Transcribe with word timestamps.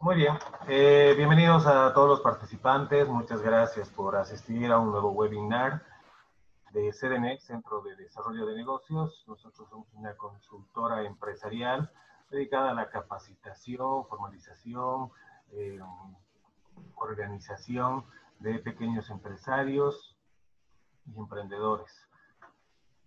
muy 0.00 0.16
bien. 0.16 0.36
Eh, 0.68 1.14
bienvenidos 1.16 1.66
a 1.66 1.92
todos 1.92 2.08
los 2.08 2.20
participantes. 2.20 3.08
Muchas 3.08 3.40
gracias 3.40 3.88
por 3.88 4.16
asistir 4.16 4.70
a 4.72 4.78
un 4.78 4.90
nuevo 4.90 5.10
webinar 5.10 5.82
de 6.72 6.92
CDN, 6.92 7.38
Centro 7.38 7.80
de 7.82 7.94
Desarrollo 7.96 8.46
de 8.46 8.56
Negocios. 8.56 9.24
Nosotros 9.26 9.68
somos 9.68 9.86
una 9.94 10.16
consultora 10.16 11.04
empresarial 11.04 11.90
dedicada 12.30 12.70
a 12.70 12.74
la 12.74 12.90
capacitación, 12.90 14.06
formalización, 14.06 15.10
eh, 15.52 15.78
organización 16.96 18.04
de 18.40 18.58
pequeños 18.58 19.08
empresarios 19.10 20.16
y 21.06 21.18
emprendedores. 21.18 22.08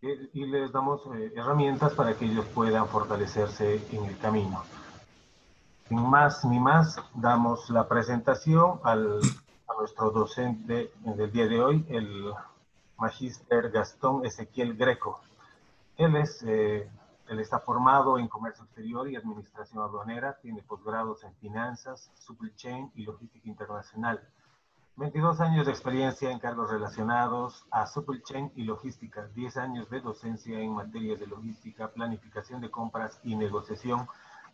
Y, 0.02 0.46
les 0.46 0.72
damos 0.72 1.02
eh, 1.16 1.34
herramientas 1.36 1.94
para 1.94 2.16
que 2.16 2.26
ellos 2.26 2.46
puedan 2.56 2.88
fortalecerse 2.88 3.86
en 3.96 4.06
el 4.06 4.18
camino. 4.18 4.64
Sin 5.88 6.02
más 6.10 6.46
ni 6.46 6.60
más, 6.60 6.98
damos 7.14 7.70
la 7.70 7.88
presentación 7.88 8.80
al, 8.84 9.20
a 9.68 9.74
nuestro 9.80 10.12
docente 10.12 10.92
del 11.00 11.32
día 11.32 11.48
de 11.48 11.62
hoy, 11.62 11.86
el 11.90 12.34
magíster 12.98 13.72
Gastón 13.72 14.26
Ezequiel 14.26 14.76
Greco. 14.76 15.22
Él 15.98 16.16
es 16.16 16.44
eh, 16.44 16.90
él 17.32 17.40
está 17.40 17.60
formado 17.60 18.20
en 18.20 18.28
comercio 18.28 18.66
exterior 18.66 19.10
y 19.10 19.16
administración 19.16 19.82
aduanera, 19.82 20.38
tiene 20.42 20.62
posgrados 20.64 21.24
en 21.24 21.34
finanzas, 21.36 22.12
supply 22.16 22.54
chain 22.58 22.92
y 22.94 23.04
logística 23.04 23.48
internacional. 23.48 24.20
22 24.98 25.40
años 25.40 25.66
de 25.66 25.72
experiencia 25.72 26.30
en 26.30 26.40
cargos 26.40 26.70
relacionados 26.70 27.66
a 27.72 27.88
supply 27.88 28.22
chain 28.24 28.52
y 28.58 28.64
logística, 28.64 29.28
10 29.28 29.56
años 29.56 29.90
de 29.90 30.02
docencia 30.02 30.60
en 30.60 30.74
materia 30.74 31.16
de 31.16 31.26
logística, 31.26 31.88
planificación 31.88 32.60
de 32.60 32.70
compras 32.70 33.18
y 33.24 33.38
negociación 33.38 34.06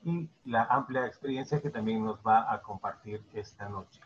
y 0.08 0.30
la 0.46 0.64
amplia 0.64 1.06
experiencia 1.06 1.62
que 1.62 1.70
también 1.70 2.04
nos 2.04 2.20
va 2.26 2.52
a 2.52 2.62
compartir 2.62 3.22
esta 3.34 3.68
noche. 3.68 4.00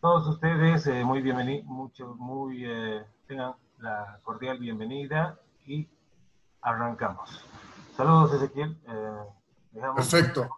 Todos 0.00 0.26
ustedes 0.26 0.86
eh, 0.86 1.04
muy 1.04 1.20
bienvenidos, 1.20 1.66
mucho, 1.66 2.14
muy, 2.14 2.64
eh, 2.64 3.04
tengan 3.26 3.52
la 3.78 4.18
cordial 4.22 4.58
bienvenida 4.58 5.38
y 5.66 5.86
arrancamos. 6.62 7.44
Saludos, 7.94 8.32
Ezequiel. 8.32 8.78
Eh, 8.88 9.80
Perfecto. 9.94 10.48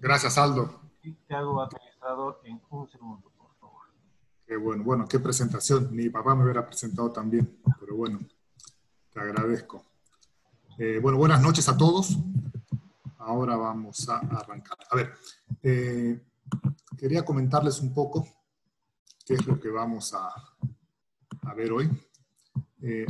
Gracias, 0.00 0.38
Aldo. 0.38 0.80
Y 1.02 1.12
te 1.12 1.34
hago 1.34 1.60
administrador 1.60 2.40
en 2.44 2.58
un 2.70 2.88
segundo, 2.88 3.30
por 3.36 3.54
favor. 3.60 3.82
Qué 4.46 4.56
bueno, 4.56 4.82
bueno, 4.82 5.06
qué 5.06 5.18
presentación. 5.18 5.94
Mi 5.94 6.08
papá 6.08 6.34
me 6.34 6.44
hubiera 6.44 6.64
presentado 6.64 7.12
también, 7.12 7.60
pero 7.78 7.96
bueno, 7.96 8.18
te 9.12 9.20
agradezco. 9.20 9.84
Eh, 10.78 11.00
bueno, 11.02 11.18
buenas 11.18 11.42
noches 11.42 11.68
a 11.68 11.76
todos. 11.76 12.16
Ahora 13.28 13.56
vamos 13.56 14.08
a 14.08 14.20
arrancar. 14.20 14.78
A 14.90 14.96
ver, 14.96 15.12
eh, 15.62 16.18
quería 16.96 17.26
comentarles 17.26 17.78
un 17.80 17.92
poco 17.92 18.26
qué 19.26 19.34
es 19.34 19.46
lo 19.46 19.60
que 19.60 19.68
vamos 19.68 20.14
a, 20.14 20.32
ver 21.54 21.72
hoy. 21.72 21.90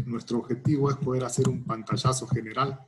nuestro 0.06 0.38
objetivo 0.38 0.90
es 0.90 0.96
poder 0.96 1.22
hacer 1.24 1.48
un 1.48 1.62
pantallazo 1.64 2.26
general 2.26 2.84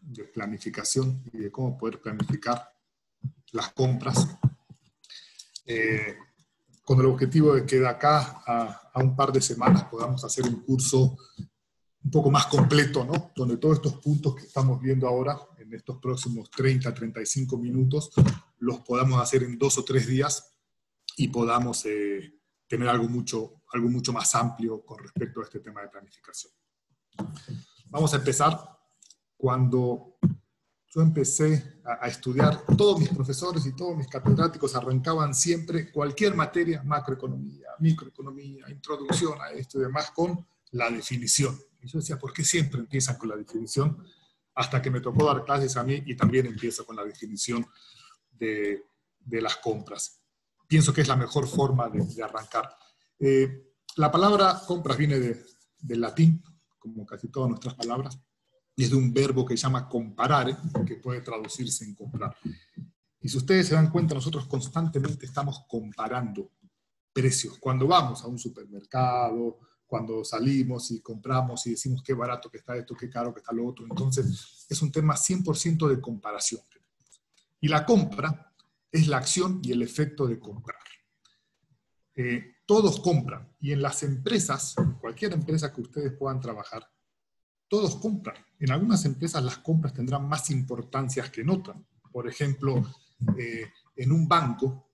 de 0.00 0.24
planificación 0.24 1.22
y 1.30 1.38
de 1.38 1.50
cómo 1.50 1.76
poder 1.76 2.00
planificar 2.00 2.72
las 3.52 3.72
compras, 3.72 4.26
eh, 5.66 6.16
con 6.82 7.00
el 7.00 7.06
objetivo 7.06 7.54
de 7.54 7.66
que 7.66 7.80
de 7.80 7.88
acá 7.88 8.42
a, 8.46 8.90
a, 8.94 9.02
un 9.02 9.14
par 9.14 9.30
de 9.30 9.42
semanas 9.42 9.84
podamos 9.84 10.24
hacer 10.24 10.46
un 10.46 10.62
curso 10.62 11.18
un 12.06 12.10
poco 12.12 12.30
más 12.30 12.46
completo, 12.46 13.04
¿no? 13.04 13.32
Donde 13.34 13.56
todos 13.56 13.78
estos 13.78 13.94
puntos 13.94 14.36
que 14.36 14.44
estamos 14.44 14.80
viendo 14.80 15.08
ahora, 15.08 15.36
en 15.58 15.74
estos 15.74 15.98
próximos 15.98 16.48
30, 16.50 16.94
35 16.94 17.58
minutos, 17.58 18.12
los 18.58 18.78
podamos 18.78 19.20
hacer 19.20 19.42
en 19.42 19.58
dos 19.58 19.76
o 19.76 19.84
tres 19.84 20.06
días 20.06 20.54
y 21.16 21.26
podamos 21.26 21.84
eh, 21.84 22.32
tener 22.68 22.88
algo 22.88 23.08
mucho, 23.08 23.60
algo 23.72 23.88
mucho 23.88 24.12
más 24.12 24.32
amplio 24.36 24.84
con 24.84 25.00
respecto 25.00 25.40
a 25.40 25.44
este 25.46 25.58
tema 25.58 25.82
de 25.82 25.88
planificación. 25.88 26.52
Vamos 27.86 28.14
a 28.14 28.18
empezar 28.18 28.56
cuando 29.36 30.16
yo 30.94 31.00
empecé 31.00 31.80
a, 31.84 32.06
estudiar, 32.06 32.64
todos 32.76 33.00
mis 33.00 33.08
profesores 33.08 33.66
y 33.66 33.74
todos 33.74 33.96
mis 33.96 34.06
catedráticos 34.06 34.76
arrancaban 34.76 35.34
siempre 35.34 35.90
cualquier 35.90 36.36
materia, 36.36 36.84
macroeconomía, 36.84 37.66
microeconomía, 37.80 38.70
introducción 38.70 39.40
a 39.40 39.50
esto 39.50 39.80
y 39.80 39.82
demás, 39.82 40.12
con 40.12 40.46
la 40.70 40.88
definición. 40.88 41.58
Y 41.80 41.88
yo 41.88 41.98
decía, 41.98 42.18
¿por 42.18 42.32
qué 42.32 42.44
siempre 42.44 42.80
empiezan 42.80 43.16
con 43.16 43.28
la 43.28 43.36
definición? 43.36 44.04
Hasta 44.54 44.80
que 44.80 44.90
me 44.90 45.00
tocó 45.00 45.26
dar 45.26 45.44
clases 45.44 45.76
a 45.76 45.84
mí 45.84 46.02
y 46.06 46.16
también 46.16 46.46
empiezo 46.46 46.84
con 46.84 46.96
la 46.96 47.04
definición 47.04 47.66
de, 48.30 48.84
de 49.20 49.40
las 49.40 49.56
compras. 49.56 50.22
Pienso 50.66 50.92
que 50.92 51.02
es 51.02 51.08
la 51.08 51.16
mejor 51.16 51.46
forma 51.46 51.88
de, 51.88 52.22
arrancar. 52.22 52.68
Eh, 53.18 53.72
la 53.96 54.10
palabra 54.10 54.60
compras 54.66 54.96
viene 54.96 55.18
de, 55.18 55.44
del 55.78 56.00
latín, 56.00 56.42
como 56.78 57.04
casi 57.04 57.28
todas 57.28 57.48
nuestras 57.48 57.74
palabras, 57.74 58.18
es 58.76 58.90
de 58.90 58.96
un 58.96 59.12
verbo 59.12 59.44
que 59.46 59.56
se 59.56 59.62
llama 59.62 59.88
comparar, 59.88 60.56
que 60.86 60.96
puede 60.96 61.20
traducirse 61.22 61.84
en 61.84 61.94
comprar. 61.94 62.36
Y 63.20 63.28
si 63.28 63.38
ustedes 63.38 63.68
se 63.68 63.74
dan 63.74 63.90
cuenta, 63.90 64.14
nosotros 64.14 64.46
constantemente 64.46 65.24
estamos 65.24 65.64
comparando 65.66 66.52
precios. 67.12 67.58
Cuando 67.58 67.86
vamos 67.86 68.22
a 68.22 68.26
un 68.26 68.38
supermercado, 68.38 69.58
cuando 69.86 70.24
salimos 70.24 70.90
y 70.90 71.00
compramos 71.00 71.66
y 71.66 71.70
decimos 71.70 72.02
qué 72.02 72.12
barato 72.12 72.50
que 72.50 72.58
está 72.58 72.76
esto, 72.76 72.94
qué 72.94 73.08
caro 73.08 73.32
que 73.32 73.40
está 73.40 73.52
lo 73.52 73.66
otro, 73.66 73.86
entonces 73.88 74.66
es 74.68 74.82
un 74.82 74.90
tema 74.90 75.14
100% 75.14 75.88
de 75.88 76.00
comparación. 76.00 76.62
Y 77.60 77.68
la 77.68 77.86
compra 77.86 78.52
es 78.90 79.08
la 79.08 79.18
acción 79.18 79.60
y 79.62 79.72
el 79.72 79.82
efecto 79.82 80.26
de 80.26 80.38
comprar. 80.38 80.78
Eh, 82.14 82.56
todos 82.66 83.00
compran 83.00 83.54
y 83.60 83.72
en 83.72 83.82
las 83.82 84.02
empresas, 84.02 84.74
cualquier 85.00 85.32
empresa 85.34 85.72
que 85.72 85.82
ustedes 85.82 86.12
puedan 86.12 86.40
trabajar, 86.40 86.90
todos 87.68 87.96
compran. 87.96 88.36
En 88.58 88.72
algunas 88.72 89.04
empresas 89.04 89.42
las 89.44 89.58
compras 89.58 89.94
tendrán 89.94 90.28
más 90.28 90.50
importancia 90.50 91.30
que 91.30 91.42
en 91.42 91.50
otras. 91.50 91.76
Por 92.10 92.28
ejemplo, 92.28 92.82
eh, 93.38 93.70
en 93.96 94.12
un 94.12 94.26
banco, 94.26 94.85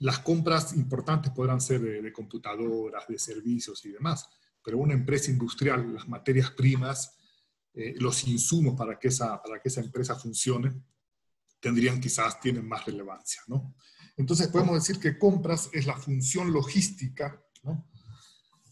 las 0.00 0.18
compras 0.18 0.74
importantes 0.74 1.32
podrán 1.32 1.60
ser 1.60 1.80
de, 1.80 2.12
computadoras, 2.12 3.06
de 3.08 3.18
servicios 3.18 3.84
y 3.84 3.92
demás, 3.92 4.28
pero 4.62 4.78
una 4.78 4.94
empresa 4.94 5.30
industrial, 5.30 5.94
las 5.94 6.08
materias 6.08 6.50
primas, 6.50 7.16
eh, 7.72 7.94
los 7.98 8.26
insumos 8.26 8.74
para 8.76 8.98
que, 8.98 9.08
esa, 9.08 9.40
para 9.42 9.60
que 9.60 9.68
esa 9.68 9.80
empresa 9.80 10.14
funcione, 10.16 10.72
tendrían 11.60 12.00
quizás, 12.00 12.40
tienen 12.40 12.66
más 12.66 12.84
relevancia, 12.84 13.42
¿no? 13.46 13.74
Entonces 14.16 14.48
podemos 14.48 14.74
decir 14.74 15.00
que 15.00 15.18
compras 15.18 15.68
es 15.72 15.86
la 15.86 15.96
función 15.96 16.52
logística, 16.52 17.42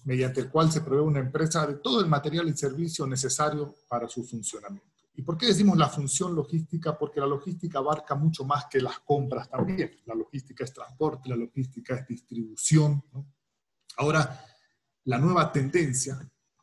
mediante 0.04 0.40
el 0.40 0.50
cual 0.50 0.70
se 0.70 0.80
provee 0.80 1.02
una 1.02 1.20
empresa 1.20 1.66
de 1.66 1.74
todo 1.74 2.00
el 2.00 2.06
material 2.06 2.48
y 2.48 2.56
servicio 2.56 3.06
necesario 3.06 3.74
para 3.88 4.08
su 4.08 4.24
funcionamiento. 4.24 4.93
¿Y 5.16 5.22
por 5.22 5.38
qué 5.38 5.46
decimos 5.46 5.78
la 5.78 5.88
función 5.88 6.34
logística? 6.34 6.98
Porque 6.98 7.20
la 7.20 7.26
logística 7.26 7.78
abarca 7.78 8.16
mucho 8.16 8.44
más 8.44 8.66
que 8.66 8.80
las 8.80 8.98
compras 9.00 9.48
también. 9.48 10.00
La 10.06 10.14
logística 10.14 10.64
es 10.64 10.72
transporte, 10.72 11.28
la 11.28 11.36
logística 11.36 11.94
es 11.94 12.06
distribución. 12.06 13.02
Ahora, 13.96 14.44
la 15.04 15.18
nueva 15.18 15.52
tendencia, 15.52 16.18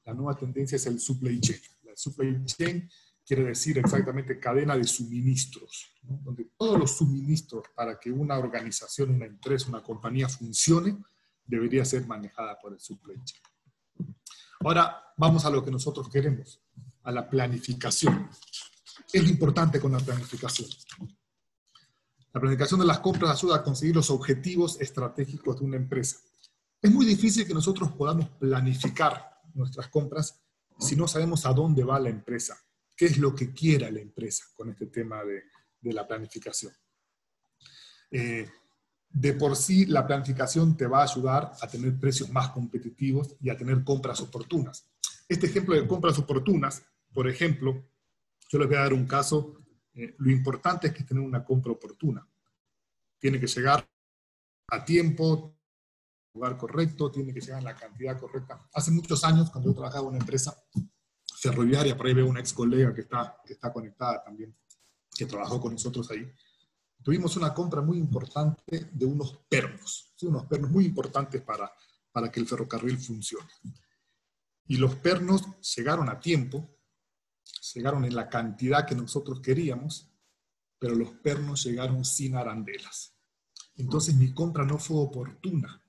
la 0.05 0.13
nueva 0.13 0.35
tendencia 0.35 0.75
es 0.75 0.85
el 0.85 0.99
supply 0.99 1.39
chain. 1.39 1.61
La 1.83 1.95
supply 1.95 2.43
chain 2.45 2.89
quiere 3.25 3.45
decir 3.45 3.77
exactamente 3.77 4.37
cadena 4.37 4.75
de 4.75 4.83
suministros, 4.83 5.93
donde 6.01 6.49
todos 6.57 6.77
los 6.77 6.97
suministros 6.97 7.63
para 7.73 7.97
que 7.97 8.11
una 8.11 8.37
organización, 8.37 9.11
una 9.11 9.27
empresa, 9.27 9.69
una 9.69 9.81
compañía 9.81 10.27
funcione, 10.27 10.97
debería 11.45 11.85
ser 11.85 12.05
manejada 12.05 12.59
por 12.59 12.73
el 12.73 12.79
supply 12.79 13.15
Ahora 14.59 15.01
vamos 15.17 15.45
a 15.45 15.49
lo 15.49 15.63
que 15.63 15.71
nosotros 15.71 16.09
queremos, 16.09 16.61
a 17.03 17.11
la 17.11 17.29
planificación. 17.29 18.29
Es 19.11 19.29
importante 19.29 19.79
con 19.79 19.91
la 19.91 19.99
planificación. 19.99 20.69
La 22.33 22.39
planificación 22.39 22.79
de 22.79 22.85
las 22.85 22.99
compras 22.99 23.37
ayuda 23.37 23.57
a 23.57 23.63
conseguir 23.63 23.95
los 23.95 24.09
objetivos 24.09 24.79
estratégicos 24.79 25.59
de 25.59 25.65
una 25.65 25.77
empresa. 25.77 26.17
Es 26.81 26.91
muy 26.91 27.05
difícil 27.05 27.45
que 27.45 27.53
nosotros 27.53 27.91
podamos 27.91 28.29
planificar 28.29 29.41
nuestras 29.53 29.87
compras 29.89 30.41
si 30.79 30.95
no 30.95 31.07
sabemos 31.07 31.45
a 31.45 31.53
dónde 31.53 31.83
va 31.83 31.99
la 31.99 32.09
empresa, 32.09 32.57
qué 32.95 33.05
es 33.05 33.17
lo 33.17 33.35
que 33.35 33.53
quiera 33.53 33.91
la 33.91 33.99
empresa 33.99 34.45
con 34.55 34.69
este 34.69 34.87
tema 34.87 35.23
de, 35.23 35.43
de 35.79 35.93
la 35.93 36.07
planificación. 36.07 36.73
Eh, 38.09 38.49
de 39.13 39.33
por 39.33 39.55
sí 39.55 39.85
la 39.85 40.07
planificación 40.07 40.77
te 40.77 40.87
va 40.87 40.99
a 40.99 41.03
ayudar 41.03 41.51
a 41.61 41.67
tener 41.67 41.99
precios 41.99 42.29
más 42.29 42.49
competitivos 42.49 43.35
y 43.41 43.49
a 43.49 43.57
tener 43.57 43.83
compras 43.83 44.21
oportunas. 44.21 44.85
Este 45.27 45.47
ejemplo 45.47 45.75
de 45.75 45.87
compras 45.87 46.17
oportunas, 46.17 46.83
por 47.13 47.27
ejemplo, 47.27 47.89
yo 48.49 48.59
les 48.59 48.67
voy 48.67 48.77
a 48.77 48.81
dar 48.81 48.93
un 48.93 49.05
caso, 49.05 49.57
eh, 49.93 50.15
lo 50.17 50.31
importante 50.31 50.87
es 50.87 50.93
que 50.93 51.03
tener 51.03 51.23
una 51.23 51.43
compra 51.43 51.71
oportuna. 51.71 52.27
Tiene 53.19 53.39
que 53.39 53.47
llegar 53.47 53.87
a 54.67 54.83
tiempo, 54.83 55.57
lugar 56.33 56.57
correcto, 56.57 57.11
tiene 57.11 57.33
que 57.33 57.41
llegar 57.41 57.59
en 57.59 57.65
la 57.65 57.75
cantidad 57.75 58.19
correcta. 58.19 58.67
Hace 58.73 58.91
muchos 58.91 59.23
años, 59.23 59.49
cuando 59.49 59.69
yo 59.69 59.75
trabajaba 59.75 60.03
en 60.03 60.09
una 60.09 60.19
empresa 60.19 60.55
ferroviaria, 61.39 61.97
por 61.97 62.07
ahí 62.07 62.13
veo 62.13 62.27
una 62.27 62.39
ex 62.39 62.53
colega 62.53 62.93
que 62.93 63.01
está, 63.01 63.37
que 63.45 63.53
está 63.53 63.71
conectada 63.71 64.23
también, 64.23 64.55
que 65.15 65.25
trabajó 65.25 65.59
con 65.59 65.73
nosotros 65.73 66.09
ahí, 66.11 66.31
tuvimos 67.03 67.35
una 67.35 67.53
compra 67.53 67.81
muy 67.81 67.97
importante 67.97 68.89
de 68.91 69.05
unos 69.05 69.39
pernos, 69.49 70.13
unos 70.21 70.45
pernos 70.45 70.69
muy 70.71 70.85
importantes 70.85 71.41
para, 71.41 71.71
para 72.11 72.31
que 72.31 72.39
el 72.39 72.47
ferrocarril 72.47 72.97
funcione. 72.97 73.49
Y 74.67 74.77
los 74.77 74.95
pernos 74.95 75.59
llegaron 75.75 76.09
a 76.09 76.19
tiempo, 76.19 76.77
llegaron 77.73 78.05
en 78.05 78.15
la 78.15 78.29
cantidad 78.29 78.85
que 78.85 78.95
nosotros 78.95 79.41
queríamos, 79.41 80.11
pero 80.79 80.95
los 80.95 81.11
pernos 81.11 81.63
llegaron 81.63 82.03
sin 82.03 82.35
arandelas. 82.35 83.15
Entonces 83.75 84.15
mi 84.15 84.33
compra 84.33 84.65
no 84.65 84.77
fue 84.77 84.97
oportuna, 84.97 85.81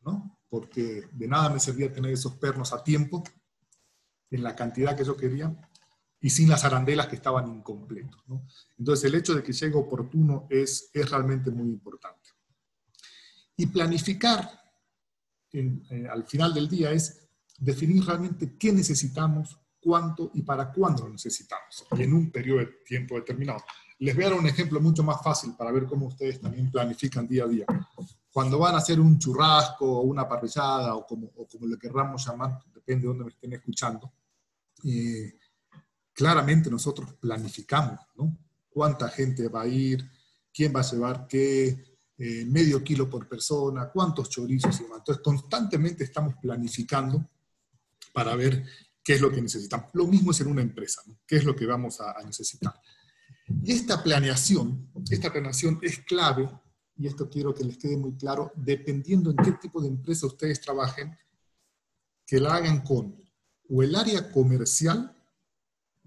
¿no? 0.00 0.38
Porque 0.48 1.08
de 1.12 1.28
nada 1.28 1.50
me 1.50 1.60
servía 1.60 1.92
tener 1.92 2.12
esos 2.12 2.36
pernos 2.36 2.72
a 2.72 2.82
tiempo, 2.82 3.22
en 4.30 4.42
la 4.42 4.56
cantidad 4.56 4.96
que 4.96 5.04
yo 5.04 5.16
quería, 5.16 5.54
y 6.20 6.30
sin 6.30 6.48
las 6.48 6.64
arandelas 6.64 7.08
que 7.08 7.16
estaban 7.16 7.48
incompletos. 7.48 8.22
¿no? 8.26 8.46
Entonces 8.78 9.04
el 9.04 9.16
hecho 9.16 9.34
de 9.34 9.42
que 9.42 9.52
llegue 9.52 9.74
oportuno 9.74 10.46
es, 10.48 10.90
es 10.94 11.10
realmente 11.10 11.50
muy 11.50 11.68
importante. 11.68 12.30
Y 13.56 13.66
planificar 13.66 14.48
eh, 15.52 16.08
al 16.10 16.24
final 16.24 16.54
del 16.54 16.68
día 16.68 16.92
es 16.92 17.28
definir 17.58 18.04
realmente 18.04 18.56
qué 18.56 18.72
necesitamos, 18.72 19.58
cuánto 19.82 20.30
y 20.34 20.42
para 20.42 20.72
cuándo 20.72 21.04
lo 21.04 21.10
necesitamos, 21.10 21.86
en 21.90 22.14
un 22.14 22.30
periodo 22.30 22.60
de 22.60 22.66
tiempo 22.84 23.16
determinado. 23.16 23.62
Les 23.98 24.14
voy 24.14 24.24
a 24.24 24.30
dar 24.30 24.38
un 24.38 24.46
ejemplo 24.46 24.80
mucho 24.80 25.02
más 25.02 25.22
fácil 25.22 25.54
para 25.56 25.72
ver 25.72 25.86
cómo 25.86 26.06
ustedes 26.06 26.40
también 26.40 26.70
planifican 26.70 27.26
día 27.26 27.44
a 27.44 27.48
día. 27.48 27.66
Cuando 28.32 28.58
van 28.58 28.74
a 28.74 28.78
hacer 28.78 28.98
un 28.98 29.18
churrasco 29.18 29.84
o 29.84 30.02
una 30.02 30.28
parrillada 30.28 30.94
o 30.94 31.06
como, 31.06 31.30
o 31.36 31.46
como 31.46 31.66
le 31.66 31.76
querramos 31.76 32.26
llamar, 32.26 32.58
depende 32.72 33.02
de 33.02 33.08
dónde 33.08 33.24
me 33.24 33.30
estén 33.30 33.52
escuchando, 33.52 34.12
eh, 34.84 35.34
claramente 36.12 36.70
nosotros 36.70 37.14
planificamos, 37.14 38.00
¿no? 38.16 38.36
Cuánta 38.70 39.08
gente 39.08 39.48
va 39.48 39.62
a 39.62 39.66
ir, 39.66 40.08
quién 40.52 40.74
va 40.74 40.80
a 40.80 40.90
llevar 40.90 41.26
qué, 41.28 41.92
eh, 42.18 42.44
medio 42.46 42.84
kilo 42.84 43.10
por 43.10 43.28
persona, 43.28 43.90
cuántos 43.90 44.30
chorizos 44.30 44.78
y 44.80 44.84
demás. 44.84 44.98
Entonces, 44.98 45.24
constantemente 45.24 46.04
estamos 46.04 46.34
planificando 46.40 47.28
para 48.12 48.36
ver 48.36 48.64
qué 49.02 49.14
es 49.14 49.20
lo 49.20 49.30
que 49.30 49.42
necesitamos. 49.42 49.90
Lo 49.92 50.06
mismo 50.06 50.30
es 50.30 50.40
en 50.40 50.48
una 50.48 50.62
empresa. 50.62 51.02
¿Qué 51.26 51.36
es 51.36 51.44
lo 51.44 51.54
que 51.56 51.66
vamos 51.66 52.00
a, 52.00 52.18
a 52.18 52.22
necesitar? 52.22 52.74
Y 53.62 53.72
esta 53.72 54.02
planeación, 54.02 54.90
esta 55.10 55.32
planeación 55.32 55.78
es 55.82 55.98
clave, 56.00 56.48
y 56.96 57.06
esto 57.06 57.28
quiero 57.28 57.54
que 57.54 57.64
les 57.64 57.78
quede 57.78 57.96
muy 57.96 58.16
claro, 58.16 58.52
dependiendo 58.54 59.30
en 59.30 59.36
qué 59.36 59.52
tipo 59.52 59.80
de 59.80 59.88
empresa 59.88 60.26
ustedes 60.26 60.60
trabajen, 60.60 61.16
que 62.26 62.38
la 62.38 62.54
hagan 62.54 62.82
con 62.82 63.16
o 63.68 63.82
el 63.82 63.94
área 63.94 64.30
comercial 64.30 65.16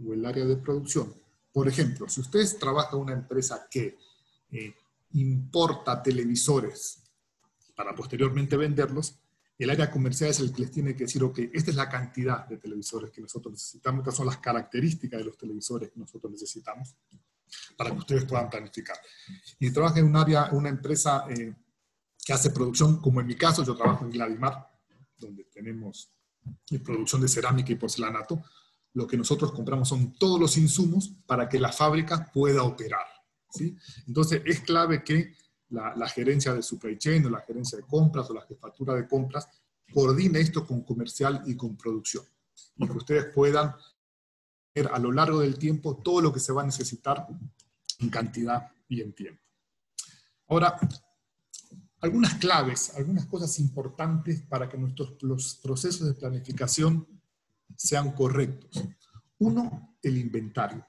o 0.04 0.14
el 0.14 0.26
área 0.26 0.46
de 0.46 0.58
producción. 0.58 1.14
Por 1.52 1.68
ejemplo, 1.68 2.08
si 2.08 2.22
ustedes 2.22 2.60
trabajan 2.60 2.96
en 2.96 3.02
una 3.02 3.14
empresa 3.14 3.68
que 3.70 3.98
eh, 4.52 4.76
importa 5.14 6.02
televisores 6.04 7.02
para 7.76 7.96
posteriormente 7.96 8.56
venderlos, 8.58 9.20
el 9.58 9.70
área 9.70 9.90
comercial 9.90 10.30
es 10.30 10.40
el 10.40 10.52
que 10.52 10.64
les 10.64 10.72
tiene 10.72 10.96
que 10.96 11.06
decir, 11.06 11.24
ok, 11.24 11.40
esta 11.54 11.72
es 11.72 11.78
la 11.78 11.90
cantidad 11.90 12.46
de 12.46 12.58
televisores 12.58 13.12
que 13.12 13.22
nosotros 13.22 13.54
necesitamos, 13.54 14.00
estas 14.00 14.16
son 14.16 14.26
las 14.26 14.38
características 14.38 15.20
de 15.20 15.26
los 15.26 15.38
televisores 15.38 15.90
que 15.92 16.00
nosotros 16.00 16.32
necesitamos 16.32 16.96
para 17.78 17.92
que 17.92 17.98
ustedes 17.98 18.26
puedan 18.26 18.50
planificar. 18.50 18.98
Y 19.60 19.72
trabaja 19.72 20.00
en 20.00 20.06
un 20.06 20.16
área, 20.16 20.50
una 20.52 20.70
empresa 20.70 21.26
eh, 21.30 21.54
que 22.24 22.34
hace 22.34 22.50
producción, 22.50 23.00
como 23.00 23.22
en 23.22 23.28
mi 23.28 23.36
caso, 23.36 23.64
yo 23.64 23.76
trabajo 23.76 24.04
en 24.04 24.12
Gladimar, 24.12 24.68
donde 25.18 25.46
tenemos 25.46 26.12
eh, 26.72 26.80
producción 26.80 27.22
de 27.22 27.28
cerámica 27.28 27.72
y 27.72 27.76
porcelanato, 27.76 28.44
lo 28.94 29.08
que 29.08 29.18
nosotros 29.18 29.52
compramos 29.52 29.90
son 29.90 30.14
todos 30.18 30.40
los 30.40 30.58
insumos 30.58 31.12
para 31.26 31.48
que 31.48 31.60
la 31.60 31.72
fábrica 31.72 32.30
pueda 32.34 32.64
operar. 32.64 33.06
¿sí? 33.52 33.76
Entonces, 34.08 34.42
es 34.46 34.62
clave 34.62 35.04
que 35.04 35.34
la, 35.76 36.10
gerencia 36.10 36.54
de 36.54 36.62
supply 36.62 36.98
chain 36.98 37.26
o 37.26 37.30
la 37.30 37.42
gerencia 37.42 37.78
de 37.78 37.84
compras 37.84 38.30
o 38.30 38.34
la 38.34 38.42
jefatura 38.42 38.96
de 38.96 39.08
compras 39.08 39.48
coordine 39.94 40.40
esto 40.40 40.66
con 40.66 40.84
comercial 40.84 41.44
y 41.46 41.56
con 41.56 41.76
producción. 41.78 42.24
Y 42.78 42.88
que 42.88 42.94
ustedes 42.94 43.26
puedan 43.34 43.76
ver 44.74 44.90
a 44.92 45.00
lo 45.00 45.12
largo 45.12 45.40
del 45.40 45.58
tiempo 45.58 45.98
todo 45.98 46.22
lo 46.22 46.34
que 46.34 46.40
se 46.40 46.54
va 46.54 46.62
a 46.62 46.66
necesitar 46.66 47.28
en 48.00 48.10
cantidad 48.10 48.72
y 48.90 49.02
en 49.02 49.14
tiempo. 49.14 49.42
Ahora, 50.48 50.78
algunas 52.02 52.36
claves, 52.36 52.94
algunas 52.96 53.26
cosas 53.26 53.60
importantes 53.60 54.42
para 54.42 54.70
que 54.70 54.78
nuestros 54.78 55.22
los 55.22 55.56
procesos 55.56 56.08
de 56.08 56.14
planificación 56.14 57.08
sean 57.76 58.12
correctos. 58.12 58.84
Uno, 59.40 59.98
el 60.02 60.18
inventario. 60.18 60.86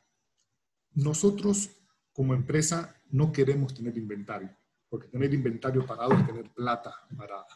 Nosotros 0.92 1.70
como 2.12 2.34
empresa 2.34 2.94
no 3.10 3.32
queremos 3.32 3.74
tener 3.74 3.96
inventario, 3.96 4.50
porque 4.88 5.08
tener 5.08 5.32
inventario 5.34 5.84
parado 5.84 6.14
es 6.14 6.26
tener 6.26 6.52
plata 6.52 6.94
parada. 7.16 7.46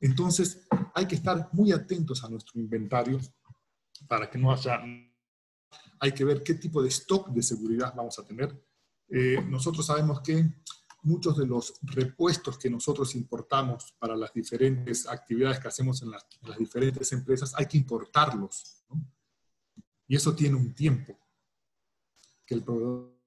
Entonces, 0.00 0.66
hay 0.94 1.06
que 1.06 1.16
estar 1.16 1.48
muy 1.52 1.72
atentos 1.72 2.22
a 2.24 2.28
nuestro 2.28 2.60
inventario 2.60 3.18
para 4.08 4.30
que 4.30 4.38
no 4.38 4.52
haya... 4.52 4.80
Hay 6.02 6.12
que 6.12 6.24
ver 6.24 6.42
qué 6.42 6.54
tipo 6.54 6.82
de 6.82 6.88
stock 6.88 7.28
de 7.28 7.42
seguridad 7.42 7.92
vamos 7.94 8.18
a 8.18 8.26
tener. 8.26 8.58
Eh, 9.08 9.44
nosotros 9.46 9.84
sabemos 9.84 10.20
que 10.20 10.54
muchos 11.02 11.36
de 11.36 11.46
los 11.46 11.74
repuestos 11.82 12.58
que 12.58 12.70
nosotros 12.70 13.14
importamos 13.14 13.94
para 13.98 14.16
las 14.16 14.32
diferentes 14.32 15.06
actividades 15.06 15.58
que 15.58 15.68
hacemos 15.68 16.02
en 16.02 16.10
las, 16.10 16.26
diferentes 16.58 17.12
empresas, 17.12 17.54
hay 17.56 17.66
que 17.66 17.78
importarlos. 17.78 18.84
Y 20.06 20.16
eso 20.16 20.34
tiene 20.34 20.56
un 20.56 20.74
tiempo, 20.74 21.18
que 22.44 22.54
el 22.54 22.64
proveedor, 22.64 23.19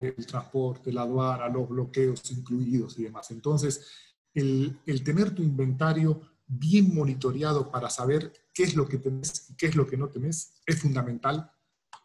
el 0.00 0.26
transporte, 0.26 0.92
la 0.92 1.02
aduana, 1.02 1.48
los 1.48 1.68
bloqueos 1.68 2.30
incluidos 2.30 2.98
y 2.98 3.04
demás. 3.04 3.30
Entonces, 3.30 3.86
el, 4.34 4.78
tener 5.04 5.34
tu 5.34 5.42
inventario 5.42 6.20
bien 6.46 6.94
monitoreado 6.94 7.70
para 7.70 7.90
saber 7.90 8.32
qué 8.52 8.64
es 8.64 8.74
lo 8.74 8.88
que 8.88 8.98
tenés 8.98 9.50
y 9.50 9.56
qué 9.56 9.66
es 9.66 9.76
lo 9.76 9.86
que 9.86 9.96
no 9.96 10.08
tenés 10.08 10.60
es 10.66 10.80
fundamental 10.80 11.50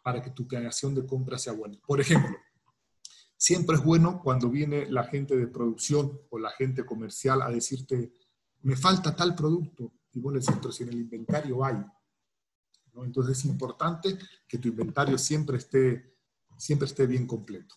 para 0.02 0.22
que 0.22 0.30
tu 0.30 0.46
planeación 0.46 0.94
de 0.94 1.06
compra 1.06 1.38
sea 1.38 1.52
buena. 1.52 1.78
Por 1.86 2.00
ejemplo, 2.00 2.36
Siempre 3.38 3.76
es 3.76 3.84
bueno 3.84 4.22
cuando 4.22 4.48
viene 4.48 4.86
la 4.90 5.04
gente 5.04 5.36
de 5.36 5.46
producción 5.46 6.18
o 6.30 6.38
la 6.38 6.50
gente 6.50 6.86
comercial 6.86 7.42
a 7.42 7.50
decirte, 7.50 8.12
me 8.62 8.76
falta 8.76 9.14
tal 9.14 9.34
producto, 9.34 9.92
y 10.12 10.20
vos 10.20 10.32
le 10.32 10.40
decís, 10.40 10.74
si 10.74 10.82
en 10.84 10.88
el 10.88 11.00
inventario 11.00 11.62
hay. 11.62 11.76
Entonces 12.94 13.38
es 13.38 13.44
importante 13.44 14.18
que 14.48 14.56
tu 14.56 14.68
inventario 14.68 15.18
siempre 15.18 15.58
esté, 15.58 16.16
siempre 16.56 16.86
esté 16.86 17.06
bien 17.06 17.26
completo. 17.26 17.74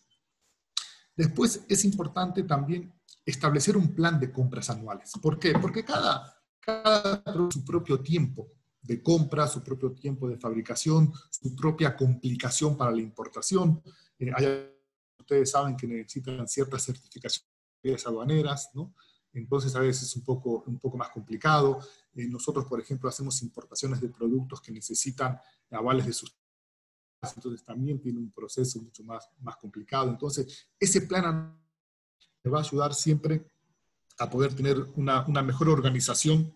Después 1.20 1.66
es 1.68 1.84
importante 1.84 2.44
también 2.44 2.94
establecer 3.26 3.76
un 3.76 3.94
plan 3.94 4.22
de 4.22 4.32
compras 4.32 4.70
anuales. 4.70 5.12
¿Por 5.22 5.38
qué? 5.38 5.52
Porque 5.52 5.84
cada, 5.84 6.34
cada 6.62 7.22
su 7.52 7.66
propio 7.66 8.00
tiempo 8.00 8.48
de 8.82 9.04
compra, 9.04 9.46
su 9.46 9.62
propio 9.62 9.92
tiempo 9.92 10.30
de 10.30 10.38
fabricación, 10.38 11.12
su 11.30 11.54
propia 11.58 11.98
complicación 11.98 12.78
para 12.78 12.92
la 12.92 13.02
importación. 13.02 13.84
Eh, 14.18 14.32
hay 14.34 14.72
ustedes 15.20 15.52
saben 15.52 15.76
que 15.76 15.88
necesitan 15.88 16.48
ciertas 16.48 16.86
certificaciones 16.86 18.08
aduaneras, 18.08 18.70
¿no? 18.74 18.94
Entonces 19.34 19.76
a 19.76 19.82
veces 19.82 20.04
es 20.04 20.16
un 20.16 20.24
poco, 20.24 20.64
un 20.68 20.80
poco 20.80 20.96
más 20.96 21.10
complicado. 21.10 21.80
Eh, 22.16 22.30
nosotros, 22.30 22.64
por 22.64 22.80
ejemplo, 22.80 23.10
hacemos 23.10 23.42
importaciones 23.42 24.00
de 24.00 24.08
productos 24.08 24.62
que 24.62 24.72
necesitan 24.72 25.38
avales 25.70 26.06
de 26.06 26.14
sus 26.14 26.39
entonces 27.22 27.64
también 27.64 28.00
tiene 28.00 28.20
un 28.20 28.32
proceso 28.32 28.82
mucho 28.82 29.04
más, 29.04 29.30
más 29.42 29.58
complicado. 29.58 30.10
Entonces, 30.10 30.68
ese 30.80 31.02
plan 31.02 31.58
te 32.42 32.50
va 32.50 32.60
a 32.60 32.64
ayudar 32.64 32.94
siempre 32.94 33.46
a 34.18 34.30
poder 34.30 34.54
tener 34.54 34.78
una, 34.96 35.26
una 35.28 35.42
mejor 35.42 35.70
organización 35.70 36.54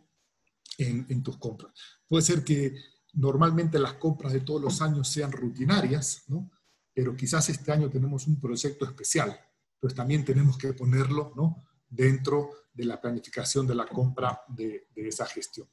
en, 0.77 1.05
en, 1.10 1.24
tus 1.24 1.38
compras. 1.38 1.74
Puede 2.08 2.24
ser 2.24 2.43
que 2.43 2.75
normalmente 3.13 3.79
las 3.79 3.93
compras 3.93 4.34
de 4.34 4.41
todos 4.41 4.62
los 4.62 4.82
años 4.82 5.08
sean 5.08 5.32
rutinarias, 5.32 6.24
¿no? 6.27 6.50
pero 6.93 7.15
quizás 7.15 7.50
este 7.50 7.72
año 7.72 7.89
tenemos 7.89 8.27
un 8.27 8.39
proyecto 8.39 8.86
especial, 8.86 9.39
pues 9.79 9.93
también 9.93 10.24
tenemos 10.24 10.58
que 10.58 10.74
ponerlo 10.74 11.34
¿no? 11.36 11.63
dentro 11.89 12.51
de 12.74 12.86
la 12.86 13.00
planificación 13.00 13.67
de 13.67 13.75
la 13.75 13.86
compra 13.86 14.41
de, 14.48 14.88
esa 14.96 15.25
gestión. 15.25 15.67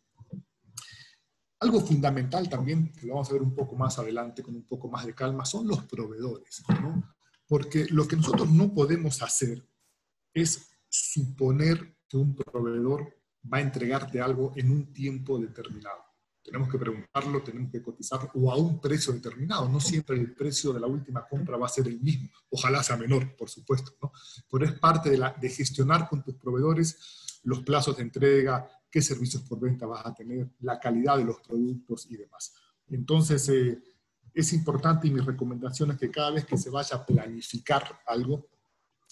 Algo 1.60 1.80
fundamental 1.80 2.48
también, 2.48 2.92
que 2.92 3.06
lo 3.06 3.14
vamos 3.14 3.30
a 3.30 3.34
ver 3.34 3.42
un 3.42 3.54
poco 3.54 3.76
más 3.76 3.98
adelante 3.98 4.42
con 4.42 4.54
un 4.54 4.64
poco 4.64 4.88
más 4.88 5.04
de 5.06 5.14
calma, 5.14 5.44
son 5.44 5.68
los 5.68 5.84
proveedores. 5.84 6.62
¿no? 6.68 7.14
Porque 7.46 7.86
lo 7.90 8.08
que 8.08 8.16
nosotros 8.16 8.50
no 8.50 8.72
podemos 8.72 9.22
hacer 9.22 9.66
es 10.32 10.70
suponer 10.88 11.96
que 12.08 12.16
un 12.16 12.34
proveedor 12.34 13.16
va 13.52 13.58
a 13.58 13.62
entregarte 13.62 14.20
algo 14.20 14.52
en 14.56 14.70
un 14.70 14.92
tiempo 14.92 15.38
determinado 15.38 16.10
tenemos 16.42 16.68
que 16.68 16.78
preguntarlo, 16.78 17.42
tenemos 17.42 17.70
que 17.70 17.82
cotizar 17.82 18.30
o 18.34 18.50
a 18.50 18.56
un 18.56 18.80
precio 18.80 19.12
determinado. 19.12 19.68
No 19.68 19.80
siempre 19.80 20.16
el 20.16 20.34
precio 20.34 20.72
de 20.72 20.80
la 20.80 20.86
última 20.86 21.26
compra 21.28 21.56
va 21.56 21.66
a 21.66 21.70
ser 21.70 21.86
el 21.86 22.00
mismo. 22.00 22.28
Ojalá 22.50 22.82
sea 22.82 22.96
menor, 22.96 23.36
por 23.36 23.48
supuesto. 23.48 23.92
¿no? 24.02 24.12
Pero 24.50 24.64
es 24.64 24.72
parte 24.72 25.10
de, 25.10 25.18
la, 25.18 25.34
de 25.38 25.48
gestionar 25.48 26.08
con 26.08 26.22
tus 26.22 26.34
proveedores 26.36 27.40
los 27.44 27.62
plazos 27.62 27.96
de 27.96 28.02
entrega, 28.02 28.68
qué 28.90 29.00
servicios 29.00 29.42
por 29.44 29.60
venta 29.60 29.86
vas 29.86 30.04
a 30.04 30.14
tener, 30.14 30.50
la 30.60 30.78
calidad 30.78 31.18
de 31.18 31.24
los 31.24 31.40
productos 31.40 32.06
y 32.10 32.16
demás. 32.16 32.52
Entonces, 32.88 33.48
eh, 33.48 33.82
es 34.34 34.52
importante 34.52 35.08
y 35.08 35.10
mi 35.10 35.20
recomendación 35.20 35.90
es 35.92 35.98
que 35.98 36.10
cada 36.10 36.30
vez 36.30 36.44
que 36.44 36.58
se 36.58 36.70
vaya 36.70 36.96
a 36.96 37.06
planificar 37.06 38.00
algo, 38.06 38.48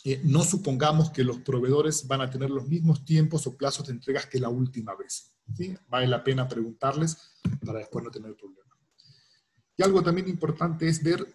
eh, 0.04 0.20
no 0.24 0.42
supongamos 0.42 1.10
que 1.10 1.24
los 1.24 1.38
proveedores 1.38 2.06
van 2.06 2.20
a 2.20 2.30
tener 2.30 2.50
los 2.50 2.66
mismos 2.66 3.04
tiempos 3.04 3.46
o 3.46 3.56
plazos 3.56 3.86
de 3.86 3.92
entregas 3.92 4.26
que 4.26 4.38
la 4.38 4.48
última 4.48 4.94
vez. 4.94 5.34
Vale 5.88 6.06
la 6.06 6.22
pena 6.22 6.46
preguntarles 6.46 7.16
para 7.64 7.80
después 7.80 8.04
no 8.04 8.10
tener 8.10 8.36
problema. 8.36 8.76
Y 9.76 9.82
algo 9.82 10.02
también 10.02 10.28
importante 10.28 10.88
es 10.88 11.02
ver 11.02 11.26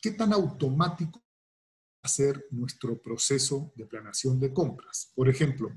qué 0.00 0.12
tan 0.12 0.32
automático 0.32 1.20
va 1.20 2.04
a 2.04 2.08
ser 2.08 2.46
nuestro 2.50 3.00
proceso 3.00 3.72
de 3.76 3.86
planeación 3.86 4.38
de 4.38 4.52
compras. 4.52 5.12
Por 5.14 5.28
ejemplo, 5.28 5.70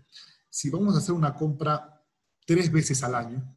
si 0.49 0.69
vamos 0.69 0.95
a 0.95 0.97
hacer 0.99 1.13
una 1.13 1.35
compra 1.35 1.94
tres 2.45 2.71
veces 2.71 3.03
al 3.03 3.15
año, 3.15 3.55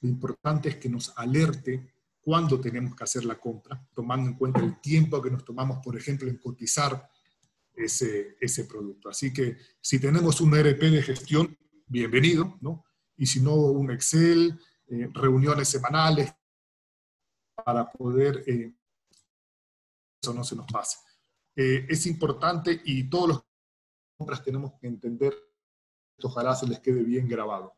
lo 0.00 0.08
importante 0.08 0.68
es 0.68 0.76
que 0.76 0.88
nos 0.88 1.12
alerte 1.16 1.92
cuándo 2.20 2.60
tenemos 2.60 2.94
que 2.94 3.04
hacer 3.04 3.24
la 3.24 3.38
compra, 3.38 3.86
tomando 3.94 4.30
en 4.30 4.36
cuenta 4.36 4.60
el 4.60 4.80
tiempo 4.80 5.20
que 5.20 5.30
nos 5.30 5.44
tomamos, 5.44 5.78
por 5.84 5.96
ejemplo, 5.96 6.28
en 6.28 6.38
cotizar 6.38 7.10
ese, 7.74 8.36
ese 8.40 8.64
producto. 8.64 9.08
Así 9.08 9.32
que 9.32 9.56
si 9.80 9.98
tenemos 9.98 10.40
un 10.40 10.56
ERP 10.56 10.80
de 10.80 11.02
gestión, 11.02 11.56
bienvenido, 11.86 12.58
¿no? 12.60 12.84
Y 13.16 13.26
si 13.26 13.40
no, 13.40 13.54
un 13.54 13.90
Excel, 13.90 14.58
eh, 14.88 15.08
reuniones 15.12 15.68
semanales 15.68 16.32
para 17.64 17.90
poder 17.90 18.44
eh, 18.46 18.72
eso 20.22 20.34
no 20.34 20.44
se 20.44 20.56
nos 20.56 20.66
pase. 20.66 20.98
Eh, 21.54 21.86
es 21.88 22.06
importante 22.06 22.80
y 22.84 23.08
todos 23.08 23.28
los 23.28 23.44
compras 24.16 24.42
tenemos 24.42 24.72
que 24.80 24.86
entender, 24.86 25.34
ojalá 26.22 26.54
se 26.54 26.66
les 26.66 26.80
quede 26.80 27.02
bien 27.02 27.28
grabado, 27.28 27.76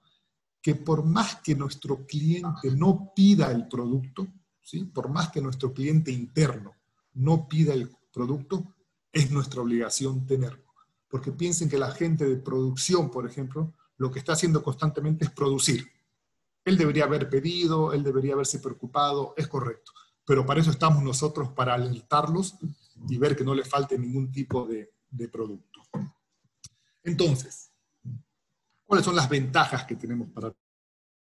que 0.63 0.75
por 0.75 1.05
más 1.05 1.37
que 1.37 1.55
nuestro 1.55 2.07
cliente 2.07 2.71
no 2.77 3.13
pida 3.15 3.51
el 3.51 3.67
producto, 3.67 4.27
¿sí? 4.61 4.85
por 4.85 5.09
más 5.09 5.31
que 5.31 5.41
nuestro 5.41 5.73
cliente 5.73 6.11
interno 6.11 6.75
no 7.15 7.49
pida 7.49 7.73
el 7.73 7.91
producto, 8.13 8.75
es 9.13 9.31
nuestra 9.31 9.63
obligación 9.63 10.27
tenerlo. 10.27 10.65
Porque 11.09 11.33
piensen 11.33 11.69
que 11.69 11.79
la 11.79 11.91
gente 11.91 12.25
de 12.25 12.37
producción, 12.37 13.11
por 13.11 13.27
ejemplo, 13.27 13.73
lo 13.97 14.11
que 14.11 14.21
está 14.21 14.35
haciendo 14.35 14.63
constantemente 14.63 15.25
es 15.25 15.31
producir. 15.31 15.91
Él 16.65 16.77
debería 16.77 17.05
haber 17.05 17.29
pedido, 17.29 17.93
él 17.93 18.05
debería 18.05 18.35
haberse 18.35 18.61
preocupado, 18.61 19.35
es 19.37 19.49
correcto. 19.49 19.93
Pero 20.25 20.47
para 20.47 20.61
eso 20.61 20.71
estamos 20.71 21.03
nosotros, 21.03 21.49
para 21.51 21.75
alertarlos 21.75 22.55
y 23.09 23.19
ver 23.19 23.35
que 23.35 23.45
no 23.45 23.55
le 23.55 23.65
falte 23.65 23.99
ningún 23.99 24.31
tipo 24.31 24.67
de 24.67 25.29
producto. 25.29 25.81
Entonces, 27.03 27.70
¿cuáles 28.91 29.05
son 29.05 29.15
las 29.15 29.29
ventajas 29.29 29.85
que 29.85 29.95
tenemos 29.95 30.29
para 30.31 30.53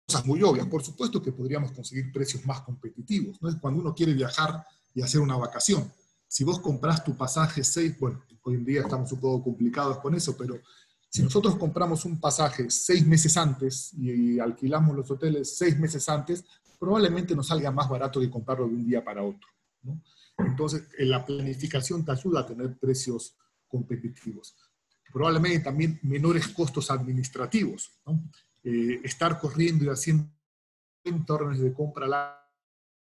cosas 0.05 0.25
muy 0.25 0.43
obvias? 0.43 0.67
Por 0.67 0.83
supuesto 0.83 1.21
que 1.21 1.31
podríamos 1.31 1.71
conseguir 1.71 2.11
precios 2.11 2.45
más 2.45 2.59
competitivos. 2.59 3.41
¿no? 3.41 3.47
Es 3.47 3.55
cuando 3.55 3.79
uno 3.79 3.95
quiere 3.95 4.13
viajar 4.13 4.67
y 4.93 5.01
hacer 5.01 5.21
una 5.21 5.37
vacación 5.37 5.89
si 6.27 6.43
vos 6.43 6.59
comprás 6.59 7.01
tu 7.01 7.15
pasaje 7.15 7.63
seis, 7.63 7.97
bueno, 7.97 8.21
hoy 8.43 8.55
en 8.55 8.65
día 8.65 8.81
estamos 8.81 9.09
un 9.11 9.19
poco 9.21 9.45
complicados 9.45 9.99
con 9.99 10.15
eso, 10.15 10.35
pero 10.37 10.59
si 11.09 11.23
nosotros 11.23 11.55
compramos 11.55 12.03
un 12.03 12.19
pasaje 12.19 12.69
seis 12.69 13.07
meses 13.07 13.37
antes 13.37 13.93
y 13.93 14.37
alquilamos 14.37 14.95
los 14.97 15.09
hoteles 15.09 15.57
seis 15.57 15.79
meses 15.79 16.09
antes, 16.09 16.43
probablemente 16.77 17.35
nos 17.35 17.47
salga 17.47 17.71
más 17.71 17.87
barato 17.87 18.19
que 18.19 18.29
comprarlo 18.29 18.67
de 18.67 18.73
un 18.73 18.85
día 18.85 19.01
para 19.01 19.23
otro. 19.23 19.47
Entonces, 20.39 20.89
la 20.99 21.25
planificación 21.25 22.03
te 22.03 22.11
ayuda 22.11 22.41
a 22.41 22.45
tener 22.45 22.77
precios 22.77 23.37
competitivos. 23.69 24.57
Probablemente 25.15 25.61
también 25.61 25.97
menores 26.01 26.49
costos 26.49 26.91
administrativos. 26.91 27.89
Eh, 28.61 28.99
estar 29.01 29.39
corriendo 29.39 29.85
y 29.85 29.87
haciendo 29.87 30.29
órdenes 31.29 31.61
de 31.61 31.71
compra 31.71 32.45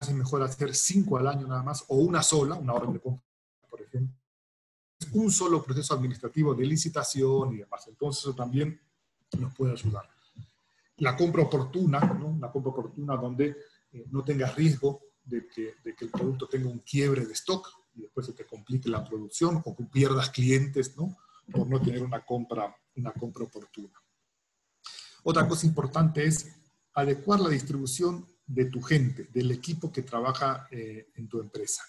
es 0.00 0.12
mejor 0.12 0.43
hacer 0.43 0.75
cinco 0.75 1.19
al 1.19 1.29
año 1.29 1.47
nada 1.47 1.62
más, 1.62 1.85
o 1.87 1.99
una 1.99 2.21
sola, 2.21 2.57
una 2.57 2.73
orden 2.73 2.95
de 2.95 2.99
compra, 2.99 3.25
por 3.69 3.81
ejemplo. 3.81 4.12
Un 5.12 5.31
solo 5.31 5.62
proceso 5.62 5.95
administrativo 5.95 6.52
de 6.52 6.67
licitación 6.67 7.55
y 7.55 7.59
demás. 7.59 7.87
Entonces 7.87 8.25
eso 8.25 8.35
también 8.35 8.81
nos 9.38 9.55
puede 9.55 9.75
ayudar. 9.75 10.11
La 10.97 11.17
compra 11.17 11.45
oportuna, 11.45 12.00
¿no? 12.00 12.37
la 12.40 12.50
compra 12.50 12.73
oportuna 12.73 13.14
donde 13.14 13.57
eh, 13.93 14.07
no 14.11 14.25
tengas 14.25 14.57
riesgo 14.57 15.00
de 15.23 15.47
que, 15.47 15.76
de 15.85 15.95
que, 15.95 16.07
el 16.07 16.11
producto 16.11 16.49
tenga 16.49 16.71
un 16.71 16.81
quiebre 16.81 17.25
de 17.25 17.35
stock 17.35 17.69
y 17.95 18.00
después 18.00 18.26
se 18.26 18.33
te 18.33 18.47
complique 18.47 18.88
la 18.88 19.05
producción 19.05 19.62
o 19.64 19.76
que 19.76 19.85
pierdas 19.85 20.31
clientes 20.31 20.97
¿no? 20.97 21.17
Por 21.50 21.69
no 21.69 21.80
tener 21.80 22.02
una 22.02 22.25
compra, 22.25 22.75
una 22.97 23.12
compra 23.12 23.45
oportuna. 23.45 23.99
Otra 25.23 25.47
cosa 25.47 25.66
importante 25.66 26.25
es 26.25 26.49
adecuar 26.95 27.40
la 27.40 27.50
distribución 27.50 28.26
de 28.47 28.64
tu 28.66 28.83
gente, 28.83 29.28
del 29.33 29.50
equipo 29.50 29.92
que 29.92 30.02
trabaja 30.02 30.66
eh, 30.71 31.11
en 31.14 31.28
tu 31.28 31.40
empresa. 31.40 31.83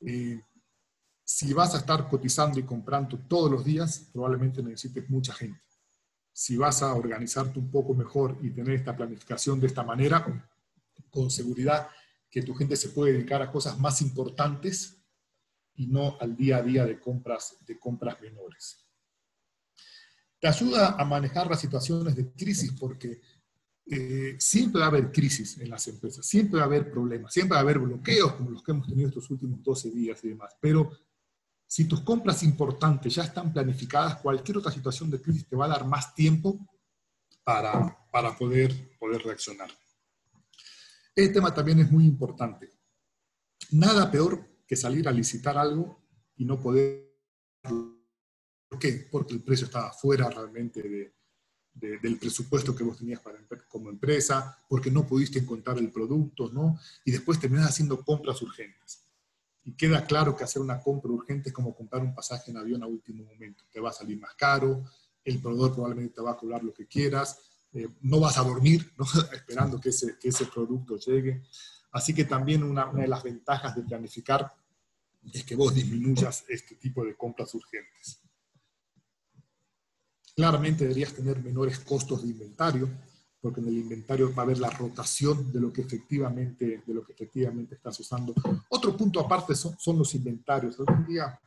Eh, 0.00 0.40
si 1.24 1.52
vas 1.52 1.74
a 1.74 1.78
estar 1.78 2.08
cotizando 2.08 2.60
y 2.60 2.64
comprando 2.64 3.18
todos 3.18 3.50
los 3.50 3.64
días, 3.64 4.10
probablemente 4.12 4.62
necesites 4.62 5.08
mucha 5.08 5.32
gente. 5.32 5.60
Si 6.32 6.56
vas 6.56 6.82
a 6.82 6.94
organizarte 6.94 7.58
un 7.58 7.70
poco 7.70 7.94
mejor 7.94 8.38
y 8.42 8.50
tener 8.50 8.74
esta 8.74 8.96
planificación 8.96 9.58
de 9.58 9.68
esta 9.68 9.82
manera, 9.82 10.24
con 11.10 11.30
seguridad 11.30 11.88
que 12.30 12.42
tu 12.42 12.54
gente 12.54 12.76
se 12.76 12.90
puede 12.90 13.12
dedicar 13.12 13.40
a 13.40 13.50
cosas 13.50 13.78
más 13.78 14.02
importantes 14.02 14.96
y 15.76 15.86
no 15.86 16.18
al 16.20 16.36
día 16.36 16.58
a 16.58 16.62
día 16.62 16.84
de 16.84 17.00
compras, 17.00 17.56
de 17.66 17.78
compras 17.78 18.20
menores. 18.20 18.83
Te 20.44 20.48
ayuda 20.48 20.94
a 20.98 21.06
manejar 21.06 21.48
las 21.48 21.58
situaciones 21.58 22.14
de 22.14 22.30
crisis 22.32 22.70
porque 22.78 23.18
eh, 23.86 24.36
siempre 24.38 24.80
va 24.80 24.84
a 24.84 24.88
haber 24.90 25.10
crisis 25.10 25.56
en 25.56 25.70
las 25.70 25.88
empresas, 25.88 26.26
siempre 26.26 26.58
va 26.58 26.64
a 26.64 26.66
haber 26.66 26.90
problemas, 26.90 27.32
siempre 27.32 27.54
va 27.54 27.60
a 27.60 27.62
haber 27.62 27.78
bloqueos 27.78 28.34
como 28.34 28.50
los 28.50 28.62
que 28.62 28.72
hemos 28.72 28.86
tenido 28.86 29.08
estos 29.08 29.30
últimos 29.30 29.62
12 29.62 29.90
días 29.92 30.22
y 30.22 30.28
demás. 30.28 30.54
Pero 30.60 30.90
si 31.66 31.86
tus 31.86 32.02
compras 32.02 32.42
importantes 32.42 33.14
ya 33.14 33.24
están 33.24 33.54
planificadas, 33.54 34.16
cualquier 34.16 34.58
otra 34.58 34.70
situación 34.70 35.10
de 35.10 35.22
crisis 35.22 35.48
te 35.48 35.56
va 35.56 35.64
a 35.64 35.68
dar 35.68 35.86
más 35.86 36.14
tiempo 36.14 36.58
para, 37.42 38.06
para 38.12 38.36
poder, 38.36 38.98
poder 38.98 39.22
reaccionar. 39.22 39.70
Este 41.16 41.32
tema 41.32 41.54
también 41.54 41.78
es 41.80 41.90
muy 41.90 42.04
importante. 42.04 42.70
Nada 43.70 44.10
peor 44.10 44.46
que 44.66 44.76
salir 44.76 45.08
a 45.08 45.10
licitar 45.10 45.56
algo 45.56 46.04
y 46.36 46.44
no 46.44 46.60
poder... 46.60 47.14
¿Por 48.74 48.80
qué? 48.80 49.06
Porque 49.08 49.34
el 49.34 49.40
precio 49.40 49.66
estaba 49.66 49.92
fuera 49.92 50.28
realmente 50.28 50.82
de, 50.82 51.98
del 52.00 52.18
presupuesto 52.18 52.74
que 52.74 52.82
vos 52.82 52.98
tenías 52.98 53.20
para, 53.20 53.38
como 53.68 53.88
empresa, 53.88 54.58
porque 54.68 54.90
no 54.90 55.06
pudiste 55.06 55.38
encontrar 55.38 55.78
el 55.78 55.92
producto, 55.92 56.50
¿no? 56.52 56.76
Y 57.04 57.12
después 57.12 57.38
terminas 57.38 57.68
haciendo 57.68 58.04
compras 58.04 58.42
urgentes. 58.42 59.04
Y 59.62 59.76
queda 59.76 60.04
claro 60.04 60.34
que 60.34 60.42
hacer 60.42 60.60
una 60.60 60.80
compra 60.80 61.12
urgente 61.12 61.50
es 61.50 61.54
como 61.54 61.72
comprar 61.72 62.02
un 62.02 62.16
pasaje 62.16 62.50
en 62.50 62.56
avión 62.56 62.82
a 62.82 62.88
último 62.88 63.22
momento. 63.22 63.62
Te 63.70 63.78
va 63.78 63.90
a 63.90 63.92
salir 63.92 64.18
más 64.18 64.34
caro, 64.34 64.84
el 65.24 65.40
proveedor 65.40 65.72
probablemente 65.72 66.16
te 66.16 66.22
va 66.22 66.32
a 66.32 66.36
cobrar 66.36 66.64
lo 66.64 66.74
que 66.74 66.88
quieras, 66.88 67.38
eh, 67.72 67.88
no 68.00 68.18
vas 68.18 68.38
a 68.38 68.42
dormir 68.42 68.92
¿no? 68.98 69.04
esperando 69.32 69.80
que 69.80 69.90
ese, 69.90 70.18
que 70.18 70.30
ese 70.30 70.46
producto 70.46 70.98
llegue. 70.98 71.44
Así 71.92 72.12
que 72.12 72.24
también 72.24 72.64
una, 72.64 72.90
una 72.90 73.02
de 73.02 73.08
las 73.08 73.22
ventajas 73.22 73.76
de 73.76 73.82
planificar 73.82 74.52
es 75.32 75.44
que 75.44 75.54
vos 75.54 75.72
disminuyas 75.72 76.44
este 76.48 76.74
tipo 76.74 77.04
de 77.04 77.16
compras 77.16 77.54
urgentes. 77.54 78.23
Claramente 80.34 80.84
deberías 80.84 81.12
tener 81.12 81.42
menores 81.42 81.78
costos 81.78 82.22
de 82.22 82.30
inventario, 82.30 82.88
porque 83.40 83.60
en 83.60 83.68
el 83.68 83.78
inventario 83.78 84.34
va 84.34 84.42
a 84.42 84.46
haber 84.46 84.58
la 84.58 84.70
rotación 84.70 85.52
de 85.52 85.60
lo 85.60 85.72
que 85.72 85.82
efectivamente, 85.82 86.82
de 86.84 86.94
lo 86.94 87.04
que 87.04 87.12
efectivamente 87.12 87.74
estás 87.74 88.00
usando. 88.00 88.34
Otro 88.70 88.96
punto 88.96 89.20
aparte 89.20 89.54
son, 89.54 89.78
son 89.78 89.98
los 89.98 90.14
inventarios. 90.14 90.80
Algún 90.80 91.06
día 91.06 91.38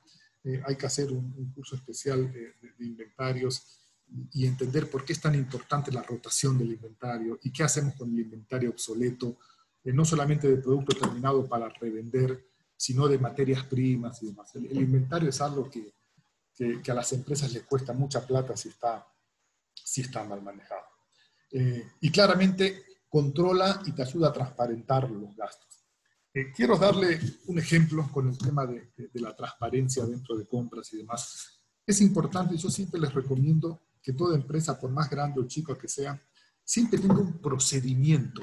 eh, 0.44 0.62
hay 0.66 0.76
que 0.78 0.86
hacer 0.86 1.12
un, 1.12 1.52
curso 1.54 1.76
especial 1.76 2.32
de, 2.32 2.54
inventarios 2.80 3.82
y 4.32 4.46
entender 4.46 4.90
por 4.90 5.04
qué 5.04 5.12
es 5.12 5.20
tan 5.20 5.36
importante 5.36 5.92
la 5.92 6.04
rotación 6.04 6.58
del 6.58 6.72
inventario 6.72 7.38
y 7.44 7.52
qué 7.52 7.64
hacemos 7.64 7.96
con 7.96 8.14
el 8.14 8.20
inventario 8.20 8.70
obsoleto, 8.70 9.38
eh, 9.84 9.92
no 9.92 10.06
solamente 10.06 10.48
de 10.48 10.58
producto 10.58 10.96
terminado 10.96 11.46
para 11.46 11.68
revender, 11.68 12.48
sino 12.78 13.10
de 13.10 13.18
materias 13.18 13.66
primas 13.66 14.24
y 14.24 14.28
demás. 14.28 14.56
el 14.56 14.82
inventario 14.82 15.28
es 15.30 15.42
algo 15.42 15.70
que, 15.70 15.94
que, 16.58 16.92
a 16.92 16.96
las 16.96 17.14
empresas 17.14 17.54
les 17.54 17.64
cuesta 17.64 17.94
mucha 17.94 18.26
plata 18.26 18.58
si 18.58 18.70
está, 18.70 19.06
si 19.74 20.02
está 20.02 20.24
mal 20.24 20.42
manejado. 20.42 20.82
Eh, 21.52 21.92
y 22.02 22.12
claramente 22.12 22.84
controla 23.08 23.82
y 23.86 23.92
te 23.92 24.02
ayuda 24.02 24.30
a 24.30 24.34
transparentar 24.34 25.10
los 25.10 25.36
gastos. 25.36 25.86
Eh, 26.34 26.52
quiero 26.54 26.78
darle 26.78 27.20
un 27.46 27.60
ejemplo 27.60 28.10
con 28.12 28.28
el 28.28 28.38
tema 28.38 28.66
de, 28.66 28.92
de, 28.98 29.22
la 29.22 29.36
transparencia 29.36 30.06
dentro 30.06 30.36
de 30.36 30.48
compras 30.48 30.92
y 30.94 30.98
demás. 30.98 31.62
Es 31.86 32.02
importante, 32.02 32.58
yo 32.58 32.70
siempre 32.70 33.00
les 33.00 33.14
recomiendo 33.14 33.82
que 34.02 34.14
toda 34.14 34.36
empresa, 34.36 34.80
por 34.80 34.90
más 34.90 35.10
grande 35.10 35.40
o 35.40 35.48
chica 35.48 35.78
que 35.78 35.88
sea, 35.88 36.20
siempre 36.64 37.00
tenga 37.00 37.20
un 37.20 37.40
procedimiento 37.40 38.42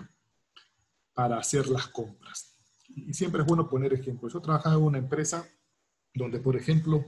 para 1.12 1.38
hacer 1.38 1.66
las 1.68 1.88
compras. 1.88 2.56
Y 2.88 3.12
siempre 3.12 3.42
es 3.42 3.46
bueno 3.46 3.68
poner 3.68 3.92
ejemplos. 3.92 4.32
Yo 4.32 4.40
trabajaba 4.40 4.76
en 4.76 4.82
una 4.82 4.98
empresa 4.98 5.46
donde, 6.14 6.38
por 6.38 6.56
ejemplo, 6.56 7.04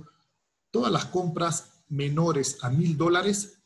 todas 0.76 0.92
las 0.92 1.06
compras 1.06 1.72
menores 1.88 2.58
a 2.62 2.68
mil 2.68 2.98
dólares 2.98 3.58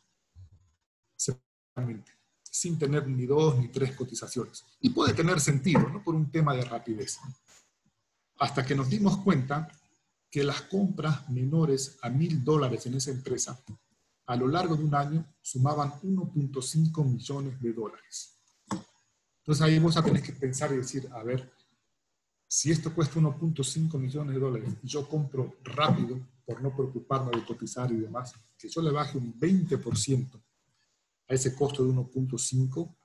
sin 2.43 2.79
tener 2.79 3.09
ni 3.09 3.27
dos 3.27 3.59
ni 3.59 3.67
tres 3.67 3.97
cotizaciones. 3.97 4.65
Y 4.81 4.91
puede 4.91 5.13
tener 5.13 5.41
sentido, 5.41 5.89
¿no? 5.89 6.05
Por 6.05 6.15
un 6.15 6.31
tema 6.31 6.55
de 6.55 6.65
rapidez. 6.65 7.19
Hasta 8.39 8.65
que 8.65 8.77
nos 8.77 8.89
dimos 8.89 9.17
cuenta 9.19 9.67
que 10.31 10.45
las 10.45 10.63
compras 10.63 11.29
menores 11.31 11.99
a 12.03 12.11
mil 12.11 12.45
dólares 12.45 12.87
en 12.87 12.95
esa 12.95 13.11
empresa 13.11 13.61
a 14.27 14.37
lo 14.37 14.47
largo 14.47 14.77
de 14.77 14.85
un 14.85 14.95
año 14.95 15.25
sumaban 15.43 15.91
1.5 16.03 17.05
millones 17.05 17.61
de 17.61 17.73
dólares. 17.73 18.39
Entonces 19.39 19.63
ahí 19.63 19.81
vos 19.81 19.97
a 19.97 20.05
tener 20.05 20.23
que 20.23 20.33
pensar 20.33 20.71
y 20.73 20.77
decir, 20.77 21.09
a 21.13 21.25
ver, 21.25 21.53
si 22.47 22.71
esto 22.71 22.95
cuesta 22.95 23.19
1.5 23.19 23.99
millones 23.99 24.33
de 24.33 24.41
dólares 24.41 24.75
yo 24.85 25.09
compro 25.09 25.57
rápido 25.65 26.21
por 26.51 26.63
no 26.63 26.75
preocuparme 26.75 27.31
de 27.31 27.45
cotizar 27.45 27.93
y 27.93 27.97
demás, 27.97 28.35
que 28.59 28.69
yo 28.69 28.83
le 28.83 28.91
baje 28.91 29.17
un 29.17 29.39
20% 29.39 30.43
a 31.29 31.35
ese 31.35 31.55
costo 31.55 31.85
de 31.85 31.93
1.5, 31.93 32.97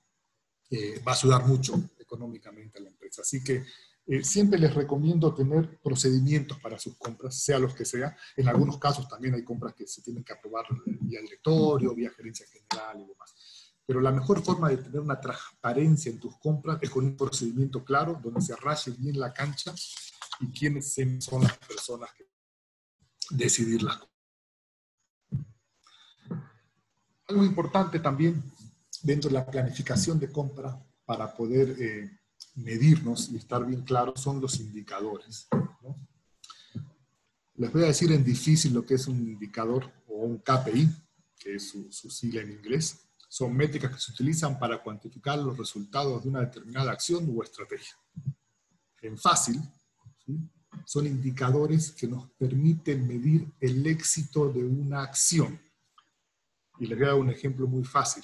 eh, 0.72 1.00
va 1.08 1.12
a 1.12 1.16
ayudar 1.16 1.46
mucho 1.46 1.92
económicamente 2.00 2.80
a 2.80 2.82
la 2.82 2.90
empresa. 2.90 3.22
Así 3.22 3.44
que 3.44 3.64
eh, 4.08 4.24
siempre 4.24 4.58
les 4.58 4.74
recomiendo 4.74 5.32
tener 5.36 5.78
procedimientos 5.78 6.60
para 6.60 6.80
sus 6.80 6.98
compras, 6.98 7.40
sea 7.40 7.60
los 7.60 7.75
que 7.75 7.86
sea. 7.86 8.18
En 8.36 8.48
algunos 8.48 8.80
casos 8.80 9.08
también 9.08 9.36
hay 9.36 9.44
compras 9.44 9.75
que 9.75 9.86
se 9.86 10.02
tienen 10.02 10.24
que 10.24 10.34
aprobar 10.34 10.66
vía 11.02 11.22
directorio, 11.22 11.94
vía 11.94 12.10
gerencia 12.10 12.48
general 12.48 13.00
y 13.00 13.06
demás. 13.06 13.36
Pero 13.86 14.02
la 14.02 14.12
mejor 14.12 14.44
forma 14.44 14.70
de 14.70 14.78
tener 14.78 15.02
una 15.02 15.22
transparencia 15.22 16.12
en 16.12 16.20
tus 16.20 16.36
compras 16.40 16.80
es 16.82 16.90
con 16.90 17.06
un 17.06 17.16
procedimiento 17.16 17.86
claro, 17.86 18.20
donde 18.24 18.42
se 18.42 18.56
raye 18.56 18.92
bien 18.98 19.20
la 19.20 19.32
cancha 19.32 19.72
y 20.40 20.48
quiénes 20.48 20.96
son 21.20 21.44
las 21.44 21.58
personas 21.60 22.10
que 22.18 22.25
decidir 23.29 23.84
las. 23.84 24.00
Algo 27.27 27.44
importante 27.44 28.00
también 28.00 28.44
dentro 29.01 29.29
de 29.29 29.36
la 29.36 29.46
planificación 29.46 30.20
de 30.20 30.32
compra 30.32 30.79
para 31.05 31.36
poder 31.36 31.75
eh, 31.79 32.20
medirnos 32.55 33.29
y 33.29 33.38
estar 33.38 33.65
bien 33.65 33.82
claros 33.82 34.22
son 34.22 34.41
los 34.41 34.60
indicadores. 34.60 35.48
Les 37.55 37.72
voy 37.72 37.84
a 37.84 37.88
decir 37.88 38.12
en 38.12 38.24
difícil 38.24 38.74
lo 38.74 38.86
que 38.86 38.96
es 38.96 39.08
un 39.08 39.17
indicador 39.17 39.91
o 40.08 40.25
un 40.25 40.39
KPI, 40.39 40.89
que 41.39 41.55
es 41.55 41.70
su, 41.70 42.10
sigla 42.10 42.41
en 42.41 42.51
inglés. 42.51 43.08
Son 43.29 43.55
métricas 43.55 43.94
que 43.94 44.00
se 44.00 44.12
utilizan 44.12 44.60
para 44.60 44.82
cuantificar 44.82 45.39
los 45.39 45.58
resultados 45.58 46.24
de 46.24 46.29
una 46.29 46.41
determinada 46.41 46.91
acción 46.91 47.32
o 47.34 47.44
estrategia. 47.44 47.96
En 49.01 49.17
fácil, 49.17 49.62
son 50.86 51.08
indicadores 51.08 51.91
que 51.91 52.08
nos 52.08 52.29
permiten 52.32 53.08
medir 53.08 53.51
el 53.60 53.86
éxito 53.88 54.51
de 54.51 54.63
una 54.63 55.03
acción. 55.03 55.60
Y 56.79 56.88
les 56.88 56.98
voy 56.98 57.08
a 57.08 57.12
dar 57.12 57.20
un 57.20 57.29
ejemplo 57.29 57.67
muy 57.67 57.84
fácil. 57.84 58.24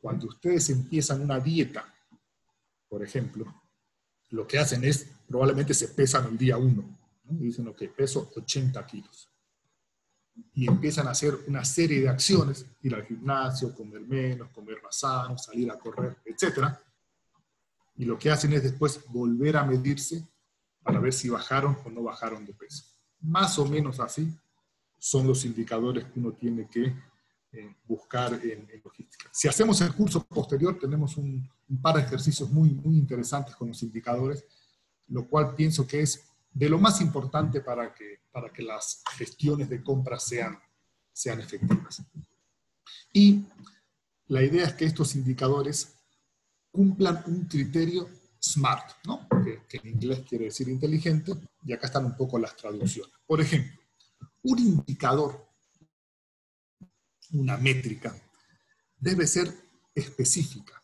Cuando 0.00 0.28
ustedes 0.28 0.68
empiezan 0.70 1.22
una 1.22 1.40
dieta, 1.40 1.92
por 2.88 3.02
ejemplo, 3.02 3.46
lo 4.30 4.46
que 4.46 4.58
hacen 4.58 4.84
es, 4.84 5.10
probablemente 5.26 5.74
se 5.74 5.88
pesan 5.88 6.26
el 6.26 6.38
día 6.38 6.56
uno. 6.56 6.98
Y 7.30 7.44
dicen, 7.44 7.68
ok, 7.68 7.82
peso 7.96 8.30
80 8.36 8.86
kilos. 8.86 9.28
Y 10.54 10.68
empiezan 10.68 11.08
a 11.08 11.10
hacer 11.10 11.36
una 11.46 11.64
serie 11.64 12.00
de 12.00 12.08
acciones, 12.08 12.64
ir 12.82 12.94
al 12.94 13.04
gimnasio, 13.04 13.74
comer 13.74 14.02
menos, 14.02 14.50
comer 14.50 14.80
más 14.82 14.98
sano, 14.98 15.36
salir 15.36 15.70
a 15.70 15.78
correr, 15.78 16.18
etc. 16.24 16.74
Y 17.96 18.04
lo 18.04 18.18
que 18.18 18.30
hacen 18.30 18.52
es 18.52 18.62
después 18.62 19.04
volver 19.08 19.56
a 19.56 19.64
medirse 19.64 20.26
para 20.88 21.00
ver 21.00 21.12
si 21.12 21.28
bajaron 21.28 21.76
o 21.84 21.90
no 21.90 22.02
bajaron 22.02 22.46
de 22.46 22.54
peso. 22.54 22.82
Más 23.20 23.58
o 23.58 23.66
menos 23.66 24.00
así 24.00 24.34
son 24.98 25.26
los 25.26 25.44
indicadores 25.44 26.06
que 26.06 26.18
uno 26.18 26.32
tiene 26.32 26.66
que 26.66 26.96
eh, 27.52 27.76
buscar 27.86 28.32
en, 28.42 28.66
logística. 28.82 29.28
Si 29.30 29.46
hacemos 29.46 29.82
el 29.82 29.92
curso 29.92 30.24
posterior, 30.24 30.78
tenemos 30.78 31.18
un, 31.18 31.46
par 31.82 31.96
de 31.96 32.04
ejercicios 32.04 32.48
muy, 32.48 32.70
muy 32.70 32.96
interesantes 32.96 33.54
con 33.54 33.68
los 33.68 33.82
indicadores, 33.82 34.42
lo 35.08 35.28
cual 35.28 35.54
pienso 35.54 35.86
que 35.86 36.00
es 36.00 36.26
de 36.54 36.70
lo 36.70 36.78
más 36.78 37.02
importante 37.02 37.60
para 37.60 37.94
que, 37.94 38.20
para 38.32 38.50
que 38.50 38.62
las 38.62 39.02
gestiones 39.18 39.68
de 39.68 39.82
compra 39.82 40.18
sean, 40.18 40.58
sean 41.12 41.38
efectivas. 41.38 42.02
Y 43.12 43.44
la 44.28 44.42
idea 44.42 44.64
es 44.64 44.72
que 44.72 44.86
estos 44.86 45.14
indicadores 45.16 45.96
cumplan 46.70 47.22
un 47.26 47.44
criterio 47.44 48.08
SMART, 48.40 49.04
¿no? 49.04 49.27
Que, 49.68 49.78
en 49.78 49.88
inglés 49.88 50.22
quiere 50.28 50.46
decir 50.46 50.68
inteligente, 50.68 51.32
y 51.64 51.72
acá 51.72 51.86
están 51.86 52.04
un 52.04 52.16
poco 52.16 52.38
las 52.38 52.56
traducciones. 52.56 53.12
Por 53.26 53.40
ejemplo, 53.40 53.80
un 54.42 54.58
indicador, 54.58 55.46
una 57.32 57.56
métrica, 57.56 58.14
debe 58.98 59.26
ser 59.26 59.52
específica, 59.94 60.82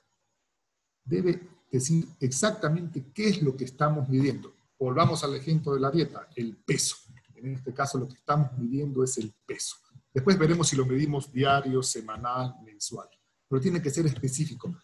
debe 1.04 1.40
decir 1.70 2.06
exactamente 2.20 3.06
qué 3.12 3.28
es 3.28 3.42
lo 3.42 3.56
que 3.56 3.64
estamos 3.64 4.08
midiendo. 4.08 4.54
Volvamos 4.78 5.24
al 5.24 5.34
ejemplo 5.34 5.74
de 5.74 5.80
la 5.80 5.90
dieta, 5.90 6.28
el 6.36 6.56
peso. 6.56 6.96
En 7.36 7.54
este 7.54 7.74
caso 7.74 7.98
lo 7.98 8.08
que 8.08 8.14
estamos 8.14 8.56
midiendo 8.58 9.04
es 9.04 9.18
el 9.18 9.32
peso. 9.46 9.76
Después 10.12 10.38
veremos 10.38 10.68
si 10.68 10.76
lo 10.76 10.86
medimos 10.86 11.32
diario, 11.32 11.82
semanal, 11.82 12.54
mensual. 12.64 13.08
Pero 13.48 13.60
tiene 13.60 13.82
que 13.82 13.90
ser 13.90 14.06
específico 14.06 14.74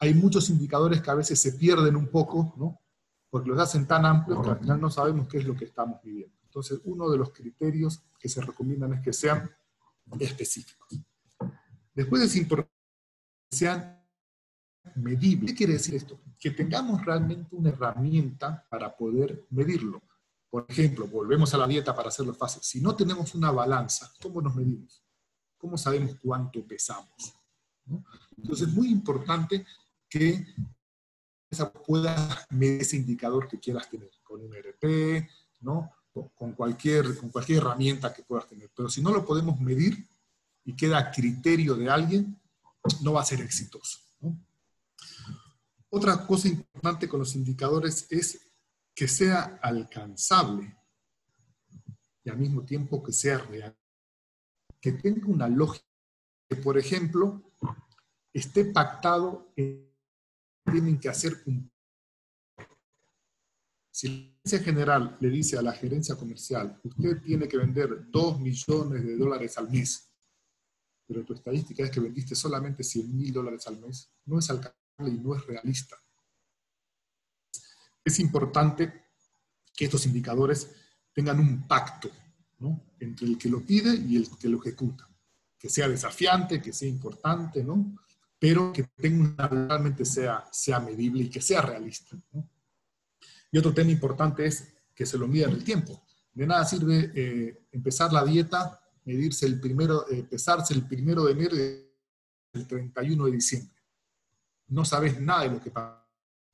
hay 0.00 0.14
muchos 0.14 0.48
indicadores 0.48 1.02
que 1.02 1.10
a 1.10 1.14
veces 1.14 1.38
se 1.38 1.52
pierden 1.52 1.94
un 1.94 2.08
poco, 2.08 2.54
¿no? 2.56 2.80
Porque 3.30 3.48
los 3.48 3.60
hacen 3.60 3.86
tan 3.86 4.04
amplios 4.04 4.44
que 4.44 4.50
al 4.50 4.58
final 4.58 4.80
no 4.80 4.90
sabemos 4.90 5.28
qué 5.28 5.38
es 5.38 5.44
lo 5.44 5.54
que 5.54 5.64
estamos 5.64 6.02
viviendo. 6.02 6.36
Entonces, 6.42 6.80
uno 6.84 7.08
de 7.08 7.16
los 7.16 7.32
criterios 7.32 8.02
que 8.18 8.28
se 8.28 8.40
recomiendan 8.42 8.92
es 8.94 9.00
que 9.00 9.12
sean 9.12 9.48
específicos. 10.18 11.00
Después 11.94 12.22
es 12.22 12.34
importante 12.34 12.72
que 13.48 13.56
sean 13.56 14.04
medibles. 14.96 15.52
¿Qué 15.52 15.56
quiere 15.56 15.74
decir 15.74 15.94
esto? 15.94 16.20
Que 16.38 16.50
tengamos 16.50 17.04
realmente 17.04 17.54
una 17.54 17.70
herramienta 17.70 18.66
para 18.68 18.96
poder 18.96 19.46
medirlo. 19.50 20.02
Por 20.50 20.66
ejemplo, 20.68 21.06
volvemos 21.06 21.54
a 21.54 21.58
la 21.58 21.68
dieta 21.68 21.94
para 21.94 22.08
hacerlo 22.08 22.34
fácil. 22.34 22.62
Si 22.64 22.80
no 22.80 22.96
tenemos 22.96 23.34
una 23.36 23.52
balanza, 23.52 24.10
¿cómo 24.20 24.42
nos 24.42 24.56
medimos? 24.56 25.04
¿Cómo 25.56 25.78
sabemos 25.78 26.16
cuánto 26.20 26.66
pesamos? 26.66 27.34
Entonces, 28.36 28.66
es 28.66 28.74
muy 28.74 28.88
importante 28.88 29.64
que 30.08 30.44
pueda 31.72 32.46
medir 32.50 32.82
ese 32.82 32.96
indicador 32.96 33.48
que 33.48 33.58
quieras 33.58 33.88
tener, 33.88 34.10
con 34.22 34.40
un 34.40 34.54
RP, 34.54 35.28
¿no? 35.60 35.90
con, 36.12 36.52
cualquier, 36.52 37.16
con 37.18 37.30
cualquier 37.30 37.58
herramienta 37.58 38.12
que 38.12 38.22
puedas 38.22 38.48
tener. 38.48 38.70
Pero 38.74 38.88
si 38.88 39.02
no 39.02 39.10
lo 39.12 39.24
podemos 39.24 39.60
medir 39.60 40.06
y 40.64 40.74
queda 40.74 40.98
a 40.98 41.10
criterio 41.10 41.74
de 41.74 41.90
alguien, 41.90 42.40
no 43.02 43.12
va 43.12 43.22
a 43.22 43.24
ser 43.24 43.40
exitoso. 43.40 43.98
Otra 45.88 46.26
cosa 46.26 46.48
importante 46.48 47.08
con 47.08 47.20
los 47.20 47.34
indicadores 47.34 48.06
es 48.10 48.52
que 48.94 49.08
sea 49.08 49.58
alcanzable 49.62 50.76
y 52.22 52.30
al 52.30 52.38
mismo 52.38 52.64
tiempo 52.64 53.02
que 53.02 53.12
sea 53.12 53.38
real. 53.38 53.76
Que 54.80 54.92
tenga 54.92 55.26
una 55.26 55.48
lógica. 55.48 55.86
Que, 56.48 56.56
por 56.56 56.78
ejemplo, 56.78 57.42
esté 58.32 58.64
pactado 58.64 59.52
en 59.56 59.89
tienen 60.70 60.98
que 60.98 61.08
hacer 61.08 61.42
un... 61.46 61.70
Si 63.90 64.08
la 64.08 64.14
gerencia 64.14 64.58
general 64.60 65.16
le 65.20 65.28
dice 65.28 65.58
a 65.58 65.62
la 65.62 65.72
gerencia 65.72 66.16
comercial, 66.16 66.80
usted 66.82 67.20
tiene 67.22 67.48
que 67.48 67.58
vender 67.58 68.10
2 68.10 68.40
millones 68.40 69.04
de 69.04 69.16
dólares 69.16 69.58
al 69.58 69.70
mes, 69.70 70.10
pero 71.06 71.24
tu 71.24 71.34
estadística 71.34 71.82
es 71.84 71.90
que 71.90 72.00
vendiste 72.00 72.34
solamente 72.34 72.84
100 72.84 73.16
mil 73.16 73.32
dólares 73.32 73.66
al 73.66 73.78
mes, 73.78 74.10
no 74.26 74.38
es 74.38 74.48
alcanzable 74.48 75.10
y 75.10 75.18
no 75.18 75.34
es 75.34 75.44
realista. 75.44 75.96
Es 78.04 78.18
importante 78.20 79.06
que 79.74 79.84
estos 79.86 80.06
indicadores 80.06 80.70
tengan 81.12 81.40
un 81.40 81.66
pacto 81.66 82.10
¿no? 82.58 82.94
entre 82.98 83.26
el 83.26 83.38
que 83.38 83.48
lo 83.48 83.60
pide 83.60 83.94
y 83.94 84.16
el 84.16 84.28
que 84.38 84.48
lo 84.48 84.58
ejecuta. 84.58 85.08
Que 85.58 85.68
sea 85.68 85.88
desafiante, 85.88 86.62
que 86.62 86.72
sea 86.72 86.88
importante, 86.88 87.62
¿no? 87.62 87.96
Pero 88.40 88.72
que 88.72 88.84
tenga 88.96 89.46
realmente 89.46 90.04
sea, 90.06 90.48
sea 90.50 90.80
medible 90.80 91.24
y 91.24 91.30
que 91.30 91.42
sea 91.42 91.60
realista. 91.60 92.16
Y 93.52 93.58
otro 93.58 93.74
tema 93.74 93.90
importante 93.90 94.46
es 94.46 94.72
que 94.94 95.04
se 95.04 95.18
lo 95.18 95.28
mida 95.28 95.46
en 95.46 95.52
el 95.52 95.62
tiempo. 95.62 96.02
De 96.32 96.46
nada 96.46 96.64
sirve 96.64 97.12
eh, 97.14 97.66
empezar 97.70 98.10
la 98.12 98.24
dieta, 98.24 98.80
medirse 99.04 99.44
el 99.44 99.60
primero, 99.60 100.08
eh, 100.10 100.22
pesarse 100.22 100.72
el 100.72 100.86
primero 100.86 101.24
de 101.24 101.32
enero 101.32 101.54
y 101.54 102.58
el 102.58 102.66
31 102.66 103.26
de 103.26 103.30
diciembre. 103.30 103.76
No 104.68 104.86
sabes 104.86 105.20
nada 105.20 105.42
de 105.42 105.50
lo 105.50 105.60
que 105.60 105.70
pasa 105.70 106.02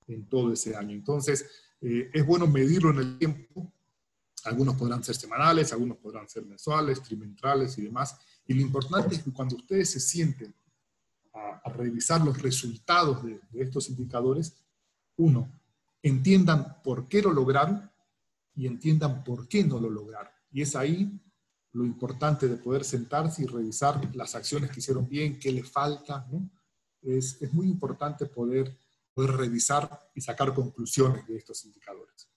en 0.09 0.29
todo 0.29 0.53
ese 0.53 0.75
año. 0.75 0.92
Entonces, 0.92 1.46
eh, 1.81 2.11
es 2.12 2.27
bueno 2.27 2.49
medirlo 2.49 2.90
en 2.90 2.99
el 2.99 3.18
tiempo. 3.18 3.72
Algunos 4.42 4.75
podrán 4.75 5.05
ser 5.05 5.14
semanales, 5.14 5.72
algunos 5.72 5.99
podrán 5.99 6.29
ser 6.29 6.44
mensuales, 6.44 7.01
trimestrales 7.01 7.79
y 7.79 7.83
demás. 7.83 8.18
Y 8.44 8.55
lo 8.55 8.62
importante 8.62 9.14
es 9.14 9.22
que 9.22 9.33
cuando 9.33 9.55
ustedes 9.55 9.90
se 9.90 10.01
sienten 10.01 10.53
a, 11.37 11.70
revisar 11.70 12.25
los 12.25 12.40
resultados 12.40 13.22
de, 13.25 13.40
estos 13.55 13.88
indicadores, 13.88 14.64
uno, 15.16 15.51
entiendan 16.03 16.81
por 16.83 17.09
qué 17.09 17.22
lo 17.22 17.33
lograron 17.33 17.90
y 18.55 18.66
entiendan 18.66 19.25
por 19.25 19.49
qué 19.49 19.64
no 19.64 19.79
lo 19.79 19.90
lograron. 19.90 20.33
Y 20.51 20.62
es 20.62 20.77
ahí 20.77 21.20
lo 21.72 21.85
importante 21.85 22.49
de 22.49 22.57
poder 22.57 22.85
sentarse 22.85 23.42
y 23.42 23.46
revisar 23.46 24.14
las 24.14 24.35
acciones 24.35 24.70
que 24.70 24.81
hicieron 24.81 25.09
bien, 25.09 25.38
qué 25.38 25.53
le 25.53 25.62
falta. 25.62 26.27
Es, 27.03 27.40
muy 27.53 27.66
importante 27.66 28.27
poder, 28.27 28.79
poder 29.12 29.33
revisar 29.33 30.11
y 30.14 30.20
sacar 30.20 30.55
conclusiones 30.55 31.27
de 31.27 31.37
estos 31.37 31.64
indicadores. 31.64 32.29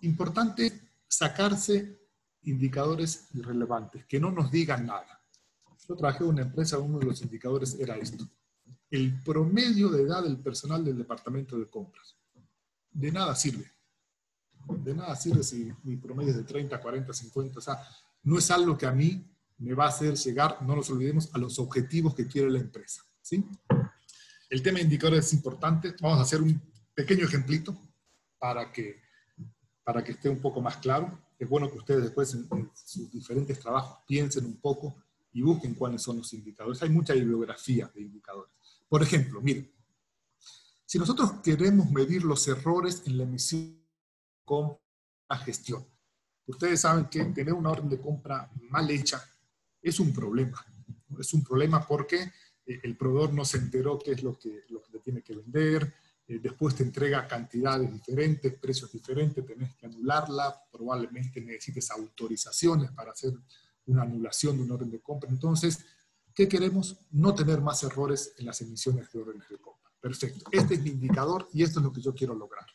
Importante 0.00 0.92
sacarse 1.08 1.98
indicadores 2.42 3.28
irrelevantes, 3.34 4.04
que 4.06 4.20
no 4.20 4.30
nos 4.30 4.50
digan 4.50 4.86
nada. 4.86 5.21
Yo 5.88 5.96
trabajé 5.96 6.24
en 6.24 6.30
una 6.30 6.42
empresa, 6.42 6.78
uno 6.78 6.98
de 6.98 7.06
los 7.06 7.22
indicadores 7.22 7.76
era 7.78 7.96
esto. 7.96 8.28
El 8.90 9.20
promedio 9.22 9.88
de 9.88 10.02
edad 10.02 10.22
del 10.22 10.38
personal 10.38 10.84
del 10.84 10.98
departamento 10.98 11.58
de 11.58 11.68
compras. 11.68 12.16
De 12.90 13.10
nada 13.10 13.34
sirve. 13.34 13.70
De 14.68 14.94
nada 14.94 15.16
sirve 15.16 15.42
si 15.42 15.72
mi 15.82 15.96
promedio 15.96 16.30
es 16.30 16.36
de 16.36 16.44
30, 16.44 16.80
40, 16.80 17.12
50. 17.12 17.58
O 17.58 17.62
sea, 17.62 17.78
no 18.22 18.38
es 18.38 18.50
algo 18.50 18.76
que 18.76 18.86
a 18.86 18.92
mí 18.92 19.24
me 19.58 19.74
va 19.74 19.86
a 19.86 19.88
hacer 19.88 20.14
llegar, 20.14 20.62
no 20.62 20.76
nos 20.76 20.90
olvidemos, 20.90 21.34
a 21.34 21.38
los 21.38 21.58
objetivos 21.58 22.14
que 22.14 22.26
quiere 22.26 22.50
la 22.50 22.58
empresa. 22.58 23.02
¿sí? 23.20 23.44
El 24.50 24.62
tema 24.62 24.78
de 24.78 24.84
indicadores 24.84 25.26
es 25.26 25.32
importante. 25.32 25.94
Vamos 26.00 26.18
a 26.18 26.22
hacer 26.22 26.42
un 26.42 26.60
pequeño 26.94 27.24
ejemplito 27.24 27.76
para 28.38 28.70
que, 28.70 29.00
para 29.82 30.02
que 30.04 30.12
esté 30.12 30.28
un 30.28 30.40
poco 30.40 30.60
más 30.60 30.76
claro. 30.76 31.18
Es 31.38 31.48
bueno 31.48 31.70
que 31.70 31.78
ustedes 31.78 32.02
después 32.02 32.34
en, 32.34 32.70
sus 32.74 33.10
diferentes 33.10 33.58
trabajos 33.58 33.98
piensen 34.06 34.44
un 34.44 34.56
poco 34.60 34.96
y 35.32 35.42
busquen 35.42 35.74
cuáles 35.74 36.02
son 36.02 36.18
los 36.18 36.32
indicadores. 36.32 36.82
Hay 36.82 36.90
mucha 36.90 37.14
bibliografía 37.14 37.90
de 37.94 38.02
indicadores. 38.02 38.52
Por 38.88 39.02
ejemplo, 39.02 39.40
miren, 39.40 39.70
si 40.84 40.98
nosotros 40.98 41.40
queremos 41.42 41.90
medir 41.90 42.22
los 42.22 42.46
errores 42.48 43.02
en 43.06 43.16
la 43.16 43.24
emisión 43.24 43.82
con 44.44 44.76
la 45.28 45.38
gestión, 45.38 45.86
ustedes 46.46 46.82
saben 46.82 47.06
que 47.06 47.24
tener 47.26 47.54
una 47.54 47.70
orden 47.70 47.88
de 47.88 48.00
compra 48.00 48.50
mal 48.68 48.90
hecha 48.90 49.22
es 49.80 49.98
un 49.98 50.12
problema. 50.12 50.64
Es 51.18 51.32
un 51.32 51.42
problema 51.42 51.86
porque 51.86 52.32
eh, 52.66 52.80
el 52.82 52.96
proveedor 52.96 53.32
no 53.32 53.44
se 53.44 53.58
enteró 53.58 53.98
qué 53.98 54.12
es 54.12 54.22
lo 54.22 54.38
que, 54.38 54.64
lo 54.68 54.82
que 54.82 54.92
le 54.92 54.98
tiene 55.00 55.22
que 55.22 55.34
vender, 55.34 55.94
eh, 56.26 56.38
después 56.40 56.74
te 56.74 56.82
entrega 56.82 57.26
cantidades 57.26 57.92
diferentes, 57.92 58.54
precios 58.58 58.92
diferentes, 58.92 59.44
tenés 59.44 59.74
que 59.74 59.86
anularla, 59.86 60.62
probablemente 60.70 61.40
necesites 61.40 61.90
autorizaciones 61.90 62.90
para 62.92 63.12
hacer 63.12 63.32
una 63.86 64.02
anulación 64.02 64.56
de 64.56 64.64
un 64.64 64.72
orden 64.72 64.90
de 64.90 65.00
compra. 65.00 65.30
Entonces, 65.30 65.84
¿qué 66.34 66.48
queremos? 66.48 66.98
No 67.10 67.34
tener 67.34 67.60
más 67.60 67.82
errores 67.82 68.34
en 68.38 68.46
las 68.46 68.60
emisiones 68.60 69.10
de 69.12 69.20
órdenes 69.20 69.48
de 69.48 69.58
compra. 69.58 69.90
Perfecto. 70.00 70.44
Este 70.50 70.74
es 70.74 70.82
mi 70.82 70.90
indicador 70.90 71.48
y 71.52 71.62
esto 71.62 71.78
es 71.78 71.84
lo 71.84 71.92
que 71.92 72.00
yo 72.00 72.14
quiero 72.14 72.34
lograr. 72.34 72.66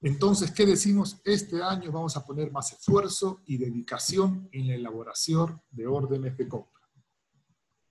Entonces, 0.00 0.50
¿qué 0.50 0.66
decimos? 0.66 1.20
Este 1.24 1.62
año 1.62 1.90
vamos 1.90 2.16
a 2.16 2.26
poner 2.26 2.52
más 2.52 2.72
esfuerzo 2.72 3.42
y 3.46 3.56
dedicación 3.56 4.48
en 4.52 4.68
la 4.68 4.74
elaboración 4.74 5.62
de 5.70 5.86
órdenes 5.86 6.36
de 6.36 6.46
compra. 6.46 6.82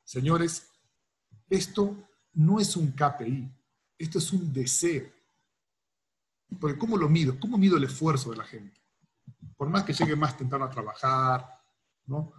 Señores, 0.03 0.69
esto 1.49 1.95
no 2.33 2.59
es 2.59 2.75
un 2.75 2.91
KPI, 2.91 3.51
esto 3.97 4.19
es 4.19 4.31
un 4.33 4.53
deseo. 4.53 5.09
Porque 6.59 6.77
¿cómo 6.77 6.97
lo 6.97 7.09
mido? 7.09 7.39
¿Cómo 7.39 7.57
mido 7.57 7.77
el 7.77 7.85
esfuerzo 7.85 8.31
de 8.31 8.37
la 8.37 8.43
gente? 8.43 8.79
Por 9.57 9.69
más 9.69 9.83
que 9.83 9.93
llegue 9.93 10.15
más 10.15 10.37
temprano 10.37 10.65
a 10.65 10.69
trabajar, 10.69 11.47
¿no? 12.05 12.33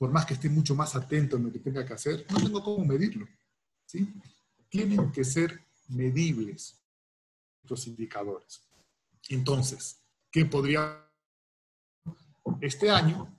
por 0.00 0.10
más 0.10 0.24
que 0.24 0.32
esté 0.32 0.48
mucho 0.48 0.74
más 0.74 0.96
atento 0.96 1.36
en 1.36 1.44
lo 1.44 1.52
que 1.52 1.58
tenga 1.58 1.84
que 1.84 1.92
hacer, 1.92 2.24
no 2.30 2.38
tengo 2.38 2.64
cómo 2.64 2.82
medirlo. 2.86 3.28
¿sí? 3.84 4.14
Tienen 4.70 5.12
que 5.12 5.24
ser 5.24 5.62
medibles 5.88 6.82
estos 7.62 7.86
indicadores. 7.86 8.62
Entonces, 9.28 10.02
¿qué 10.30 10.46
podría? 10.46 11.06
Este 12.62 12.88
año 12.90 13.36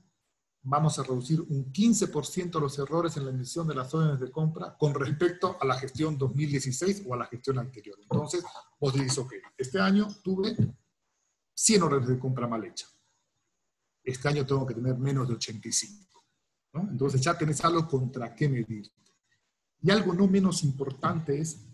vamos 0.61 0.99
a 0.99 1.03
reducir 1.03 1.41
un 1.41 1.73
15% 1.73 2.59
los 2.59 2.77
errores 2.77 3.17
en 3.17 3.25
la 3.25 3.31
emisión 3.31 3.67
de 3.67 3.73
las 3.73 3.91
órdenes 3.95 4.19
de 4.19 4.29
compra 4.29 4.77
con 4.77 4.93
respecto 4.93 5.57
a 5.59 5.65
la 5.65 5.79
gestión 5.79 6.15
2016 6.15 7.05
o 7.07 7.15
a 7.15 7.17
la 7.17 7.25
gestión 7.25 7.57
anterior. 7.57 7.97
Entonces, 8.03 8.43
vos 8.79 8.93
dices, 8.93 9.17
ok, 9.17 9.33
este 9.57 9.79
año 9.79 10.07
tuve 10.23 10.55
100 11.55 11.81
órdenes 11.81 12.09
de 12.09 12.19
compra 12.19 12.47
mal 12.47 12.63
hechas. 12.65 12.95
Este 14.03 14.27
año 14.27 14.45
tengo 14.45 14.65
que 14.65 14.73
tener 14.73 14.97
menos 14.97 15.27
de 15.27 15.35
85. 15.35 16.23
Entonces 16.73 17.21
ya 17.21 17.37
tenés 17.37 17.63
algo 17.63 17.87
contra 17.87 18.33
qué 18.33 18.47
medir. 18.47 18.91
Y 19.81 19.91
algo 19.91 20.13
no 20.13 20.27
menos 20.27 20.63
importante 20.63 21.39
es 21.39 21.67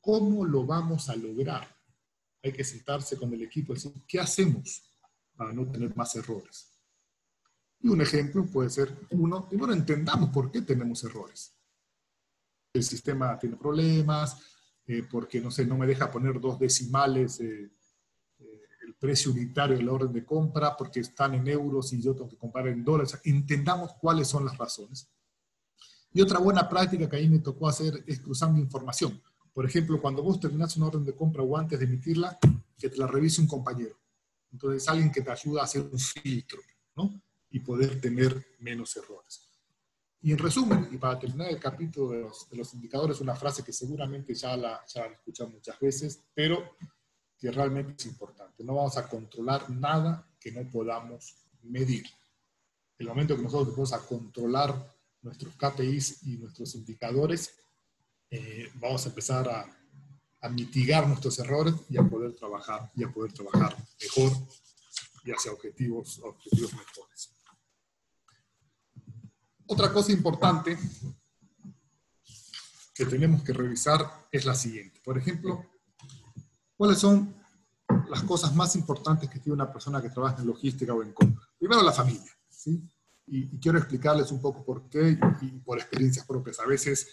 cómo 0.00 0.44
lo 0.44 0.66
vamos 0.66 1.08
a 1.08 1.16
lograr. 1.16 1.66
Hay 2.42 2.52
que 2.52 2.64
sentarse 2.64 3.16
con 3.16 3.32
el 3.32 3.42
equipo 3.42 3.72
y 3.72 3.76
decir, 3.76 3.92
¿qué 4.06 4.20
hacemos 4.20 4.82
para 5.36 5.52
no 5.52 5.70
tener 5.70 5.94
más 5.94 6.16
errores? 6.16 6.70
Y 7.80 7.88
un 7.88 8.00
ejemplo 8.00 8.44
puede 8.46 8.70
ser, 8.70 8.94
uno, 9.10 9.48
primero 9.48 9.72
entendamos 9.72 10.30
por 10.30 10.50
qué 10.50 10.62
tenemos 10.62 11.02
errores. 11.04 11.56
El 12.72 12.82
sistema 12.82 13.38
tiene 13.38 13.56
problemas, 13.56 14.36
eh, 14.86 15.02
porque, 15.10 15.40
no 15.40 15.50
sé, 15.50 15.64
no 15.64 15.78
me 15.78 15.86
deja 15.86 16.10
poner 16.10 16.40
dos 16.40 16.58
decimales 16.58 17.40
eh, 17.40 17.70
precio 19.00 19.32
unitario 19.32 19.76
de 19.76 19.82
la 19.82 19.92
orden 19.92 20.12
de 20.12 20.24
compra, 20.24 20.76
porque 20.76 21.00
están 21.00 21.34
en 21.34 21.48
euros 21.48 21.92
y 21.92 22.02
yo 22.02 22.14
tengo 22.14 22.28
que 22.28 22.36
comprar 22.36 22.68
en 22.68 22.84
dólares. 22.84 23.18
entendamos 23.24 23.94
cuáles 23.94 24.28
son 24.28 24.44
las 24.44 24.56
razones. 24.56 25.10
Y 26.12 26.20
otra 26.20 26.38
buena 26.38 26.68
práctica 26.68 27.08
que 27.08 27.16
ahí 27.16 27.28
me 27.28 27.38
tocó 27.38 27.68
hacer 27.68 28.04
es 28.06 28.20
cruzando 28.20 28.60
información. 28.60 29.20
Por 29.52 29.64
ejemplo, 29.64 30.00
cuando 30.00 30.22
vos 30.22 30.38
terminás 30.38 30.76
una 30.76 30.86
orden 30.86 31.04
de 31.04 31.14
compra 31.14 31.42
o 31.42 31.56
antes 31.56 31.78
de 31.78 31.86
emitirla, 31.86 32.38
que 32.78 32.90
te 32.90 32.96
la 32.98 33.06
revise 33.06 33.40
un 33.40 33.46
compañero. 33.46 33.96
Entonces, 34.52 34.88
alguien 34.88 35.10
que 35.10 35.22
te 35.22 35.30
ayuda 35.30 35.62
a 35.62 35.64
hacer 35.64 35.82
un 35.82 35.98
filtro, 35.98 36.60
¿no? 36.96 37.20
y 37.50 37.60
poder 37.60 38.00
tener 38.00 38.46
menos 38.60 38.96
errores. 38.96 39.46
Y 40.22 40.32
en 40.32 40.38
resumen, 40.38 40.88
y 40.90 40.98
para 40.98 41.18
terminar 41.18 41.48
el 41.48 41.58
capítulo 41.58 42.10
de 42.10 42.56
los, 42.56 42.74
indicadores, 42.74 43.20
una 43.20 43.34
frase 43.34 43.64
que 43.64 43.72
seguramente 43.72 44.34
ya 44.34 44.56
la, 44.56 44.84
ya 44.86 45.06
escuchado 45.06 45.50
muchas 45.50 45.78
veces, 45.80 46.22
pero 46.34 46.76
que 47.40 47.50
realmente 47.50 47.94
es 47.98 48.06
importante. 48.06 48.62
No 48.62 48.74
vamos 48.74 48.98
a 48.98 49.08
controlar 49.08 49.70
nada 49.70 50.28
que 50.38 50.52
no 50.52 50.70
podamos 50.70 51.36
medir. 51.62 52.04
El 52.98 53.08
momento 53.08 53.34
que 53.34 53.42
nosotros 53.42 53.74
vamos 53.74 53.92
a 53.94 54.06
controlar 54.06 54.94
nuestros 55.22 55.54
KPIs 55.56 56.26
y 56.26 56.36
nuestros 56.36 56.74
indicadores, 56.74 57.54
eh, 58.30 58.70
vamos 58.74 59.06
a 59.06 59.08
empezar 59.08 59.48
a, 59.48 59.66
a, 60.42 60.48
mitigar 60.50 61.08
nuestros 61.08 61.38
errores 61.38 61.74
y 61.88 61.96
a 61.96 62.02
poder 62.02 62.34
trabajar 62.34 62.92
y 62.94 63.04
a 63.04 63.10
poder 63.10 63.32
trabajar 63.32 63.74
mejor 64.00 64.32
y 65.24 65.30
hacia 65.32 65.52
objetivos, 65.52 66.18
objetivos 66.18 66.74
mejores. 66.74 67.34
Otra 69.66 69.92
cosa 69.92 70.12
importante 70.12 70.76
que 72.94 73.06
tenemos 73.06 73.42
que 73.42 73.52
revisar 73.54 74.28
es 74.30 74.44
la 74.44 74.54
siguiente. 74.54 75.00
Por 75.02 75.16
ejemplo, 75.16 75.69
¿cuáles 76.80 76.96
son 76.96 77.34
las 78.08 78.22
cosas 78.22 78.56
más 78.56 78.74
importantes 78.74 79.28
que 79.28 79.38
tiene 79.38 79.52
una 79.52 79.70
persona 79.70 80.00
que 80.00 80.08
trabaja 80.08 80.40
en 80.40 80.46
logística 80.46 80.94
o 80.94 81.02
en 81.02 81.12
compra? 81.12 81.46
Primero, 81.58 81.82
la 81.82 81.92
familia. 81.92 82.32
¿sí? 82.48 82.82
Y, 83.26 83.58
quiero 83.58 83.76
explicarles 83.76 84.32
un 84.32 84.40
poco 84.40 84.64
por 84.64 84.88
qué 84.88 85.18
y, 85.42 85.46
por 85.58 85.76
experiencias 85.76 86.24
propias. 86.24 86.58
A 86.58 86.64
veces 86.64 87.06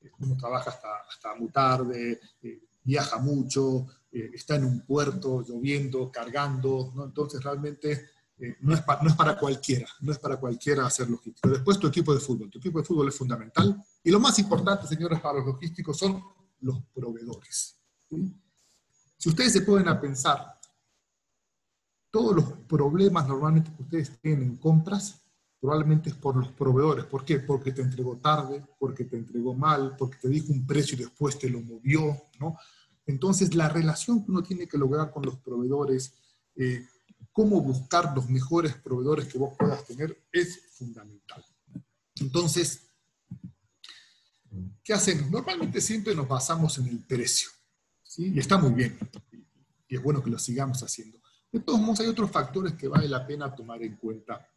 eh, 0.00 0.10
uno 0.18 0.36
trabaja 0.36 0.70
hasta, 0.70 0.88
hasta 1.08 1.36
muy 1.36 1.50
tarde, 1.50 2.18
eh, 2.42 2.64
viaja 2.82 3.18
mucho, 3.18 3.86
eh, 4.10 4.32
está 4.34 4.56
en 4.56 4.64
un 4.64 4.80
puerto 4.80 5.40
lloviendo, 5.40 6.10
cargando, 6.10 6.92
¿no? 6.96 7.04
entonces 7.04 7.40
realmente 7.44 8.10
eh, 8.38 8.56
no, 8.62 8.74
es 8.74 8.82
no, 9.02 9.08
es 9.08 9.14
para 9.14 9.38
cualquiera, 9.38 9.86
no 10.00 10.10
es 10.10 10.18
para 10.18 10.36
cualquiera 10.36 10.84
hacer 10.84 11.08
logística. 11.08 11.48
Después 11.48 11.78
tu 11.78 11.86
equipo 11.86 12.12
de 12.12 12.18
fútbol, 12.18 12.50
tu 12.50 12.58
equipo 12.58 12.80
de 12.80 12.84
fútbol 12.84 13.06
es 13.06 13.14
fundamental. 13.14 13.80
Y 14.02 14.10
lo 14.10 14.18
más 14.18 14.36
importante, 14.40 14.88
señores, 14.88 15.20
para 15.20 15.38
los 15.38 15.46
logísticos 15.46 15.96
son 15.96 16.20
los 16.58 16.82
proveedores. 16.92 17.78
Si 19.16 19.28
ustedes 19.28 19.52
se 19.52 19.62
pueden 19.62 19.88
a 19.88 20.00
pensar, 20.00 20.58
todos 22.10 22.34
los 22.34 22.44
problemas 22.66 23.26
normalmente 23.26 23.72
que 23.74 23.82
ustedes 23.82 24.20
tienen 24.20 24.42
en 24.42 24.56
compras, 24.56 25.22
probablemente 25.60 26.10
es 26.10 26.16
por 26.16 26.36
los 26.36 26.52
proveedores. 26.52 27.04
¿Por 27.06 27.24
qué? 27.24 27.40
Porque 27.40 27.72
te 27.72 27.82
entregó 27.82 28.16
tarde, 28.16 28.64
porque 28.78 29.04
te 29.04 29.16
entregó 29.16 29.54
mal, 29.54 29.96
porque 29.98 30.18
te 30.18 30.28
dijo 30.28 30.52
un 30.52 30.66
precio 30.66 30.96
y 30.96 31.02
después 31.02 31.38
te 31.38 31.50
lo 31.50 31.60
movió, 31.60 32.16
¿no? 32.38 32.56
Entonces, 33.06 33.54
la 33.54 33.68
relación 33.68 34.24
que 34.24 34.30
uno 34.30 34.42
tiene 34.42 34.66
que 34.66 34.78
lograr 34.78 35.10
con 35.10 35.24
los 35.24 35.36
proveedores, 35.38 36.12
eh, 36.56 36.86
cómo 37.32 37.60
buscar 37.60 38.14
los 38.14 38.28
mejores 38.28 38.74
proveedores 38.74 39.26
que 39.26 39.38
vos 39.38 39.54
puedas 39.58 39.84
tener 39.84 40.26
es 40.32 40.60
fundamental. 40.72 41.44
Entonces, 42.20 42.88
¿qué 44.82 44.92
hacemos? 44.92 45.30
Normalmente 45.30 45.80
siempre 45.80 46.14
nos 46.14 46.26
basamos 46.26 46.78
en 46.78 46.88
el 46.88 46.98
precio, 47.04 47.50
Y 48.16 48.38
está 48.38 48.58
muy 48.58 48.72
bien, 48.72 48.98
y 49.88 49.96
es 49.96 50.02
bueno 50.02 50.22
que 50.22 50.30
lo 50.30 50.38
sigamos 50.38 50.82
haciendo. 50.82 51.18
De 51.52 51.60
todos 51.60 51.80
modos, 51.80 52.00
hay 52.00 52.06
otros 52.06 52.30
factores 52.30 52.74
que 52.74 52.88
vale 52.88 53.08
la 53.08 53.26
pena 53.26 53.54
tomar 53.54 53.82
en 53.82 53.96
cuenta 53.96 54.48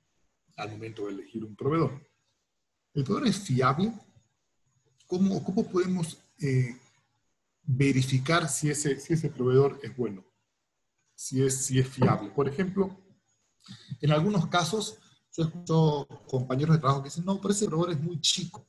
al 0.58 0.72
momento 0.72 1.06
de 1.06 1.14
elegir 1.14 1.44
un 1.44 1.56
proveedor. 1.56 1.92
¿El 2.94 3.04
proveedor 3.04 3.28
es 3.30 3.40
fiable? 3.40 3.94
¿Cómo, 5.08 5.44
cómo 5.44 5.68
podemos 5.68 6.18
eh, 6.40 6.76
verificar 7.64 8.48
si 8.48 8.70
ese, 8.70 9.00
si 9.00 9.14
ese 9.14 9.30
proveedor 9.30 9.80
es 9.84 9.96
bueno? 9.96 10.30
si 11.20 11.44
es, 11.44 11.66
si 11.66 11.78
es 11.78 11.88
fiable. 11.88 12.30
Por 12.30 12.48
ejemplo, 12.48 12.98
en 14.00 14.12
algunos 14.12 14.48
casos, 14.48 15.00
yo 15.36 15.44
escucho 15.44 16.08
compañeros 16.30 16.78
de 16.78 16.80
trabajo 16.80 17.04
que 17.04 17.10
dicen, 17.10 17.26
no, 17.26 17.42
pero 17.42 17.54
ese 17.54 17.66
proveedor 17.66 17.92
es 17.92 18.02
muy 18.02 18.22
chico. 18.22 18.66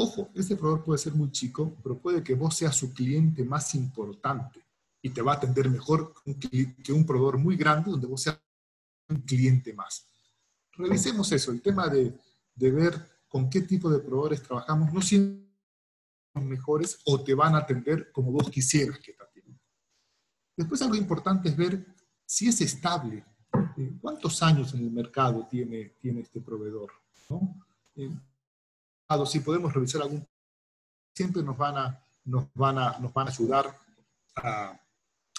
Ojo, 0.00 0.30
ese 0.32 0.54
proveedor 0.54 0.84
puede 0.84 0.98
ser 1.00 1.12
muy 1.12 1.32
chico, 1.32 1.76
pero 1.82 1.98
puede 1.98 2.22
que 2.22 2.36
vos 2.36 2.54
seas 2.54 2.76
su 2.76 2.94
cliente 2.94 3.42
más 3.42 3.74
importante 3.74 4.64
y 5.02 5.10
te 5.10 5.20
va 5.22 5.32
a 5.32 5.36
atender 5.36 5.68
mejor 5.68 6.14
que 6.84 6.92
un 6.92 7.04
proveedor 7.04 7.36
muy 7.38 7.56
grande 7.56 7.90
donde 7.90 8.06
vos 8.06 8.22
seas 8.22 8.40
un 9.08 9.22
cliente 9.22 9.72
más. 9.72 10.06
Revisemos 10.74 11.32
eso, 11.32 11.50
el 11.50 11.60
tema 11.60 11.88
de, 11.88 12.16
de 12.54 12.70
ver 12.70 12.94
con 13.26 13.50
qué 13.50 13.62
tipo 13.62 13.90
de 13.90 13.98
proveedores 13.98 14.40
trabajamos, 14.40 14.92
no 14.92 15.02
siempre 15.02 15.50
son 16.32 16.48
mejores 16.48 17.00
o 17.04 17.20
te 17.24 17.34
van 17.34 17.56
a 17.56 17.58
atender 17.58 18.12
como 18.12 18.30
vos 18.30 18.48
quisieras 18.50 19.00
que 19.00 19.14
te 19.14 19.24
atiendan. 19.24 19.60
Después 20.56 20.80
algo 20.80 20.94
importante 20.94 21.48
es 21.48 21.56
ver 21.56 21.84
si 22.24 22.46
es 22.46 22.60
estable, 22.60 23.24
eh, 23.76 23.98
cuántos 24.00 24.44
años 24.44 24.72
en 24.74 24.84
el 24.84 24.92
mercado 24.92 25.48
tiene, 25.50 25.96
tiene 26.00 26.20
este 26.20 26.40
proveedor. 26.40 26.92
¿no? 27.30 27.66
Si 29.26 29.40
podemos 29.40 29.72
revisar 29.72 30.02
algún, 30.02 30.26
siempre 31.14 31.42
nos 31.42 31.56
van 31.56 31.78
a, 31.78 32.04
nos 32.24 32.52
van 32.54 32.78
a, 32.78 32.98
nos 32.98 33.12
van 33.12 33.28
a 33.28 33.30
ayudar 33.30 33.78
a 34.36 34.78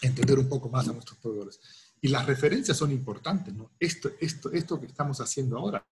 entender 0.02 0.40
un 0.40 0.50
poco 0.50 0.70
más 0.70 0.88
a 0.88 0.94
nuestros 0.94 1.20
proveedores. 1.20 1.60
Y 2.02 2.08
las 2.08 2.26
referencias 2.26 2.78
son 2.78 2.92
importantes, 2.92 3.54
¿no? 3.54 3.72
Esto, 3.80 4.10
esto, 4.20 4.52
esto 4.52 4.80
que 4.80 4.88
estamos 4.88 5.20
haciendo 5.22 5.58
ahora. 5.58 5.86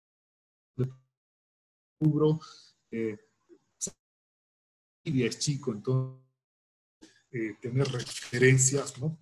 Cubro, 1.99 2.39
eh, 2.91 3.17
es 5.03 5.39
chico, 5.39 5.71
entonces 5.71 6.23
eh, 7.31 7.55
tener 7.61 7.87
referencias 7.87 8.97
¿no? 8.99 9.17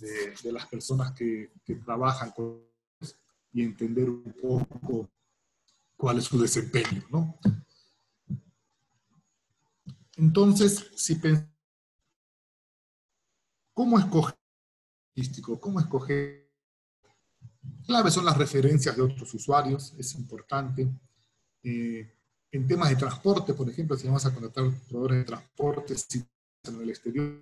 de, 0.00 0.52
las 0.52 0.66
personas 0.66 1.12
que, 1.12 1.52
que 1.64 1.76
trabajan 1.76 2.30
con 2.32 2.68
y 3.52 3.62
entender 3.62 4.08
un 4.08 4.32
poco 4.40 5.10
cuál 5.96 6.18
es 6.18 6.24
su 6.24 6.38
desempeño, 6.40 7.04
¿no? 7.10 7.38
Entonces, 10.18 10.90
si 10.96 11.14
pensamos, 11.14 11.48
¿cómo 13.72 13.98
escoger? 14.00 14.36
¿Cómo 15.60 15.78
escoger? 15.78 16.50
Clave 17.86 18.10
son 18.10 18.24
las 18.24 18.36
referencias 18.36 18.96
de 18.96 19.02
otros 19.02 19.32
usuarios, 19.32 19.94
es 19.96 20.16
importante. 20.16 20.88
Eh, 21.62 22.12
en 22.50 22.66
temas 22.66 22.90
de 22.90 22.96
transporte, 22.96 23.54
por 23.54 23.70
ejemplo, 23.70 23.96
si 23.96 24.08
vamos 24.08 24.26
a 24.26 24.34
contratar 24.34 24.64
proveedores 24.88 25.18
de 25.18 25.24
transporte, 25.24 25.94
si 25.96 26.24
en 26.64 26.80
el 26.80 26.90
exterior, 26.90 27.40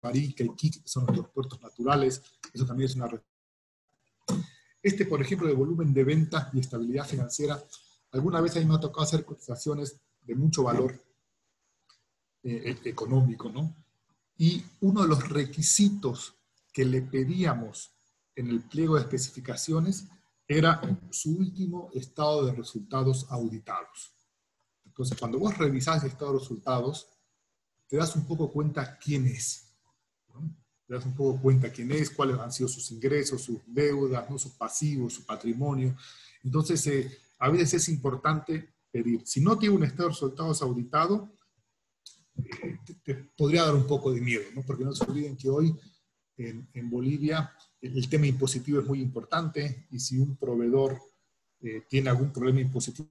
Marica 0.00 0.44
y 0.44 0.54
Kik, 0.54 0.82
que 0.82 0.88
son 0.88 1.06
nuestros 1.06 1.30
puertos 1.30 1.60
naturales, 1.60 2.22
eso 2.52 2.64
también 2.64 2.88
es 2.88 2.94
una. 2.94 3.10
Este, 4.80 5.06
por 5.06 5.20
ejemplo, 5.20 5.48
de 5.48 5.54
volumen 5.54 5.92
de 5.92 6.04
ventas 6.04 6.54
y 6.54 6.60
estabilidad 6.60 7.04
financiera, 7.04 7.60
alguna 8.12 8.40
vez 8.40 8.56
a 8.56 8.60
mí 8.60 8.66
me 8.66 8.76
ha 8.76 8.80
tocado 8.80 9.02
hacer 9.02 9.24
cotizaciones 9.24 9.98
de 10.22 10.34
mucho 10.36 10.62
valor 10.62 11.05
eh, 12.46 12.78
e-, 12.84 12.88
económico, 12.88 13.50
¿no? 13.50 13.74
Y 14.38 14.62
uno 14.80 15.02
de 15.02 15.08
los 15.08 15.28
requisitos 15.28 16.34
que 16.72 16.84
le 16.84 17.02
pedíamos 17.02 17.90
en 18.36 18.48
el 18.48 18.60
pliego 18.60 18.94
de 18.94 19.00
especificaciones 19.00 20.06
era 20.46 20.80
su 21.10 21.36
último 21.38 21.90
estado 21.92 22.46
de 22.46 22.52
resultados 22.52 23.26
auditados. 23.30 24.12
Entonces, 24.84 25.18
cuando 25.18 25.40
vos 25.40 25.58
revisás 25.58 26.04
el 26.04 26.10
estado 26.10 26.34
de 26.34 26.38
resultados, 26.38 27.08
te 27.88 27.96
das 27.96 28.14
un 28.14 28.26
poco 28.26 28.52
cuenta 28.52 28.96
quién 28.96 29.26
es. 29.26 29.72
Te 30.86 30.94
das 30.94 31.04
un 31.04 31.16
poco 31.16 31.40
cuenta 31.42 31.72
quién 31.72 31.90
es, 31.90 32.10
cuáles 32.10 32.38
han 32.38 32.52
sido 32.52 32.68
sus 32.68 32.92
ingresos, 32.92 33.42
sus 33.42 33.58
deudas, 33.66 34.30
¿no? 34.30 34.38
sus 34.38 34.52
pasivos, 34.52 35.14
su 35.14 35.26
patrimonio. 35.26 35.96
Entonces, 36.44 36.86
eh, 36.86 37.18
a 37.40 37.50
veces 37.50 37.74
es 37.74 37.88
importante 37.88 38.72
pedir. 38.92 39.26
Si 39.26 39.40
no 39.40 39.58
tiene 39.58 39.74
un 39.74 39.82
estado 39.82 40.04
de 40.04 40.14
resultados 40.14 40.62
auditado, 40.62 41.32
podría 43.36 43.64
dar 43.64 43.74
un 43.74 43.86
poco 43.86 44.12
de 44.12 44.20
miedo, 44.20 44.44
¿no? 44.54 44.62
porque 44.62 44.84
no 44.84 44.94
se 44.94 45.04
olviden 45.04 45.36
que 45.36 45.48
hoy 45.48 45.74
en, 46.36 46.68
en 46.74 46.90
Bolivia 46.90 47.52
el, 47.80 48.08
tema 48.08 48.26
impositivo 48.26 48.80
es 48.80 48.86
muy 48.86 49.00
importante 49.00 49.86
y 49.90 49.98
si 49.98 50.18
un 50.18 50.36
proveedor 50.36 51.00
eh, 51.60 51.84
tiene 51.88 52.10
algún 52.10 52.32
problema 52.32 52.60
impositivo, 52.60 53.08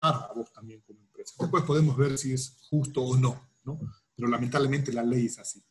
a 0.00 0.32
vos 0.34 0.52
también 0.52 0.80
como 0.86 1.00
empresa. 1.00 1.34
Después 1.38 1.64
podemos 1.64 1.96
ver 1.96 2.16
si 2.16 2.32
es 2.32 2.56
justo 2.70 3.02
o 3.02 3.16
no, 3.16 3.48
¿no? 3.64 3.78
pero 4.14 4.28
lamentablemente 4.28 4.92
la 4.92 5.02
ley 5.02 5.26
es 5.26 5.38
así. 5.38 5.62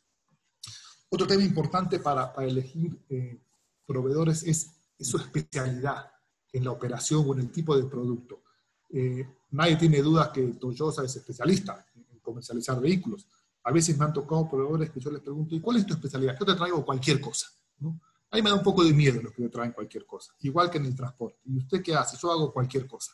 Otro 1.09 1.25
tema 1.25 1.43
importante 1.43 1.99
para, 1.99 2.33
para 2.33 2.47
elegir 2.47 2.99
eh, 3.09 3.39
proveedores 3.85 4.43
es, 4.43 4.71
es, 4.99 5.07
su 5.07 5.17
especialidad 5.17 6.11
en 6.51 6.65
la 6.65 6.71
operación 6.71 7.23
o 7.25 7.33
en 7.33 7.41
el 7.41 7.51
tipo 7.51 7.77
de 7.77 7.85
producto. 7.85 8.43
Eh, 8.89 9.25
nadie 9.51 9.77
tiene 9.77 10.01
dudas 10.01 10.29
que 10.29 10.41
Toyota 10.53 11.03
es 11.03 11.15
especialista 11.15 11.85
comercializar 12.27 12.79
vehículos. 12.79 13.25
A 13.63 13.71
veces 13.71 13.97
me 13.97 14.05
han 14.05 14.13
tocado 14.13 14.49
proveedores 14.49 14.89
que 14.91 14.99
yo 14.99 15.09
les 15.09 15.21
pregunto, 15.21 15.55
¿y 15.55 15.61
cuál 15.61 15.77
es 15.77 15.85
tu 15.85 15.93
especialidad? 15.93 16.37
Yo 16.37 16.45
te 16.45 16.55
traigo 16.55 16.85
cualquier 16.85 17.21
cosa. 17.21 17.47
¿no? 17.79 17.99
Ahí 18.29 18.41
me 18.41 18.49
da 18.49 18.55
un 18.55 18.63
poco 18.63 18.83
de 18.83 18.93
miedo 18.93 19.21
los 19.21 19.33
que 19.33 19.41
me 19.41 19.49
traen 19.49 19.71
cualquier 19.71 20.05
cosa, 20.05 20.33
igual 20.39 20.69
que 20.69 20.77
en 20.77 20.85
el 20.85 20.95
transporte. 20.95 21.39
¿Y 21.45 21.57
usted 21.57 21.81
qué 21.81 21.95
hace? 21.95 22.17
Yo 22.21 22.31
hago 22.31 22.51
cualquier 22.51 22.85
cosa. 22.85 23.13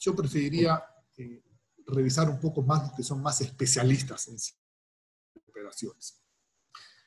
Yo 0.00 0.16
preferiría 0.16 0.82
eh, 1.16 1.42
revisar 1.86 2.30
un 2.30 2.40
poco 2.40 2.62
más 2.62 2.82
los 2.82 2.92
que 2.92 3.02
son 3.02 3.20
más 3.20 3.40
especialistas 3.42 4.28
en 4.28 4.36
operaciones. 5.46 6.18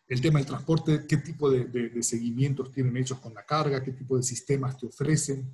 El 0.08 0.22
tema 0.22 0.38
del 0.38 0.46
transporte, 0.48 1.08
qué 1.08 1.18
tipo 1.18 1.50
de, 1.50 2.04
seguimientos 2.04 2.72
tienen 2.72 2.96
hechos 2.98 3.20
con 3.20 3.34
la 3.34 3.44
carga, 3.44 3.84
qué 3.84 3.92
tipo 3.92 4.16
de 4.18 4.22
sistemas 4.22 4.78
te 4.78 4.86
ofrecen. 4.86 5.52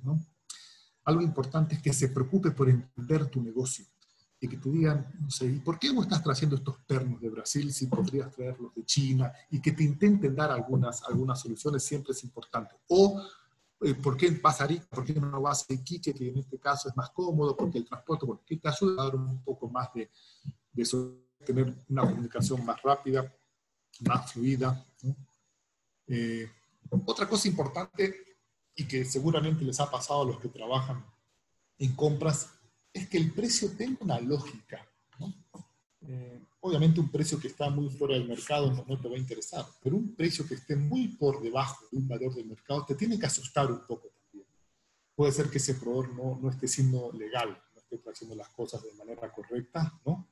Algo 1.04 1.22
importante 1.22 1.74
es 1.74 1.82
que 1.82 1.94
se 1.94 2.10
preocupe 2.10 2.50
por 2.50 2.68
entender 2.68 3.26
tu 3.26 3.42
negocio 3.42 3.86
y 4.42 4.48
que 4.48 4.56
te 4.56 4.70
digan, 4.70 5.06
no 5.20 5.30
sé, 5.30 5.46
¿y 5.46 5.60
por 5.60 5.78
qué 5.78 5.92
vos 5.92 6.04
estás 6.04 6.20
trayendo 6.20 6.56
estos 6.56 6.76
pernos 6.78 7.20
de 7.20 7.30
Brasil 7.30 7.72
si 7.72 7.86
podrías 7.86 8.28
traerlos 8.32 8.74
de 8.74 8.84
China? 8.84 9.32
Y 9.52 9.60
que 9.60 9.70
te 9.70 9.84
intenten 9.84 10.34
dar 10.34 10.50
algunas, 10.50 11.00
algunas 11.04 11.38
soluciones 11.38 11.84
siempre 11.84 12.10
es 12.10 12.24
importante. 12.24 12.74
O, 12.88 13.22
eh, 13.82 13.94
¿por 13.94 14.16
qué 14.16 14.30
vas 14.42 14.60
a 14.60 14.64
Arica? 14.64 14.84
¿Por 14.90 15.04
qué 15.04 15.14
no 15.14 15.40
vas 15.40 15.64
a 15.70 15.72
Iquique, 15.72 16.12
que 16.12 16.28
en 16.28 16.38
este 16.38 16.58
caso 16.58 16.88
es 16.88 16.96
más 16.96 17.10
cómodo? 17.10 17.56
Porque 17.56 17.78
el 17.78 17.86
transporte, 17.86 18.26
porque 18.26 18.56
te 18.56 18.68
ayuda 18.68 19.02
a 19.02 19.04
dar 19.04 19.14
un 19.14 19.44
poco 19.44 19.68
más 19.68 19.94
de, 19.94 20.10
de 20.72 20.82
eso, 20.82 21.18
tener 21.46 21.72
una 21.88 22.02
comunicación 22.02 22.66
más 22.66 22.82
rápida, 22.82 23.32
más 24.00 24.32
fluida. 24.32 24.84
Eh, 26.08 26.50
otra 27.06 27.28
cosa 27.28 27.46
importante 27.46 28.12
y 28.74 28.88
que 28.88 29.04
seguramente 29.04 29.64
les 29.64 29.78
ha 29.78 29.88
pasado 29.88 30.22
a 30.22 30.26
los 30.26 30.40
que 30.40 30.48
trabajan 30.48 31.06
en 31.78 31.94
compras 31.94 32.50
es 32.92 33.08
que 33.08 33.18
el 33.18 33.32
precio 33.32 33.70
tenga 33.76 33.98
una 34.00 34.20
lógica. 34.20 34.86
Eh, 36.00 36.46
obviamente 36.60 37.00
un 37.00 37.10
precio 37.10 37.38
que 37.38 37.48
está 37.48 37.70
muy 37.70 37.88
fuera 37.88 38.14
del 38.14 38.28
mercado 38.28 38.72
no, 38.72 39.00
te 39.00 39.08
va 39.08 39.14
a 39.14 39.18
interesar, 39.18 39.64
pero 39.82 39.96
un 39.96 40.14
precio 40.14 40.46
que 40.46 40.54
esté 40.54 40.74
muy 40.74 41.08
por 41.08 41.40
debajo 41.40 41.86
de 41.90 41.98
un 41.98 42.08
valor 42.08 42.34
del 42.34 42.46
mercado 42.46 42.84
te 42.84 42.96
tiene 42.96 43.18
que 43.18 43.26
asustar 43.26 43.70
un 43.70 43.86
poco 43.86 44.08
también. 44.08 44.46
Puede 45.14 45.32
ser 45.32 45.48
que 45.48 45.58
ese 45.58 45.74
proveedor 45.74 46.14
no, 46.14 46.38
no 46.42 46.50
esté 46.50 46.66
siendo 46.66 47.12
legal, 47.12 47.50
no 47.50 47.80
esté 47.80 48.00
haciendo 48.10 48.34
las 48.34 48.48
cosas 48.48 48.82
de 48.82 48.92
manera 48.94 49.32
correcta, 49.32 50.00
¿no? 50.04 50.28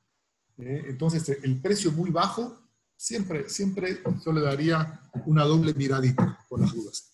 Eh, 0.59 0.85
entonces, 0.88 1.29
el 1.42 1.61
precio 1.61 1.90
muy 1.92 2.11
bajo, 2.11 2.59
siempre, 2.96 3.49
siempre 3.49 4.03
yo 4.25 4.33
le 4.33 4.42
daría 4.42 5.01
una 5.27 5.44
doble 5.44 5.73
miradita 5.75 6.44
por 6.49 6.61
las 6.61 6.75
dudas. 6.75 7.11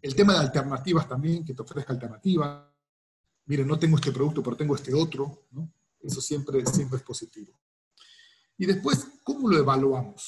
El 0.00 0.14
tema 0.14 0.34
de 0.34 0.40
alternativas 0.40 1.08
también, 1.08 1.44
que 1.44 1.54
te 1.54 1.62
ofrezca 1.62 1.92
alternativas, 1.92 2.73
mire, 3.46 3.64
no 3.64 3.78
tengo 3.78 3.96
este 3.96 4.12
producto, 4.12 4.42
pero 4.42 4.56
tengo 4.56 4.74
este 4.74 4.94
otro. 4.94 5.46
Eso 6.00 6.20
siempre, 6.20 6.64
siempre 6.66 6.98
es 6.98 7.04
positivo. 7.04 7.52
Y 8.56 8.66
después, 8.66 9.06
¿cómo 9.22 9.48
lo 9.48 9.58
evaluamos? 9.58 10.26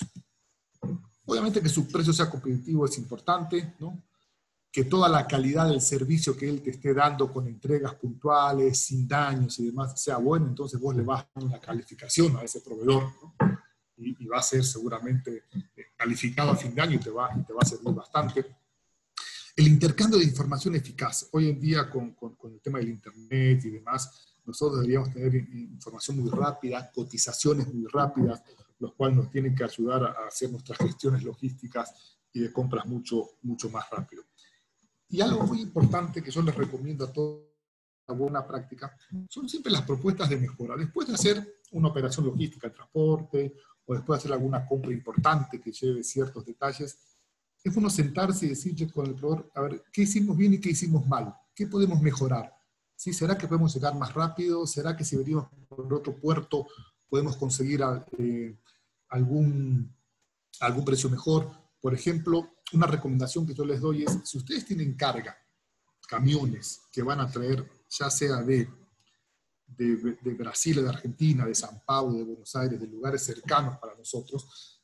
Obviamente 1.25 1.61
que 1.61 1.69
su 1.69 1.87
precio 1.89 2.13
sea 2.13 2.31
competitivo 2.31 2.87
es 2.87 2.99
importante. 2.99 3.75
Que 4.71 4.85
toda 4.85 5.09
la 5.09 5.27
calidad 5.27 5.69
del 5.69 5.81
servicio 5.81 6.37
que 6.37 6.49
él 6.49 6.63
te 6.63 6.71
esté 6.71 6.93
dando 6.93 7.33
con 7.33 7.47
entregas 7.47 7.95
puntuales, 7.95 8.79
sin 8.79 9.09
daños 9.09 9.59
y 9.59 9.67
demás, 9.67 10.01
sea 10.01 10.19
bueno, 10.19 10.47
entonces 10.47 10.79
vos 10.79 10.95
le 10.95 11.03
vas 11.03 11.23
a 11.23 11.29
dar 11.35 11.45
una 11.45 11.61
calificación 11.61 12.37
a 12.37 12.43
ese 12.43 12.61
proveedor, 12.61 13.05
y, 13.97 14.27
va 14.27 14.39
a 14.39 14.43
ser 14.43 14.63
seguramente 14.63 15.45
calificado 15.97 16.51
a 16.51 16.57
fin 16.57 16.75
de 16.75 16.83
año 16.83 16.97
y 16.97 16.99
te 16.99 17.11
va 17.11 17.31
a 17.31 17.65
servir 17.65 17.95
bastante 17.95 18.45
el 19.57 19.69
intercambio 19.69 20.19
de 20.19 20.25
información 20.25 20.75
eficaz. 20.75 21.29
Hoy 21.33 21.49
en 21.49 21.59
día, 21.59 21.91
con, 21.91 22.13
con, 22.13 22.37
con, 22.37 22.53
el 22.53 22.61
tema 22.61 22.79
del 22.79 22.91
Internet 22.91 23.65
y 23.65 23.71
demás, 23.71 24.37
nosotros 24.45 24.81
deberíamos 24.81 25.13
tener 25.13 25.35
información 25.35 26.19
muy 26.21 26.31
rápida, 26.31 26.91
cotizaciones 26.95 27.73
muy 27.73 27.87
rápidas, 27.87 28.43
los 28.79 28.93
cuales 28.95 29.17
nos 29.17 29.31
tienen 29.31 29.55
que 29.55 29.65
ayudar 29.65 30.05
a 30.05 30.29
hacer 30.29 30.51
nuestras 30.51 30.79
gestiones 30.79 31.23
logísticas 31.23 32.19
y 32.33 32.41
de 32.41 32.53
compras 32.53 32.87
mucho, 32.87 33.31
mucho 33.43 33.71
más 33.71 33.89
rápido. 33.91 34.25
Y 35.09 35.21
algo 35.23 35.47
muy 35.47 35.63
importante 35.63 36.23
que 36.23 36.31
yo 36.31 36.43
les 36.43 36.55
recomiendo 36.55 37.05
a 37.05 37.13
todos 37.13 37.47
buena 38.15 38.47
práctica, 38.47 38.97
son 39.29 39.49
siempre 39.49 39.73
las 39.73 39.83
propuestas 39.83 40.29
de 40.29 40.37
mejora. 40.37 40.77
Después 40.77 41.09
de 41.09 41.15
hacer 41.15 41.61
una 41.73 41.89
operación 41.89 42.27
logística, 42.27 42.73
transporte, 42.73 43.55
o 43.85 43.95
después 43.95 44.19
de 44.19 44.21
hacer 44.21 44.33
alguna 44.33 44.67
compra 44.67 44.93
importante 44.93 45.61
que 45.61 45.73
lleve 45.73 46.05
ciertos 46.05 46.45
detalles, 46.45 47.16
es 47.67 47.75
bueno 47.75 47.91
sentarse 47.91 48.47
y 48.47 48.51
decirle 48.51 48.89
con 48.93 49.07
el 49.07 49.17
proveedor, 49.17 49.51
a 49.57 49.63
ver, 49.63 49.83
¿qué 49.93 50.03
hicimos 50.03 50.37
bien 50.37 50.55
y 50.55 50.61
qué 50.61 50.71
hicimos 50.71 51.05
mal? 51.05 51.35
¿Qué 51.53 51.67
podemos 51.67 52.01
mejorar? 52.01 52.53
¿Sí? 52.95 53.13
¿Será 53.13 53.37
que 53.37 53.49
podemos 53.49 53.75
llegar 53.75 53.93
más 53.97 54.15
rápido? 54.15 54.69
¿Será 54.69 54.97
que 54.97 55.05
si 55.05 55.17
venimos 55.17 55.49
por 55.69 55.93
otro 55.93 56.17
puerto 56.17 56.69
podemos 57.09 57.37
conseguir 57.37 57.81
eh, 58.19 58.57
algún, 59.09 59.93
algún 60.61 60.85
precio 60.85 61.11
mejor? 61.11 61.51
Por 61.81 61.93
ejemplo, 61.93 62.55
una 62.73 62.87
recomendación 62.87 63.45
que 63.45 63.55
yo 63.55 63.65
les 63.65 63.81
doy 63.81 64.05
es, 64.05 64.17
si 64.23 64.39
ustedes 64.39 64.65
tienen 64.65 64.95
carga, 64.95 65.37
camiones 66.07 66.83
que 66.93 67.03
van 67.03 67.19
a 67.19 67.29
traer, 67.29 67.69
ya 67.91 68.09
sea 68.11 68.43
de, 68.43 68.69
de 69.67 70.35
Brasil, 70.39 70.85
de 70.85 70.89
Argentina, 70.89 71.45
de 71.45 71.55
San 71.57 71.83
Pablo, 71.85 72.17
de 72.17 72.23
Buenos 72.23 72.55
Aires, 72.55 72.79
de 72.79 72.87
lugares 72.87 73.25
cercanos 73.25 73.77
para 73.79 73.97
nosotros, 73.97 74.76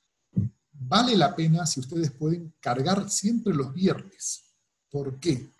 vale 0.88 1.16
la 1.16 1.34
pena 1.34 1.66
si 1.66 1.80
ustedes 1.80 2.10
pueden 2.10 2.54
cargar 2.60 3.10
siempre 3.10 3.54
los 3.54 3.72
viernes. 3.72 4.44
¿Por 4.90 5.18
qué? 5.18 5.50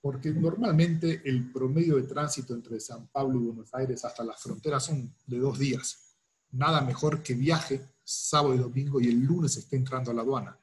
Porque 0.00 0.30
normalmente 0.30 1.22
el 1.24 1.52
promedio 1.52 1.96
de 1.96 2.04
tránsito 2.04 2.54
entre 2.54 2.80
San 2.80 3.08
Pablo 3.08 3.38
y 3.38 3.44
Buenos 3.44 3.74
Aires 3.74 4.04
hasta 4.04 4.24
las 4.24 4.40
fronteras 4.40 4.84
son 4.84 5.14
de 5.26 5.38
dos 5.38 5.58
días. 5.58 6.16
Nada 6.52 6.80
mejor 6.80 7.22
que 7.22 7.34
viaje 7.34 7.94
sábado 8.02 8.54
y 8.54 8.58
domingo 8.58 9.00
y 9.00 9.08
el 9.08 9.20
lunes 9.20 9.56
esté 9.56 9.76
entrando 9.76 10.10
a 10.10 10.14
la 10.14 10.22
aduana. 10.22 10.58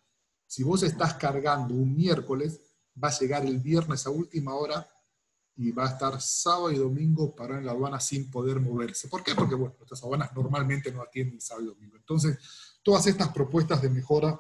Si 0.46 0.64
vos 0.64 0.84
estás 0.84 1.16
cargando 1.16 1.74
un 1.74 1.96
miércoles, 1.96 2.60
va 3.02 3.10
a 3.10 3.20
llegar 3.20 3.46
el 3.46 3.60
viernes 3.60 4.06
a 4.06 4.10
última 4.10 4.56
hora 4.56 4.88
y 5.56 5.72
va 5.72 5.86
a 5.86 5.90
estar 5.90 6.22
sábado 6.22 6.72
y 6.72 6.78
domingo 6.78 7.36
para 7.36 7.58
en 7.58 7.66
la 7.66 7.72
aduana 7.72 8.00
sin 8.00 8.30
poder 8.30 8.60
moverse. 8.60 9.08
¿Por 9.08 9.24
qué? 9.24 9.34
Porque 9.34 9.56
bueno, 9.56 9.76
nuestras 9.78 10.04
aduanas 10.04 10.34
normalmente 10.36 10.92
no 10.92 11.02
atienden 11.02 11.42
sábado 11.42 11.66
y 11.66 11.70
domingo. 11.70 11.98
Entonces, 11.98 12.38
todas 12.88 13.06
estas 13.06 13.28
propuestas 13.34 13.82
de 13.82 13.90
mejora 13.90 14.40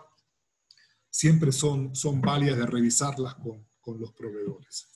siempre 1.10 1.51
son, 1.51 1.93
son 1.93 2.21
válidas 2.21 2.57
de 2.57 2.65
revisarlas 2.65 3.36
con, 3.36 3.67
con 3.81 3.99
los 3.99 4.13
proveedores. 4.13 4.88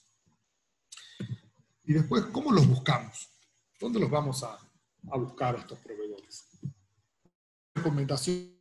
Y 1.83 1.91
después, 1.91 2.23
¿cómo 2.31 2.53
los 2.53 2.65
buscamos? 2.65 3.29
¿Dónde 3.77 3.99
los 3.99 4.09
vamos 4.09 4.41
a, 4.43 4.57
a 5.11 5.17
buscar 5.17 5.57
a 5.57 5.59
estos 5.59 5.77
proveedores? 5.79 6.47
Recomendación, 7.75 8.55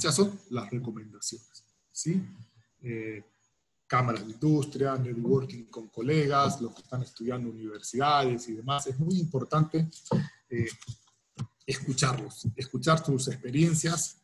son 0.00 0.40
las 0.50 0.68
recomendaciones. 0.68 1.64
¿sí? 1.92 2.20
Eh, 2.80 3.22
cámaras 3.86 4.26
de 4.26 4.32
industria, 4.32 4.96
networking 4.96 5.66
con 5.66 5.86
colegas, 5.90 6.60
los 6.60 6.74
que 6.74 6.82
están 6.82 7.02
estudiando 7.02 7.50
universidades 7.50 8.48
y 8.48 8.54
demás. 8.54 8.84
Es 8.88 8.98
muy 8.98 9.20
importante 9.20 9.88
eh, 10.48 10.66
escucharlos, 11.66 12.46
escuchar 12.56 13.04
sus 13.04 13.28
experiencias. 13.28 14.20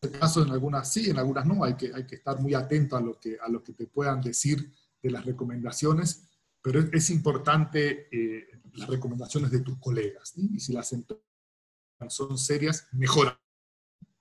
En 0.00 0.08
este 0.08 0.18
caso, 0.18 0.42
en 0.42 0.50
algunas 0.50 0.92
sí, 0.92 1.10
en 1.10 1.18
algunas 1.18 1.44
no, 1.46 1.64
hay 1.64 1.74
que, 1.74 1.92
hay 1.92 2.06
que 2.06 2.16
estar 2.16 2.40
muy 2.40 2.54
atento 2.54 2.96
a 2.96 3.00
lo, 3.00 3.18
que, 3.18 3.38
a 3.40 3.48
lo 3.48 3.62
que 3.62 3.72
te 3.72 3.86
puedan 3.86 4.20
decir 4.20 4.72
de 5.02 5.10
las 5.10 5.24
recomendaciones, 5.24 6.24
pero 6.62 6.80
es, 6.92 7.10
importante 7.10 8.08
eh, 8.12 8.48
las 8.74 8.88
recomendaciones 8.88 9.50
de 9.50 9.60
tus 9.60 9.78
colegas. 9.78 10.32
Y 10.36 10.60
si 10.60 10.72
las 10.72 10.94
son 12.08 12.38
serias, 12.38 12.86
mejora. 12.92 13.40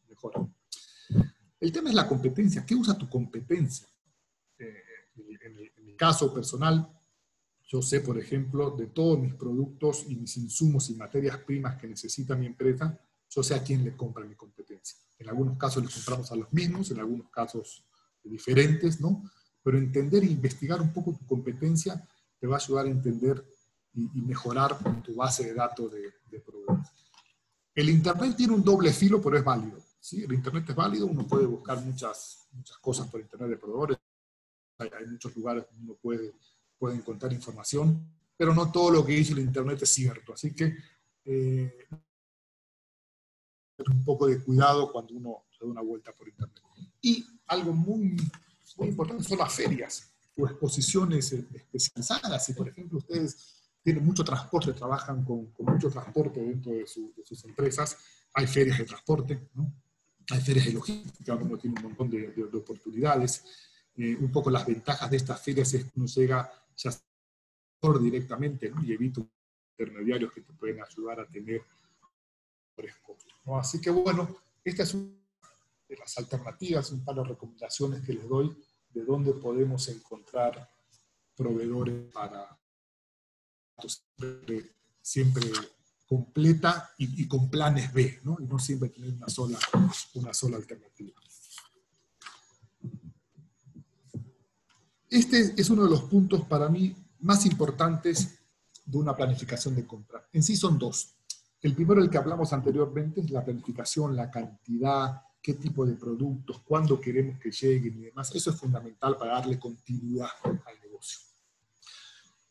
mejora. 0.07 0.47
El 1.59 1.71
tema 1.71 1.89
es 1.89 1.95
la 1.95 2.07
competencia. 2.07 2.65
¿Qué 2.65 2.75
usa 2.75 2.97
tu 2.97 3.09
competencia? 3.09 3.87
Eh, 4.59 4.83
en, 5.41 5.55
mi, 5.85 5.95
caso 5.95 6.31
personal, 6.31 6.87
yo 7.67 7.81
sé, 7.81 7.99
por 7.99 8.17
ejemplo, 8.17 8.71
de 8.71 8.87
todos 8.87 9.19
mis 9.19 9.33
productos 9.33 10.05
y 10.07 10.15
mis 10.15 10.37
insumos 10.37 10.89
y 10.89 10.95
materias 10.95 11.37
primas 11.39 11.75
que 11.75 11.87
necesita 11.87 12.35
mi 12.35 12.45
empresa, 12.45 12.97
yo 13.29 13.43
sé 13.43 13.55
a 13.55 13.61
quién 13.61 13.83
le 13.83 13.95
compra 13.95 14.25
mi 14.25 14.35
competencia. 14.35 14.97
En 15.19 15.27
algunos 15.27 15.57
casos 15.57 15.83
le 15.83 15.89
compramos 15.91 16.31
a 16.31 16.35
los 16.37 16.51
mismos, 16.53 16.91
en 16.91 16.99
algunos 16.99 17.29
casos 17.29 17.83
diferentes, 18.23 19.01
¿no? 19.01 19.29
Pero 19.61 19.77
entender 19.77 20.23
e 20.23 20.27
investigar 20.27 20.81
un 20.81 20.93
poco 20.93 21.13
tu 21.13 21.25
competencia 21.25 22.07
te 22.39 22.47
va 22.47 22.55
a 22.55 22.59
ayudar 22.59 22.85
a 22.85 22.89
entender 22.89 23.45
y, 23.93 24.21
mejorar 24.21 24.77
tu 25.03 25.15
base 25.15 25.45
de 25.45 25.53
datos 25.53 25.91
de, 25.91 26.13
de 26.29 26.39
proveedores. 26.39 26.87
El 27.73 27.89
Internet 27.89 28.35
tiene 28.37 28.53
un 28.53 28.63
doble 28.63 28.93
filo, 28.93 29.21
pero 29.21 29.37
es 29.37 29.43
válido. 29.43 29.79
¿sí? 29.99 30.23
El 30.23 30.33
Internet 30.33 30.69
es 30.69 30.75
válido, 30.75 31.07
uno 31.07 31.27
puede 31.27 31.45
buscar 31.45 31.83
muchas, 31.83 32.47
muchas 32.53 32.77
cosas 32.77 33.07
por 33.07 33.19
Internet 33.19 33.49
de 33.49 33.57
proveedores. 33.57 33.97
Hay 34.77 35.07
muchos 35.07 35.35
lugares 35.35 35.65
donde 35.69 35.83
uno 35.83 35.95
puede 35.95 36.33
pueden 36.77 36.99
encontrar 36.99 37.33
información, 37.33 38.07
pero 38.35 38.53
no 38.53 38.71
todo 38.71 38.91
lo 38.91 39.05
que 39.05 39.13
dice 39.13 39.33
el 39.33 39.39
Internet 39.39 39.81
es 39.81 39.89
cierto. 39.89 40.33
Así 40.33 40.53
que 40.53 40.75
eh, 41.25 41.87
un 43.85 44.03
poco 44.03 44.27
de 44.27 44.39
cuidado 44.39 44.91
cuando 44.91 45.13
uno 45.13 45.45
se 45.51 45.65
da 45.65 45.71
una 45.71 45.81
vuelta 45.81 46.11
por 46.13 46.27
Internet. 46.27 46.61
Y 47.01 47.25
algo 47.47 47.73
muy, 47.73 48.17
muy 48.77 48.87
importante 48.89 49.23
son 49.23 49.37
las 49.37 49.53
ferias 49.53 50.11
o 50.35 50.45
exposiciones 50.45 51.31
especializadas. 51.31 52.45
Si, 52.45 52.53
por 52.53 52.69
ejemplo, 52.69 52.99
ustedes 52.99 53.57
tienen 53.83 54.05
mucho 54.05 54.23
transporte, 54.23 54.73
trabajan 54.73 55.23
con, 55.23 55.53
mucho 55.59 55.89
transporte 55.89 56.41
dentro 56.41 56.73
de, 56.73 56.85
sus 56.85 57.45
empresas, 57.45 57.97
hay 58.33 58.45
ferias 58.45 58.77
de 58.77 58.85
transporte, 58.85 59.49
hay 60.29 60.41
ferias 60.41 60.65
de 60.65 60.73
logística, 60.73 61.35
uno 61.35 61.57
tiene 61.57 61.77
un 61.79 61.83
montón 61.83 62.09
de, 62.09 62.27
de 62.31 62.57
oportunidades. 62.57 63.43
Eh, 63.95 64.15
un 64.19 64.31
poco 64.31 64.51
las 64.51 64.65
ventajas 64.65 65.09
de 65.09 65.17
estas 65.17 65.41
ferias 65.41 65.73
es 65.73 65.85
que 65.85 65.91
uno 65.95 66.05
llega 66.05 66.51
ya 66.77 66.91
por 67.79 68.01
directamente 68.01 68.71
y 68.83 68.93
evito 68.93 69.27
intermediarios 69.77 70.31
que 70.33 70.41
te 70.41 70.53
pueden 70.53 70.81
ayudar 70.81 71.19
a 71.19 71.27
tener 71.27 71.61
mejores 72.69 72.95
costos. 72.97 73.33
Así 73.59 73.79
que 73.81 73.89
bueno, 73.89 74.35
esta 74.63 74.83
es 74.83 74.93
una 74.93 75.11
de 75.87 75.97
las 75.97 76.17
alternativas, 76.17 76.91
un 76.91 77.03
par 77.03 77.15
de 77.15 77.23
recomendaciones 77.23 78.03
que 78.03 78.13
les 78.13 78.27
doy 78.27 78.55
de 78.93 79.03
dónde 79.03 79.33
podemos 79.33 79.87
encontrar 79.89 80.69
proveedores 81.35 82.11
para 82.11 82.57
siempre, 83.77 84.71
siempre 85.01 85.51
completa 86.07 86.93
y, 86.97 87.23
y, 87.23 87.27
con 87.27 87.49
planes 87.49 87.93
B, 87.93 88.19
¿no? 88.23 88.37
y 88.39 88.45
no 88.45 88.57
siempre 88.57 88.89
tener 88.89 89.13
una 89.13 89.29
sola, 89.29 89.59
una 90.15 90.33
sola 90.33 90.57
alternativa. 90.57 91.21
Este 95.09 95.53
es 95.55 95.69
uno 95.69 95.83
de 95.83 95.89
los 95.89 96.03
puntos 96.03 96.45
para 96.45 96.67
mí 96.69 96.95
más 97.19 97.45
importantes 97.45 98.39
de 98.85 98.97
una 98.97 99.15
planificación 99.15 99.75
de 99.75 99.85
compra. 99.85 100.27
En 100.33 100.43
sí 100.43 100.55
son 100.55 100.77
dos. 100.77 101.15
El 101.61 101.73
primero, 101.73 102.01
el 102.01 102.09
que 102.09 102.17
hablamos 102.17 102.53
anteriormente, 102.53 103.21
es 103.21 103.31
la 103.31 103.43
planificación, 103.43 104.15
la 104.15 104.29
cantidad, 104.29 105.21
qué 105.41 105.53
tipo 105.55 105.85
de 105.85 105.95
productos, 105.95 106.59
cuándo 106.59 106.99
queremos 106.99 107.39
que 107.39 107.51
lleguen 107.51 107.99
y 107.99 108.05
demás. 108.05 108.33
Eso 108.35 108.51
es 108.51 108.57
fundamental 108.57 109.17
para 109.17 109.33
darle 109.33 109.57
continuidad 109.57 110.29
al 110.43 110.79
negocio. 110.81 111.19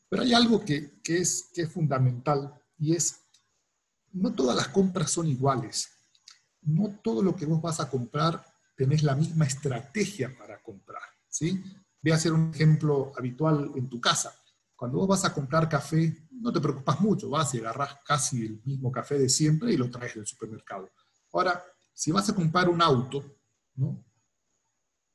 Pero 0.09 0.23
hay 0.23 0.35
algo 0.35 0.65
que, 0.65 1.01
es, 1.05 1.51
que 1.53 1.63
es 1.63 1.73
fundamental 1.73 2.55
y 2.79 2.95
es, 2.95 3.21
no 4.13 4.33
todas 4.33 4.57
las 4.57 4.69
compras 4.69 5.11
son 5.11 5.27
iguales. 5.27 5.91
No 6.63 6.99
todo 7.03 7.23
lo 7.23 7.37
que 7.37 7.47
vos 7.47 7.61
vas 7.61 7.81
a 7.81 7.91
comprar 7.91 8.45
tenés 8.77 9.03
la 9.03 9.15
misma 9.15 9.47
estrategia 9.47 10.37
para 10.37 10.63
comprar. 10.63 11.03
¿sí? 11.29 11.63
Voy 12.03 12.13
a 12.13 12.17
hacer 12.17 12.33
un 12.33 12.51
ejemplo 12.55 13.13
habitual 13.17 13.73
en 13.75 13.89
tu 13.89 14.01
casa. 14.01 14.35
Cuando 14.75 14.99
vos 14.99 15.09
vas 15.09 15.25
a 15.25 15.33
comprar 15.33 15.69
café, 15.69 16.29
no 16.31 16.53
te 16.53 16.61
preocupas 16.61 17.01
mucho, 17.01 17.31
vas 17.31 17.55
y 17.55 17.59
agarras 17.59 17.99
casi 18.05 18.45
el 18.47 18.61
mismo 18.65 18.93
café 18.93 19.19
de 19.19 19.29
siempre 19.29 19.73
y 19.73 19.77
lo 19.77 19.91
traes 19.91 20.15
del 20.15 20.27
supermercado. 20.27 20.91
Ahora, 21.33 21.63
si 21.93 22.13
vas 22.13 22.29
a 22.29 22.35
comprar 22.35 22.69
un 22.69 22.83
auto, 22.83 23.25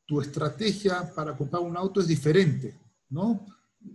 tu 0.06 0.20
estrategia 0.20 1.14
para 1.14 1.38
comprar 1.38 1.62
un 1.62 1.78
auto 1.78 2.02
es 2.02 2.08
diferente, 2.08 2.80
¿no? 3.10 3.46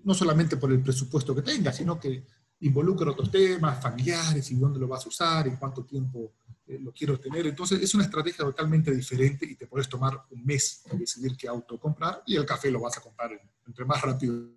No 0.04 0.14
solamente 0.14 0.56
por 0.56 0.72
el 0.72 0.82
presupuesto 0.82 1.34
que 1.34 1.42
tengas, 1.42 1.76
sino 1.76 1.98
que 1.98 2.26
involucra 2.60 3.10
otros 3.10 3.30
temas 3.30 3.82
familiares 3.82 4.50
y 4.50 4.54
dónde 4.54 4.78
lo 4.78 4.88
vas 4.88 5.04
a 5.04 5.08
usar 5.08 5.46
y 5.46 5.56
cuánto 5.56 5.84
tiempo 5.84 6.32
eh, 6.66 6.78
lo 6.80 6.92
quiero 6.92 7.18
tener. 7.20 7.46
Entonces 7.46 7.80
es 7.82 7.94
una 7.94 8.04
estrategia 8.04 8.44
totalmente 8.44 8.94
diferente 8.94 9.46
y 9.46 9.56
te 9.56 9.66
puedes 9.66 9.88
tomar 9.88 10.26
un 10.30 10.44
mes 10.44 10.82
para 10.84 10.98
decidir 10.98 11.36
qué 11.36 11.48
auto 11.48 11.78
comprar 11.78 12.22
y 12.26 12.36
el 12.36 12.46
café 12.46 12.70
lo 12.70 12.80
vas 12.80 12.96
a 12.96 13.00
comprar 13.00 13.30
entre 13.66 13.84
más 13.84 14.00
rápido. 14.00 14.50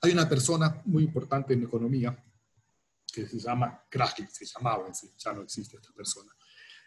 Hay 0.00 0.12
una 0.12 0.28
persona 0.28 0.82
muy 0.86 1.04
importante 1.04 1.54
en 1.54 1.62
economía 1.62 2.24
que 3.12 3.28
se 3.28 3.38
llama 3.38 3.84
Krasky, 3.88 4.26
se 4.26 4.46
llamaba, 4.46 4.90
ya 5.18 5.32
no 5.32 5.42
existe 5.42 5.76
esta 5.76 5.92
persona. 5.92 6.32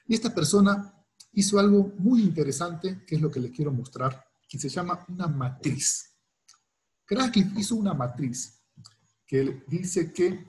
Y 0.07 0.15
esta 0.15 0.33
persona 0.33 0.93
hizo 1.33 1.59
algo 1.59 1.93
muy 1.97 2.23
interesante, 2.23 3.05
que 3.05 3.15
es 3.15 3.21
lo 3.21 3.29
que 3.29 3.39
les 3.39 3.51
quiero 3.51 3.71
mostrar, 3.71 4.25
que 4.47 4.57
se 4.57 4.69
llama 4.69 5.05
una 5.07 5.27
matriz. 5.27 6.13
Krasky 7.05 7.51
hizo 7.55 7.75
una 7.75 7.93
matriz 7.93 8.54
que 9.25 9.63
dice 9.67 10.13
que 10.13 10.45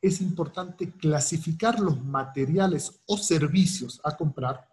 es 0.00 0.20
importante 0.20 0.92
clasificar 0.92 1.80
los 1.80 2.02
materiales 2.04 3.00
o 3.06 3.16
servicios 3.16 4.00
a 4.04 4.16
comprar 4.16 4.68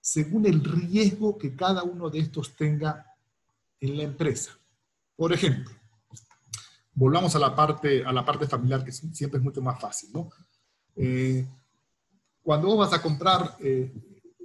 según 0.00 0.46
el 0.46 0.64
riesgo 0.64 1.38
que 1.38 1.54
cada 1.54 1.84
uno 1.84 2.10
de 2.10 2.18
estos 2.18 2.56
tenga 2.56 3.06
en 3.80 3.96
la 3.96 4.02
empresa. 4.02 4.58
Por 5.14 5.32
ejemplo, 5.32 5.70
volvamos 6.94 7.34
a 7.36 7.38
la 7.38 7.54
parte, 7.54 8.04
a 8.04 8.12
la 8.12 8.24
parte 8.24 8.48
familiar, 8.48 8.84
que 8.84 8.90
siempre 8.90 9.38
es 9.38 9.44
mucho 9.44 9.62
más 9.62 9.80
fácil. 9.80 10.10
¿no? 10.12 10.30
Eh, 10.96 11.46
cuando 12.42 12.68
vos 12.68 12.78
vas 12.78 12.98
a 12.98 13.02
comprar 13.02 13.56
eh, 13.60 13.92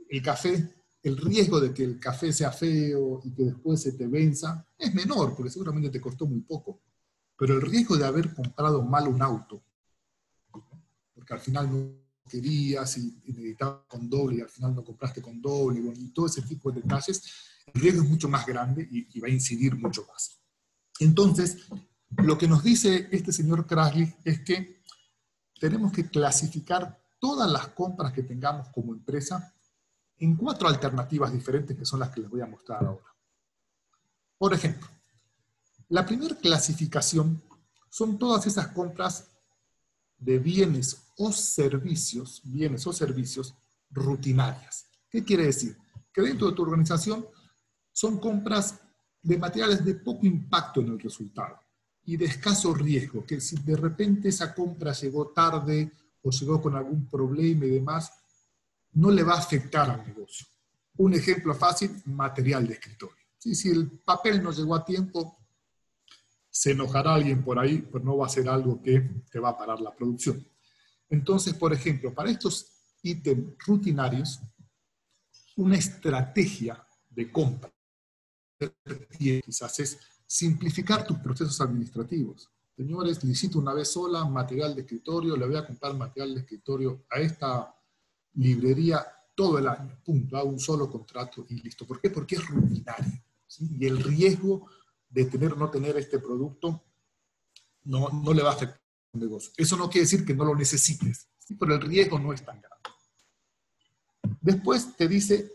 el 0.09 0.21
café, 0.21 0.75
el 1.01 1.17
riesgo 1.17 1.59
de 1.59 1.73
que 1.73 1.83
el 1.83 1.99
café 1.99 2.31
sea 2.31 2.51
feo 2.51 3.21
y 3.23 3.31
que 3.31 3.43
después 3.43 3.81
se 3.81 3.93
te 3.93 4.07
venza 4.07 4.65
es 4.77 4.93
menor, 4.93 5.35
porque 5.35 5.49
seguramente 5.49 5.89
te 5.89 6.01
costó 6.01 6.27
muy 6.27 6.41
poco. 6.41 6.81
Pero 7.37 7.55
el 7.55 7.61
riesgo 7.61 7.97
de 7.97 8.05
haber 8.05 8.33
comprado 8.33 8.81
mal 8.81 9.07
un 9.07 9.21
auto 9.21 9.63
que 11.27 11.33
al 11.33 11.39
final 11.39 11.69
no 11.69 12.07
querías 12.27 12.97
y, 12.97 13.21
necesitabas 13.25 13.81
con 13.87 14.09
doble 14.09 14.37
y 14.37 14.41
al 14.41 14.49
final 14.49 14.73
no 14.73 14.83
compraste 14.83 15.21
con 15.21 15.41
doble, 15.41 15.81
y 15.95 16.09
todo 16.09 16.25
ese 16.25 16.41
tipo 16.41 16.71
de 16.71 16.81
detalles, 16.81 17.21
el 17.73 17.81
riesgo 17.81 18.01
es 18.01 18.09
mucho 18.09 18.29
más 18.29 18.45
grande 18.45 18.87
y, 18.89 19.19
va 19.19 19.27
a 19.27 19.31
incidir 19.31 19.75
mucho 19.75 20.05
más. 20.11 20.39
Entonces, 20.99 21.67
lo 22.17 22.37
que 22.37 22.47
nos 22.47 22.63
dice 22.63 23.09
este 23.11 23.31
señor 23.31 23.67
Kraslich 23.67 24.15
es 24.23 24.39
que 24.41 24.81
tenemos 25.59 25.91
que 25.91 26.09
clasificar 26.09 26.97
todas 27.19 27.51
las 27.51 27.67
compras 27.69 28.13
que 28.13 28.23
tengamos 28.23 28.69
como 28.69 28.93
empresa 28.93 29.53
en 30.17 30.35
cuatro 30.35 30.67
alternativas 30.67 31.31
diferentes 31.31 31.77
que 31.77 31.85
son 31.85 31.99
las 31.99 32.09
que 32.09 32.21
les 32.21 32.29
voy 32.29 32.41
a 32.41 32.45
mostrar 32.47 32.83
ahora. 32.85 33.05
Por 34.37 34.53
ejemplo, 34.53 34.87
la 35.89 36.05
primera 36.05 36.35
clasificación 36.35 37.41
son 37.89 38.17
todas 38.17 38.45
esas 38.45 38.67
compras 38.67 39.29
de 40.17 40.39
bienes 40.39 41.11
o 41.17 41.31
servicios, 41.31 42.41
bienes 42.43 42.85
o 42.87 42.93
servicios 42.93 43.55
rutinarias. 43.89 44.87
¿Qué 45.09 45.23
quiere 45.23 45.45
decir? 45.45 45.77
Que 46.11 46.21
dentro 46.21 46.49
de 46.49 46.55
tu 46.55 46.63
organización 46.63 47.25
son 47.91 48.19
compras 48.19 48.79
de 49.21 49.37
materiales 49.37 49.83
de 49.83 49.95
poco 49.95 50.25
impacto 50.25 50.81
en 50.81 50.89
el 50.89 50.99
resultado 50.99 51.59
y 52.05 52.17
de 52.17 52.25
escaso 52.25 52.73
riesgo, 52.73 53.25
que 53.25 53.41
si 53.41 53.57
de 53.57 53.75
repente 53.75 54.29
esa 54.29 54.53
compra 54.53 54.93
llegó 54.93 55.29
tarde 55.29 55.91
o 56.21 56.29
llegó 56.29 56.61
con 56.61 56.75
algún 56.75 57.07
problema 57.07 57.65
y 57.65 57.71
demás, 57.71 58.11
no 58.93 59.11
le 59.11 59.23
va 59.23 59.35
a 59.35 59.39
afectar 59.39 59.89
al 59.89 60.05
negocio. 60.05 60.47
Un 60.97 61.13
ejemplo 61.13 61.53
fácil, 61.53 62.01
material 62.05 62.67
de 62.67 62.73
escritorio. 62.73 63.15
Si 63.37 63.69
el 63.69 63.89
papel 63.99 64.41
no 64.41 64.51
llegó 64.51 64.75
a 64.75 64.85
tiempo, 64.85 65.36
se 66.57 66.71
enojará 66.71 67.13
alguien 67.13 67.43
por 67.43 67.59
ahí, 67.59 67.87
pero 67.91 68.03
no 68.03 68.17
va 68.17 68.25
a 68.25 68.29
ser 68.29 68.49
algo 68.49 68.81
que 68.81 68.99
te 69.31 69.39
va 69.39 69.49
a 69.49 69.57
parar 69.57 69.79
la 69.79 69.95
producción. 69.95 70.43
Entonces, 71.07 71.53
por 71.53 71.71
ejemplo, 71.71 72.11
para 72.15 72.31
estos 72.31 72.65
ítems 73.03 73.53
rutinarios, 73.59 74.39
una 75.55 75.77
estrategia 75.77 76.83
de 77.11 77.31
compra 77.31 77.71
quizás 79.45 79.79
es 79.79 79.99
simplificar 80.25 81.05
tus 81.05 81.19
procesos 81.19 81.61
administrativos. 81.61 82.49
Señores, 82.75 83.23
licito 83.23 83.59
una 83.59 83.75
vez 83.75 83.91
sola 83.91 84.25
material 84.25 84.73
de 84.73 84.81
escritorio, 84.81 85.37
le 85.37 85.45
voy 85.45 85.57
a 85.57 85.67
comprar 85.67 85.95
material 85.95 86.33
de 86.33 86.39
escritorio 86.39 87.05
a 87.11 87.19
esta 87.19 87.71
librería 88.33 89.05
todo 89.35 89.59
el 89.59 89.67
año, 89.67 89.99
punto, 90.03 90.35
hago 90.35 90.49
un 90.49 90.59
solo 90.59 90.89
contrato 90.89 91.45
y 91.49 91.61
listo. 91.61 91.85
¿Por 91.85 92.01
qué? 92.01 92.09
Porque 92.09 92.35
es 92.35 92.47
rutinario. 92.47 93.21
Y 93.59 93.85
el 93.85 94.03
riesgo 94.03 94.67
de 95.09 95.25
tener 95.25 95.53
o 95.53 95.55
no 95.55 95.69
tener 95.69 95.97
este 95.97 96.19
producto 96.19 96.83
no, 97.83 98.09
no 98.09 98.33
le 98.33 98.43
va 98.43 98.51
a 98.51 98.53
afectar 98.53 98.81
al 99.13 99.19
negocio. 99.19 99.51
Eso 99.55 99.77
no 99.77 99.89
quiere 99.89 100.05
decir 100.05 100.25
que 100.25 100.35
no 100.35 100.43
lo 100.43 100.55
necesites, 100.55 101.29
pero 101.59 101.75
el 101.75 101.81
riesgo 101.81 102.19
no 102.19 102.33
es 102.33 102.43
tan 102.43 102.61
grande. 102.61 102.77
Después 104.41 104.95
te 104.95 105.07
dice, 105.07 105.51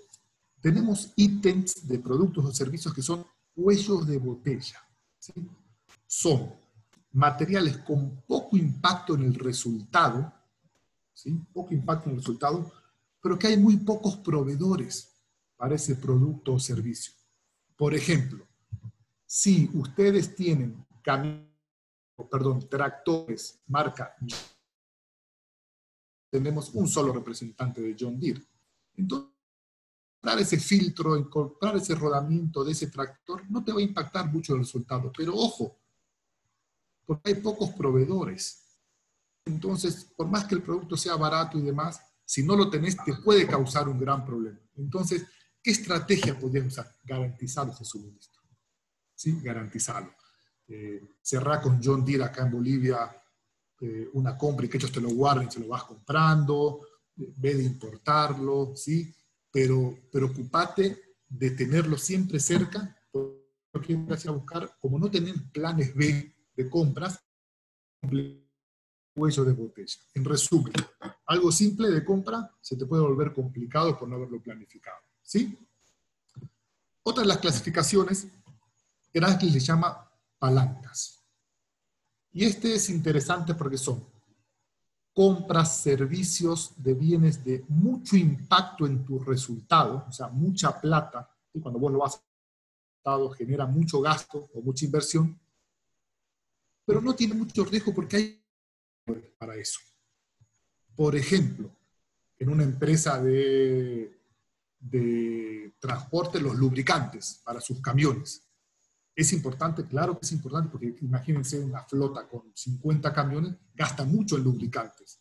tenemos 0.61 1.13
ítems 1.17 1.87
de 1.87 1.99
productos 1.99 2.45
o 2.45 2.53
servicios 2.53 2.95
que 2.95 3.03
son 3.03 3.27
cuellos 3.55 4.07
de 4.07 4.19
botella. 4.19 4.81
Son 6.07 6.55
materiales 7.13 7.79
con 7.79 8.23
poco 8.23 8.57
impacto 8.57 9.15
en 9.15 9.23
el 9.23 9.35
resultado, 9.35 10.33
¿sí? 11.13 11.39
poco 11.53 11.75
impacto 11.75 12.09
en 12.09 12.17
el 12.17 12.21
resultado, 12.21 12.73
pero 13.21 13.39
que 13.39 13.49
hay 13.49 13.57
muy 13.57 13.77
pocos 13.79 14.17
proveedores 14.17 15.13
para 15.57 15.75
ese 15.75 15.97
producto 15.97 16.55
o 16.55 16.61
servicio. 16.61 17.13
Por 17.77 17.95
ejemplo, 17.95 18.47
si 19.35 19.71
ustedes 19.73 20.37
tienen 20.37 20.87
perdón, 22.31 22.69
tractores 22.69 23.63
marca 23.67 24.15
tenemos 26.31 26.69
un 26.75 26.87
solo 26.87 27.15
representante 27.15 27.81
de 27.81 27.97
John 27.99 28.21
Deere. 28.21 28.43
Entonces, 28.95 29.33
ese 30.39 30.59
filtro, 30.59 31.17
encontrar 31.17 31.77
ese 31.77 31.95
rodamiento 31.95 32.63
de 32.63 32.73
ese 32.73 32.89
tractor 32.89 33.51
no 33.51 33.65
te 33.65 33.73
va 33.73 33.79
a 33.79 33.83
impactar 33.83 34.31
mucho 34.31 34.53
el 34.53 34.61
resultado. 34.61 35.11
Pero 35.17 35.35
ojo, 35.35 35.79
porque 37.07 37.31
hay 37.31 37.41
pocos 37.41 37.71
proveedores. 37.71 38.79
Entonces, 39.47 40.13
por 40.15 40.29
más 40.29 40.45
que 40.45 40.57
el 40.57 40.63
producto 40.63 40.95
sea 40.95 41.17
barato 41.17 41.59
y 41.59 41.63
demás, 41.63 42.03
si 42.23 42.43
no 42.43 42.55
lo 42.55 42.69
tenés, 42.69 42.99
te 43.03 43.15
puede 43.15 43.47
causar 43.47 43.89
un 43.89 43.99
gran 43.99 44.27
problema. 44.27 44.61
Entonces, 44.77 45.25
¿qué 45.63 45.71
estrategia 45.71 46.39
podrías 46.39 46.67
usar? 46.67 46.95
Garantizar 47.03 47.67
ese 47.71 47.87
suministro. 47.87 48.42
¿Sí? 49.15 49.39
garantizarlo. 49.43 50.15
Eh, 50.69 51.01
cerrar 51.21 51.61
con 51.61 51.81
John 51.83 52.05
Deere 52.05 52.25
acá 52.25 52.45
en 52.45 52.53
Bolivia 52.53 53.11
eh, 53.81 54.09
una 54.13 54.39
compra 54.39 54.65
y 54.65 54.69
que 54.69 54.77
ellos 54.77 54.93
te 54.93 55.01
lo 55.01 55.11
guarden, 55.11 55.51
se 55.51 55.61
lo 55.61 55.69
vas 55.69 55.85
comprando, 55.85 56.87
eh, 57.17 57.33
ve 57.37 57.55
de 57.55 57.65
importarlo, 57.65 58.73
¿sí? 58.77 59.15
pero 59.51 59.99
preocupate 60.11 61.17
de 61.29 61.51
tenerlo 61.51 61.99
siempre 61.99 62.39
cerca, 62.39 62.97
porque 63.71 63.95
a 63.95 64.31
buscar, 64.31 64.77
como 64.81 64.99
no 64.99 65.11
tienen 65.11 65.51
planes 65.51 65.95
B 65.95 66.35
de 66.55 66.71
compras, 66.71 67.19
cuello 69.15 69.45
de 69.45 69.53
botella. 69.53 69.97
En 70.15 70.25
resumen, 70.25 70.73
algo 71.27 71.51
simple 71.51 71.91
de 71.91 72.05
compra 72.05 72.51
se 72.61 72.77
te 72.77 72.87
puede 72.87 73.03
volver 73.03 73.33
complicado 73.33 73.99
por 73.99 74.09
no 74.09 74.17
haberlo 74.17 74.43
planificado. 74.43 74.99
¿sí? 75.23 75.59
Otra 77.03 77.23
de 77.23 77.29
las 77.29 77.39
clasificaciones 77.39 78.29
Heracles 79.13 79.53
le 79.53 79.61
llama 79.61 80.11
palancas. 80.39 81.23
Y 82.33 82.45
este 82.45 82.75
es 82.75 82.89
interesante 82.91 83.55
porque 83.55 83.77
son 83.77 84.05
compras, 85.13 85.83
servicios 85.83 86.73
de 86.77 86.95
bienes 86.95 87.45
de 87.45 87.65
mucho 87.69 88.17
impacto 88.17 88.87
en 88.87 89.05
tu 89.05 89.19
resultado, 89.19 90.07
o 90.09 90.13
sea, 90.13 90.29
mucha 90.29 90.81
plata, 90.81 91.29
y 91.53 91.61
cuando 91.61 91.79
vos 91.79 91.93
lo 91.93 91.99
vas 91.99 92.23
a 93.05 93.19
genera 93.37 93.67
mucho 93.67 94.01
gasto 94.01 94.49
o 94.55 94.63
mucha 94.63 94.85
inversión, 94.85 95.39
pero 96.85 97.01
no 97.01 97.15
tiene 97.15 97.35
mucho 97.35 97.65
riesgo 97.65 97.93
porque 97.95 98.17
hay 98.17 98.43
para 99.39 99.57
eso. 99.57 99.81
Por 100.95 101.17
ejemplo, 101.17 101.71
en 102.39 102.49
una 102.49 102.63
empresa 102.63 103.21
de, 103.21 104.21
de 104.79 105.75
transporte, 105.79 106.41
los 106.41 106.57
lubricantes 106.57 107.41
para 107.45 107.61
sus 107.61 107.81
camiones. 107.81 108.43
Es 109.15 109.33
importante, 109.33 109.85
claro 109.85 110.19
que 110.19 110.25
es 110.25 110.33
importante, 110.33 110.71
porque 110.71 110.95
imagínense 111.03 111.59
una 111.61 111.83
flota 111.85 112.27
con 112.27 112.51
50 112.55 113.13
camiones, 113.13 113.55
gasta 113.75 114.05
mucho 114.05 114.37
en 114.37 114.45
lubricantes. 114.45 115.21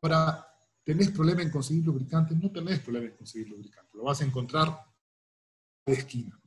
Ahora, 0.00 0.46
¿tenés 0.82 1.10
problema 1.10 1.42
en 1.42 1.50
conseguir 1.50 1.84
lubricantes? 1.84 2.36
No 2.38 2.50
tenés 2.50 2.80
problema 2.80 3.06
en 3.06 3.16
conseguir 3.16 3.50
lubricantes, 3.50 3.94
lo 3.94 4.04
vas 4.04 4.20
a 4.22 4.24
encontrar 4.24 4.82
de 5.84 5.92
esquina. 5.92 6.40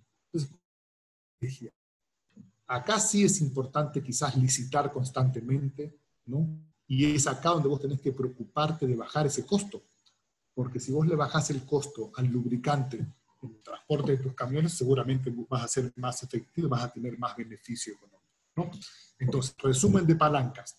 acá 2.68 3.00
sí 3.00 3.24
es 3.24 3.42
importante 3.42 4.02
quizás 4.04 4.36
licitar 4.36 4.92
constantemente, 4.92 6.00
¿no? 6.26 6.48
Y 6.88 7.14
es 7.16 7.28
acá 7.28 7.50
donde 7.50 7.70
vos 7.70 7.80
tenés 7.80 8.02
que 8.02 8.12
preocuparte 8.12 8.88
de 8.88 8.96
bajar 8.96 9.28
ese 9.28 9.46
costo, 9.46 9.84
porque 10.56 10.80
si 10.80 10.92
vos 10.92 11.06
le 11.06 11.16
bajás 11.16 11.52
el 11.52 11.64
costo 11.64 12.12
al 12.16 12.28
lubricante 12.28 13.06
el 13.42 13.62
transporte 13.62 14.14
de 14.14 14.18
tus 14.18 14.34
camiones, 14.34 14.74
seguramente 14.74 15.34
vas 15.50 15.64
a 15.64 15.68
ser 15.68 15.94
más 15.96 16.22
efectivo, 16.24 16.70
vas 16.70 16.84
a 16.84 16.92
tener 16.92 17.18
más 17.18 17.36
beneficio 17.36 17.94
económico. 17.94 18.20
¿no? 18.56 18.72
Entonces, 19.20 19.56
resumen 19.58 20.06
de 20.06 20.16
palancas. 20.16 20.78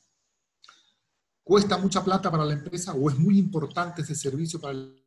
¿Cuesta 1.42 1.78
mucha 1.78 2.04
plata 2.04 2.30
para 2.30 2.44
la 2.44 2.52
empresa 2.52 2.92
o 2.92 3.10
es 3.10 3.18
muy 3.18 3.38
importante 3.38 4.02
ese 4.02 4.14
servicio 4.14 4.60
para 4.60 4.74
el 4.74 5.00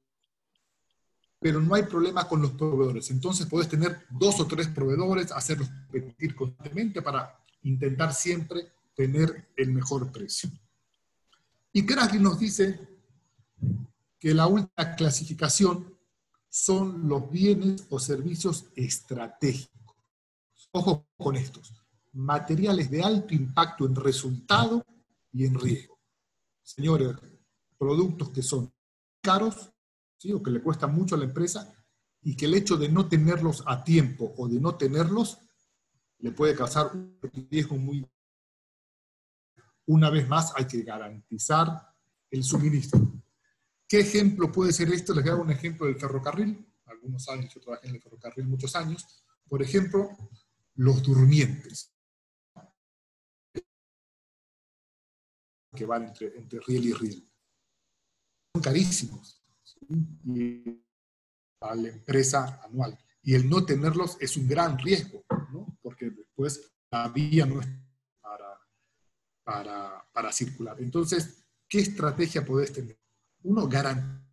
pero 1.43 1.59
no 1.59 1.75
hay 1.75 1.83
problema 1.83 2.25
con 2.25 2.41
los 2.41 2.51
proveedores. 2.51 3.11
Entonces 3.11 3.45
puedes 3.47 3.67
tener 3.67 4.05
dos 4.09 4.39
o 4.39 4.47
tres 4.47 4.69
proveedores, 4.69 5.29
hacerlos 5.33 5.67
competir 5.91 6.33
constantemente 6.33 7.01
para 7.01 7.37
intentar 7.63 8.13
siempre 8.13 8.71
tener 8.95 9.49
el 9.57 9.73
mejor 9.73 10.09
precio. 10.09 10.49
Y 11.73 11.85
Krasny 11.85 12.19
nos 12.19 12.39
dice 12.39 12.79
que 14.17 14.33
la 14.33 14.47
última 14.47 14.95
clasificación 14.95 15.92
son 16.53 17.09
los 17.09 17.31
bienes 17.31 17.87
o 17.89 17.97
servicios 17.97 18.67
estratégicos. 18.75 19.97
Ojo 20.71 21.07
con 21.17 21.35
estos. 21.35 21.73
Materiales 22.11 22.91
de 22.91 23.01
alto 23.01 23.33
impacto 23.33 23.87
en 23.87 23.95
resultado 23.95 24.85
y 25.31 25.47
en 25.47 25.59
riesgo. 25.59 25.99
Señores, 26.61 27.15
productos 27.75 28.29
que 28.29 28.43
son 28.43 28.71
caros 29.19 29.71
¿sí? 30.19 30.31
o 30.31 30.43
que 30.43 30.51
le 30.51 30.61
cuestan 30.61 30.93
mucho 30.93 31.15
a 31.15 31.17
la 31.17 31.25
empresa 31.25 31.73
y 32.21 32.35
que 32.35 32.45
el 32.45 32.53
hecho 32.53 32.77
de 32.77 32.87
no 32.87 33.09
tenerlos 33.09 33.63
a 33.65 33.83
tiempo 33.83 34.35
o 34.37 34.47
de 34.47 34.59
no 34.59 34.75
tenerlos 34.75 35.39
le 36.19 36.33
puede 36.33 36.55
causar 36.55 36.91
un 36.93 37.17
riesgo 37.49 37.77
muy... 37.77 38.07
Una 39.87 40.11
vez 40.11 40.29
más, 40.29 40.53
hay 40.55 40.65
que 40.65 40.83
garantizar 40.83 41.95
el 42.29 42.43
suministro. 42.43 43.12
¿Qué 43.87 43.99
ejemplo 43.99 44.51
puede 44.51 44.73
ser 44.73 44.91
esto? 44.91 45.13
Les 45.13 45.25
a 45.25 45.29
dar 45.29 45.39
un 45.39 45.51
ejemplo 45.51 45.85
del 45.85 45.99
ferrocarril. 45.99 46.65
Algunos 46.85 47.25
que 47.25 47.47
yo 47.47 47.61
trabajé 47.61 47.87
en 47.87 47.95
el 47.95 48.01
ferrocarril 48.01 48.47
muchos 48.47 48.75
años. 48.75 49.05
Por 49.47 49.61
ejemplo, 49.61 50.09
los 50.75 51.03
durmientes. 51.03 51.93
Que 55.75 55.85
van 55.85 56.05
entre, 56.05 56.37
entre 56.37 56.59
riel 56.59 56.85
y 56.85 56.93
riel. 56.93 57.31
carísimos 58.61 59.43
para 61.59 61.75
la 61.75 61.89
empresa 61.89 62.61
anual. 62.63 62.97
Y 63.21 63.35
el 63.35 63.49
no 63.49 63.65
tenerlos 63.65 64.17
es 64.19 64.35
un 64.37 64.47
gran 64.47 64.77
riesgo, 64.77 65.23
¿no? 65.51 65.77
porque 65.81 66.09
después 66.09 66.73
la 66.91 67.07
vía 67.09 67.45
no 67.45 67.61
es 67.61 67.67
para, 68.21 68.59
para, 69.43 70.09
para 70.11 70.31
circular. 70.31 70.81
Entonces, 70.81 71.45
¿qué 71.67 71.79
estrategia 71.79 72.45
podés 72.45 72.73
tener? 72.73 73.02
Uno, 73.43 73.67
garantizar 73.67 74.23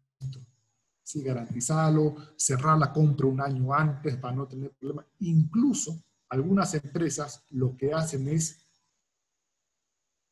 ¿sí? 1.10 1.22
garantizarlo, 1.22 2.16
cerrar 2.36 2.78
la 2.78 2.92
compra 2.92 3.26
un 3.26 3.40
año 3.40 3.74
antes 3.74 4.16
para 4.16 4.34
no 4.34 4.46
tener 4.46 4.70
problemas. 4.72 5.06
Incluso 5.20 6.02
algunas 6.28 6.72
empresas 6.74 7.44
lo 7.50 7.76
que 7.76 7.92
hacen 7.92 8.28
es 8.28 8.64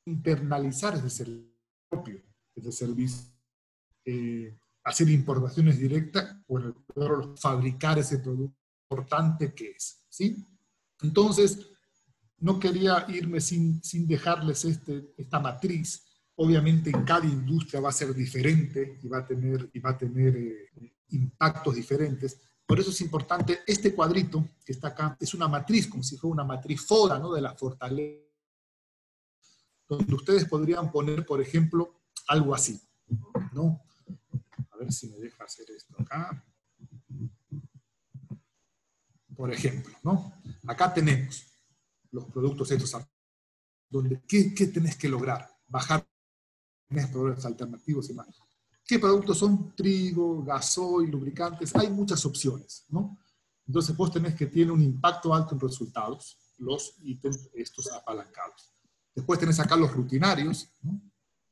internalizar 0.06 0.94
ese 0.94 1.10
servicio 1.10 1.58
propio, 1.90 2.22
ese 2.54 2.72
servicio, 2.72 3.26
eh, 4.04 4.56
hacer 4.84 5.08
importaciones 5.08 5.78
directas 5.78 6.36
o 6.46 6.60
fabricar 7.36 7.98
ese 7.98 8.18
producto 8.18 8.56
importante 8.90 9.52
que 9.52 9.72
es. 9.72 10.04
¿sí? 10.08 10.46
Entonces, 11.02 11.66
no 12.38 12.58
quería 12.58 13.04
irme 13.08 13.40
sin, 13.40 13.82
sin 13.82 14.06
dejarles 14.06 14.64
este, 14.64 15.12
esta 15.16 15.40
matriz 15.40 16.07
Obviamente 16.40 16.90
en 16.90 17.02
cada 17.04 17.26
industria 17.26 17.80
va 17.80 17.88
a 17.88 17.92
ser 17.92 18.14
diferente 18.14 19.00
y 19.02 19.08
va 19.08 19.18
a 19.18 19.26
tener, 19.26 19.68
y 19.72 19.80
va 19.80 19.90
a 19.90 19.98
tener 19.98 20.36
eh, 20.36 20.70
impactos 21.08 21.74
diferentes. 21.74 22.40
Por 22.64 22.78
eso 22.78 22.90
es 22.90 23.00
importante, 23.00 23.60
este 23.66 23.92
cuadrito 23.92 24.48
que 24.64 24.70
está 24.70 24.88
acá 24.88 25.16
es 25.18 25.34
una 25.34 25.48
matriz, 25.48 25.88
como 25.88 26.04
si 26.04 26.16
fuera 26.16 26.34
una 26.34 26.44
matriz 26.44 26.86
FODA, 26.86 27.18
¿no? 27.18 27.32
De 27.32 27.40
la 27.40 27.56
fortaleza. 27.56 28.22
Donde 29.88 30.14
ustedes 30.14 30.44
podrían 30.44 30.92
poner, 30.92 31.26
por 31.26 31.40
ejemplo, 31.40 32.02
algo 32.28 32.54
así, 32.54 32.80
¿no? 33.52 33.82
A 34.70 34.76
ver 34.76 34.92
si 34.92 35.08
me 35.08 35.16
deja 35.16 35.42
hacer 35.42 35.66
esto 35.72 35.96
acá. 35.98 36.44
Por 39.34 39.52
ejemplo, 39.52 39.92
¿no? 40.04 40.40
Acá 40.68 40.94
tenemos 40.94 41.46
los 42.12 42.26
productos 42.26 42.70
estos, 42.70 42.96
donde, 43.88 44.22
¿qué, 44.28 44.54
qué 44.54 44.68
tenés 44.68 44.94
que 44.94 45.08
lograr? 45.08 45.48
Bajar 45.66 46.06
productos 46.88 47.44
alternativos 47.44 48.10
y 48.10 48.14
más. 48.14 48.28
¿Qué 48.86 48.98
productos 48.98 49.38
son? 49.38 49.74
Trigo, 49.74 50.42
gasoil, 50.42 51.10
lubricantes, 51.10 51.74
hay 51.76 51.90
muchas 51.90 52.24
opciones, 52.24 52.86
¿no? 52.88 53.18
Entonces 53.66 53.94
vos 53.94 54.10
tenés 54.10 54.34
que 54.34 54.46
tiene 54.46 54.72
un 54.72 54.82
impacto 54.82 55.34
alto 55.34 55.54
en 55.54 55.60
resultados, 55.60 56.38
los 56.56 56.94
ítems 57.02 57.50
estos 57.52 57.92
apalancados. 57.92 58.72
Después 59.14 59.38
tenés 59.38 59.60
acá 59.60 59.76
los 59.76 59.92
rutinarios, 59.92 60.70
¿no? 60.82 61.00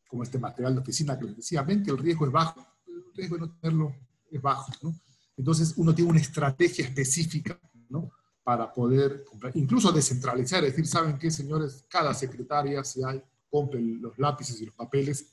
como 0.09 0.23
este 0.23 0.39
material 0.39 0.75
de 0.75 0.81
oficina 0.81 1.19
que 1.19 1.27
les 1.27 1.37
decía, 1.37 1.63
ven 1.63 1.83
que 1.83 1.91
el 1.91 1.99
riesgo 1.99 2.27
es 2.27 2.33
bajo, 2.33 2.67
el 2.87 3.05
riesgo 3.15 3.37
de 3.37 3.41
no 3.43 3.59
tenerlo 3.59 3.95
es 4.31 4.41
bajo, 4.41 4.73
¿no? 4.83 4.95
Entonces 5.37 5.75
uno 5.77 5.95
tiene 5.95 6.11
una 6.11 6.21
estrategia 6.21 6.85
específica, 6.87 7.61
¿no? 7.89 8.11
Para 8.43 8.73
poder 8.73 9.25
comprar, 9.25 9.55
incluso 9.57 9.93
descentralizar, 9.93 10.65
es 10.65 10.71
decir, 10.71 10.87
¿saben 10.87 11.19
qué, 11.19 11.31
señores? 11.31 11.85
Cada 11.89 12.15
secretaria, 12.15 12.83
si 12.85 13.03
hay 13.03 13.23
compren 13.57 14.03
los 14.03 14.19
lápices 14.19 14.61
y 14.61 14.67
los 14.67 14.75
papeles 14.75 15.33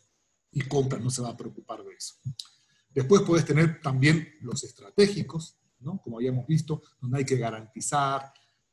y 0.49 0.61
compren, 0.61 1.03
no 1.03 1.09
se 1.09 1.21
va 1.21 1.29
a 1.31 1.35
preocupar 1.35 1.83
de 1.83 1.93
eso. 1.93 2.13
Después 2.89 3.23
puedes 3.23 3.45
tener 3.45 3.81
también 3.81 4.35
los 4.39 4.63
estratégicos, 4.63 5.57
¿no? 5.79 5.99
como 6.01 6.17
habíamos 6.17 6.47
visto, 6.47 6.81
donde 7.01 7.17
hay 7.17 7.25
que 7.25 7.35
garantizar, 7.35 8.31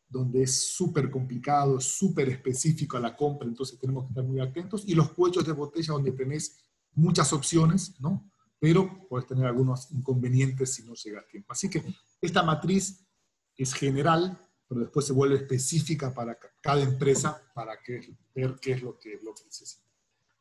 donde 0.09 0.45
es 0.45 0.73
súper 0.73 1.11
complicado, 1.11 1.81
súper 1.81 2.29
específico 2.29 2.97
a 2.97 3.01
la 3.01 3.17
compra, 3.17 3.49
entonces 3.49 3.77
tenemos 3.77 4.05
que 4.05 4.11
estar 4.11 4.23
muy 4.23 4.39
atentos, 4.39 4.85
y 4.87 4.95
los 4.95 5.11
cuellos 5.15 5.45
de 5.45 5.53
botella 5.53 5.95
donde 5.95 6.13
tenés 6.13 6.63
muchas 6.93 7.33
opciones, 7.33 7.99
¿no? 7.99 8.31
pero 8.61 9.09
puedes 9.09 9.27
tener 9.27 9.47
algunos 9.47 9.91
inconvenientes 9.91 10.75
si 10.75 10.85
no 10.85 10.95
llega 10.95 11.21
a 11.21 11.27
tiempo. 11.27 11.53
Así 11.53 11.69
que 11.69 11.83
esta 12.21 12.45
matriz 12.45 13.05
es 13.57 13.73
general, 13.73 14.39
pero 14.71 14.83
después 14.83 15.05
se 15.05 15.13
vuelve 15.13 15.35
específica 15.35 16.15
para 16.15 16.39
cada 16.61 16.81
empresa 16.81 17.43
para 17.53 17.83
que, 17.83 18.17
ver 18.33 18.55
qué 18.63 18.75
es 18.75 18.83
lo 18.83 18.97
que, 19.01 19.19
lo 19.21 19.35
que 19.35 19.45
necesita. 19.45 19.85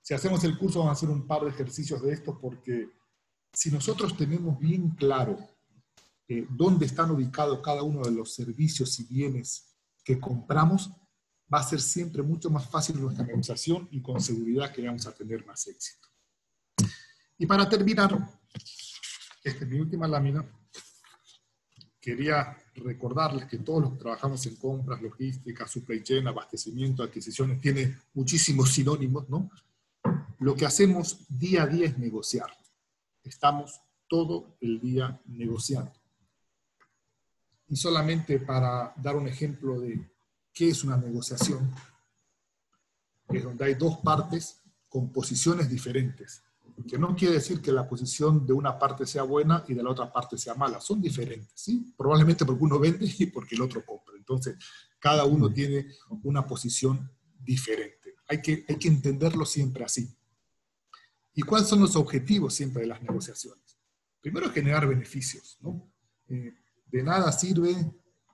Si 0.03 0.13
hacemos 0.13 0.43
el 0.43 0.55
curso 0.55 0.79
vamos 0.79 0.91
a 0.91 0.97
hacer 0.97 1.09
un 1.09 1.25
par 1.25 1.41
de 1.41 1.49
ejercicios 1.49 1.99
de 2.03 2.13
estos 2.13 2.37
porque 2.39 2.91
si 3.51 3.71
nosotros 3.71 4.15
tenemos 4.15 4.59
bien 4.59 4.91
claro 4.91 5.35
eh, 6.27 6.45
dónde 6.47 6.85
están 6.85 7.09
ubicados 7.09 7.59
cada 7.63 7.81
uno 7.81 8.03
de 8.03 8.11
los 8.11 8.35
servicios 8.35 8.99
y 8.99 9.05
bienes 9.05 9.75
que 10.03 10.19
compramos, 10.19 10.91
va 11.51 11.61
a 11.61 11.63
ser 11.63 11.81
siempre 11.81 12.21
mucho 12.21 12.51
más 12.51 12.69
fácil 12.69 13.01
nuestra 13.01 13.25
negociación 13.25 13.87
y 13.89 13.99
con 13.99 14.21
seguridad 14.21 14.71
que 14.71 14.85
vamos 14.85 15.07
a 15.07 15.11
tener 15.11 15.43
más 15.43 15.65
éxito. 15.65 16.07
Y 17.35 17.47
para 17.47 17.67
terminar, 17.67 18.11
esta 19.43 19.63
es 19.65 19.67
mi 19.67 19.79
última 19.79 20.07
lámina, 20.07 20.47
quería 21.99 22.57
recordarles 22.75 23.45
que 23.45 23.57
todos 23.59 23.81
los 23.81 23.93
que 23.93 23.99
trabajamos 23.99 24.45
en 24.45 24.55
compras, 24.55 25.01
logística, 25.01 25.67
supply 25.67 26.01
chain, 26.01 26.27
abastecimiento, 26.27 27.03
adquisiciones, 27.03 27.59
tiene 27.59 27.97
muchísimos 28.13 28.73
sinónimos, 28.73 29.29
¿no? 29.29 29.49
Lo 30.39 30.55
que 30.55 30.65
hacemos 30.65 31.25
día 31.27 31.63
a 31.63 31.67
día 31.67 31.87
es 31.87 31.97
negociar. 31.97 32.49
Estamos 33.23 33.81
todo 34.07 34.57
el 34.61 34.79
día 34.79 35.19
negociando. 35.25 35.91
Y 37.67 37.75
solamente 37.75 38.39
para 38.39 38.93
dar 38.97 39.15
un 39.15 39.27
ejemplo 39.27 39.79
de 39.79 40.09
qué 40.53 40.69
es 40.69 40.83
una 40.83 40.97
negociación, 40.97 41.73
es 43.27 43.43
donde 43.43 43.65
hay 43.65 43.75
dos 43.75 43.97
partes 43.97 44.61
con 44.87 45.11
posiciones 45.11 45.69
diferentes 45.69 46.41
que 46.87 46.97
no 46.97 47.15
quiere 47.15 47.35
decir 47.35 47.61
que 47.61 47.71
la 47.71 47.87
posición 47.87 48.45
de 48.45 48.53
una 48.53 48.77
parte 48.77 49.05
sea 49.05 49.23
buena 49.23 49.63
y 49.67 49.73
de 49.73 49.83
la 49.83 49.91
otra 49.91 50.11
parte 50.11 50.37
sea 50.37 50.55
mala, 50.55 50.81
son 50.81 51.01
diferentes, 51.01 51.53
¿sí? 51.55 51.93
Probablemente 51.97 52.45
porque 52.45 52.63
uno 52.63 52.79
vende 52.79 53.05
y 53.19 53.25
porque 53.27 53.55
el 53.55 53.61
otro 53.61 53.85
compra. 53.85 54.15
Entonces, 54.17 54.55
cada 54.99 55.25
uno 55.25 55.51
tiene 55.51 55.87
una 56.23 56.45
posición 56.45 57.11
diferente. 57.39 58.15
Hay 58.27 58.41
que, 58.41 58.65
hay 58.67 58.75
que 58.77 58.87
entenderlo 58.87 59.45
siempre 59.45 59.83
así. 59.83 60.15
¿Y 61.33 61.41
cuáles 61.41 61.67
son 61.67 61.79
los 61.79 61.95
objetivos 61.95 62.53
siempre 62.53 62.81
de 62.81 62.87
las 62.87 63.01
negociaciones? 63.01 63.79
Primero, 64.21 64.49
generar 64.49 64.87
beneficios, 64.87 65.57
¿no? 65.61 65.91
Eh, 66.27 66.53
de 66.85 67.03
nada 67.03 67.31
sirve 67.31 67.71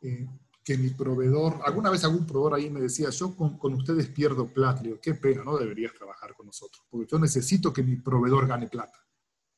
eh, 0.01 0.27
que 0.65 0.79
mi 0.79 0.89
proveedor, 0.89 1.61
alguna 1.63 1.91
vez 1.91 2.03
algún 2.03 2.25
proveedor 2.25 2.55
ahí 2.55 2.71
me 2.71 2.81
decía, 2.81 3.11
yo 3.11 3.35
con, 3.35 3.55
con 3.59 3.75
ustedes 3.75 4.07
pierdo 4.07 4.47
plata. 4.47 4.81
Le 4.81 4.89
digo, 4.89 4.99
qué 4.99 5.13
pena, 5.13 5.43
no 5.43 5.57
deberías 5.57 5.93
trabajar 5.93 6.33
con 6.33 6.47
nosotros, 6.47 6.83
porque 6.89 7.07
yo 7.09 7.19
necesito 7.19 7.71
que 7.71 7.83
mi 7.83 7.97
proveedor 7.97 8.47
gane 8.47 8.67
plata. 8.67 8.97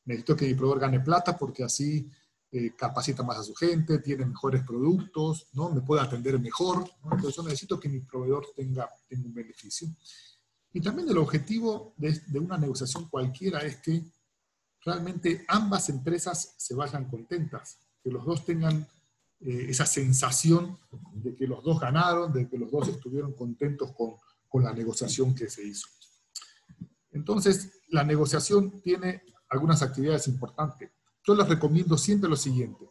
Necesito 0.04 0.36
que 0.36 0.48
mi 0.48 0.54
proveedor 0.54 0.82
gane 0.82 1.00
plata 1.00 1.38
porque 1.38 1.64
así 1.64 2.12
eh, 2.52 2.76
capacita 2.76 3.24
más 3.24 3.38
a 3.38 3.44
su 3.44 3.56
gente, 3.56 4.00
tiene 4.00 4.26
mejores 4.26 4.64
productos, 4.66 5.48
¿no? 5.54 5.70
me 5.70 5.80
puede 5.80 6.02
atender 6.02 6.38
mejor. 6.42 6.84
Entonces 7.06 7.36
yo 7.38 7.44
necesito 7.44 7.80
que 7.80 7.88
mi 7.88 8.02
proveedor 8.02 8.48
tenga, 8.54 8.90
tenga 9.08 9.28
un 9.28 9.34
beneficio. 9.34 9.88
Y 10.74 10.82
también 10.82 11.08
el 11.08 11.18
objetivo 11.20 11.94
de, 11.96 12.20
de 12.28 12.40
una 12.40 12.58
negociación 12.58 13.08
cualquiera 13.08 13.60
es 13.60 13.78
que 13.78 14.04
realmente 14.84 15.46
ambas 15.48 15.88
empresas 15.88 16.56
se 16.58 16.76
vayan 16.76 17.06
contentas, 17.10 17.78
que 18.04 18.12
los 18.12 18.26
dos 18.26 18.44
tengan 18.44 18.86
eh, 19.40 19.68
esa 19.70 19.86
sensación 19.86 20.80
de 21.14 21.36
que 21.36 21.48
los 21.48 21.64
dos 21.64 21.80
ganaron, 21.80 22.34
de 22.34 22.48
que 22.50 22.58
los 22.58 22.72
dos 22.72 22.88
estuvieron 22.88 23.34
contentos 23.34 23.92
con, 23.94 24.16
con 24.48 24.64
la 24.64 24.74
negociación 24.74 25.36
que 25.36 25.50
se 25.50 25.66
hizo. 25.66 25.88
Entonces, 27.12 27.82
la 27.90 28.04
negociación 28.04 28.82
tiene 28.82 29.22
algunas 29.50 29.82
actividades 29.82 30.28
importantes. 30.28 30.92
Yo 31.24 31.36
les 31.36 31.48
recomiendo 31.48 31.98
siempre 31.98 32.30
lo 32.30 32.36
siguiente. 32.36 32.90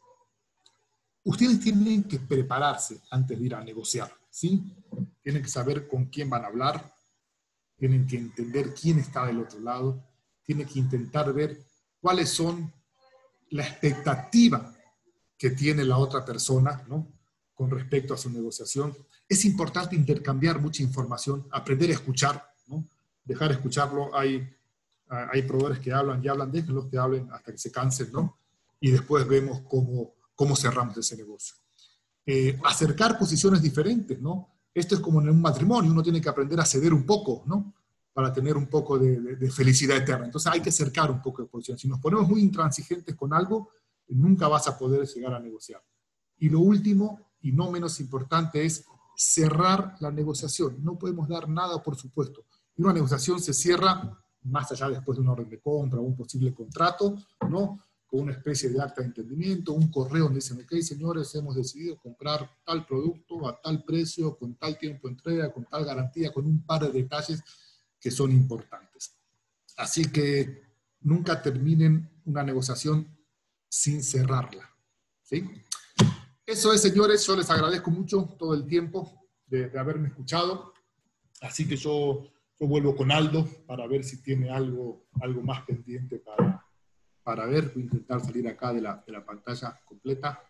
Ustedes 1.24 1.58
tienen 1.58 2.04
que 2.04 2.20
prepararse 2.20 3.00
antes 3.10 3.38
de 3.38 3.44
ir 3.44 3.54
a 3.54 3.64
negociar, 3.64 4.12
¿sí? 4.30 4.62
Tienen 5.22 5.42
que 5.42 5.48
saber 5.48 5.88
con 5.88 6.06
quién 6.06 6.30
van 6.30 6.44
a 6.44 6.48
hablar, 6.48 6.94
tienen 7.76 8.06
que 8.06 8.16
entender 8.16 8.72
quién 8.74 9.00
está 9.00 9.26
del 9.26 9.40
otro 9.40 9.58
lado, 9.60 10.04
tienen 10.44 10.66
que 10.66 10.78
intentar 10.78 11.32
ver 11.32 11.66
cuáles 12.00 12.30
son 12.30 12.72
la 13.50 13.66
expectativa 13.66 14.75
que 15.38 15.50
tiene 15.50 15.84
la 15.84 15.98
otra 15.98 16.24
persona, 16.24 16.82
¿no? 16.88 17.12
Con 17.54 17.70
respecto 17.70 18.14
a 18.14 18.16
su 18.16 18.30
negociación. 18.30 18.94
Es 19.28 19.44
importante 19.44 19.96
intercambiar 19.96 20.60
mucha 20.60 20.82
información, 20.82 21.46
aprender 21.50 21.90
a 21.90 21.94
escuchar, 21.94 22.42
¿no? 22.68 22.86
Dejar 23.24 23.52
escucharlo. 23.52 24.14
Hay, 24.16 24.48
hay 25.08 25.42
proveedores 25.42 25.80
que 25.80 25.92
hablan 25.92 26.24
y 26.24 26.28
hablan, 26.28 26.52
los 26.68 26.86
que 26.86 26.98
hablen 26.98 27.28
hasta 27.32 27.52
que 27.52 27.58
se 27.58 27.70
cansen, 27.70 28.12
¿no? 28.12 28.38
Y 28.80 28.90
después 28.90 29.26
vemos 29.26 29.62
cómo, 29.68 30.14
cómo 30.34 30.56
cerramos 30.56 30.96
ese 30.96 31.16
negocio. 31.16 31.56
Eh, 32.24 32.58
acercar 32.64 33.18
posiciones 33.18 33.62
diferentes, 33.62 34.20
¿no? 34.20 34.48
Esto 34.72 34.94
es 34.94 35.00
como 35.00 35.20
en 35.20 35.30
un 35.30 35.40
matrimonio, 35.40 35.90
uno 35.90 36.02
tiene 36.02 36.20
que 36.20 36.28
aprender 36.28 36.60
a 36.60 36.64
ceder 36.64 36.92
un 36.92 37.04
poco, 37.04 37.42
¿no? 37.46 37.74
Para 38.12 38.32
tener 38.32 38.56
un 38.56 38.66
poco 38.66 38.98
de, 38.98 39.36
de 39.36 39.50
felicidad 39.50 39.96
eterna. 39.96 40.26
Entonces 40.26 40.50
hay 40.52 40.60
que 40.60 40.70
acercar 40.70 41.10
un 41.10 41.22
poco 41.22 41.42
de 41.42 41.48
posiciones. 41.48 41.80
Si 41.80 41.88
nos 41.88 42.00
ponemos 42.00 42.28
muy 42.28 42.40
intransigentes 42.40 43.14
con 43.14 43.32
algo, 43.32 43.70
nunca 44.14 44.48
vas 44.48 44.68
a 44.68 44.78
poder 44.78 45.06
llegar 45.06 45.34
a 45.34 45.40
negociar. 45.40 45.82
Y 46.38 46.48
lo 46.48 46.60
último, 46.60 47.20
y 47.40 47.52
no 47.52 47.70
menos 47.70 48.00
importante, 48.00 48.64
es 48.64 48.84
cerrar 49.16 49.96
la 50.00 50.10
negociación. 50.10 50.82
No 50.84 50.98
podemos 50.98 51.28
dar 51.28 51.48
nada 51.48 51.82
por 51.82 51.96
supuesto. 51.96 52.44
Y 52.76 52.82
una 52.82 52.92
negociación 52.92 53.40
se 53.40 53.54
cierra 53.54 54.22
más 54.42 54.70
allá 54.70 54.88
después 54.88 55.16
de 55.16 55.22
una 55.22 55.32
orden 55.32 55.48
de 55.48 55.60
compra 55.60 56.00
un 56.00 56.14
posible 56.14 56.54
contrato, 56.54 57.16
¿no? 57.48 57.80
con 58.06 58.20
una 58.20 58.32
especie 58.32 58.70
de 58.70 58.80
acta 58.80 59.00
de 59.00 59.08
entendimiento, 59.08 59.72
un 59.72 59.90
correo 59.90 60.24
donde 60.24 60.38
dicen, 60.38 60.60
ok, 60.60 60.80
señores, 60.80 61.34
hemos 61.34 61.56
decidido 61.56 61.98
comprar 61.98 62.48
tal 62.64 62.86
producto 62.86 63.48
a 63.48 63.60
tal 63.60 63.82
precio, 63.84 64.38
con 64.38 64.54
tal 64.54 64.78
tiempo 64.78 65.08
de 65.08 65.14
entrega, 65.14 65.52
con 65.52 65.64
tal 65.64 65.84
garantía, 65.84 66.32
con 66.32 66.46
un 66.46 66.64
par 66.64 66.82
de 66.82 66.92
detalles 66.92 67.42
que 67.98 68.10
son 68.10 68.30
importantes. 68.30 69.16
Así 69.76 70.04
que 70.12 70.62
nunca 71.00 71.42
terminen 71.42 72.08
una 72.24 72.44
negociación 72.44 73.15
sin 73.68 74.02
cerrarla. 74.02 74.70
¿sí? 75.22 75.48
Eso 76.44 76.72
es, 76.72 76.82
señores, 76.82 77.26
yo 77.26 77.36
les 77.36 77.50
agradezco 77.50 77.90
mucho 77.90 78.36
todo 78.38 78.54
el 78.54 78.66
tiempo 78.66 79.26
de, 79.46 79.70
haberme 79.78 80.08
escuchado. 80.08 80.72
Así 81.40 81.68
que 81.68 81.76
yo, 81.76 82.22
yo, 82.58 82.66
vuelvo 82.66 82.94
con 82.96 83.10
Aldo 83.10 83.46
para 83.66 83.86
ver 83.86 84.04
si 84.04 84.22
tiene 84.22 84.50
algo, 84.50 85.06
algo 85.20 85.42
más 85.42 85.62
pendiente 85.62 86.18
para, 86.18 86.64
para 87.22 87.46
ver. 87.46 87.72
Voy 87.74 87.82
a 87.82 87.84
intentar 87.86 88.20
salir 88.20 88.48
acá 88.48 88.72
de 88.72 88.80
la, 88.80 89.02
de 89.06 89.12
la 89.12 89.24
pantalla 89.24 89.80
completa. 89.84 90.40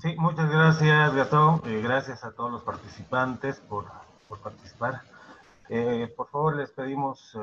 Sí, 0.00 0.14
muchas 0.18 0.50
gracias, 0.50 1.14
Gastón. 1.14 1.62
Eh, 1.64 1.80
gracias 1.82 2.22
a 2.22 2.32
todos 2.32 2.52
los 2.52 2.62
participantes 2.62 3.60
por, 3.60 3.86
por 4.28 4.40
participar. 4.40 5.02
Eh, 5.68 6.12
por 6.16 6.28
favor, 6.28 6.56
les 6.56 6.70
pedimos 6.70 7.34
eh, 7.34 7.38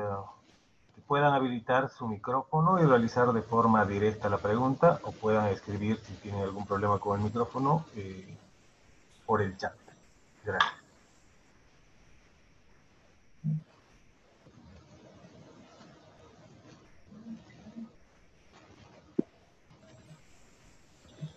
puedan 1.06 1.32
habilitar 1.32 1.90
su 1.90 2.08
micrófono 2.08 2.80
y 2.82 2.86
realizar 2.86 3.32
de 3.32 3.42
forma 3.42 3.84
directa 3.84 4.28
la 4.28 4.38
pregunta 4.38 5.00
o 5.02 5.12
puedan 5.12 5.48
escribir 5.48 5.98
si 5.98 6.14
tienen 6.14 6.42
algún 6.42 6.66
problema 6.66 6.98
con 6.98 7.18
el 7.18 7.24
micrófono 7.24 7.84
por 9.26 9.42
el 9.42 9.56
chat. 9.56 9.74
Gracias. 10.44 10.84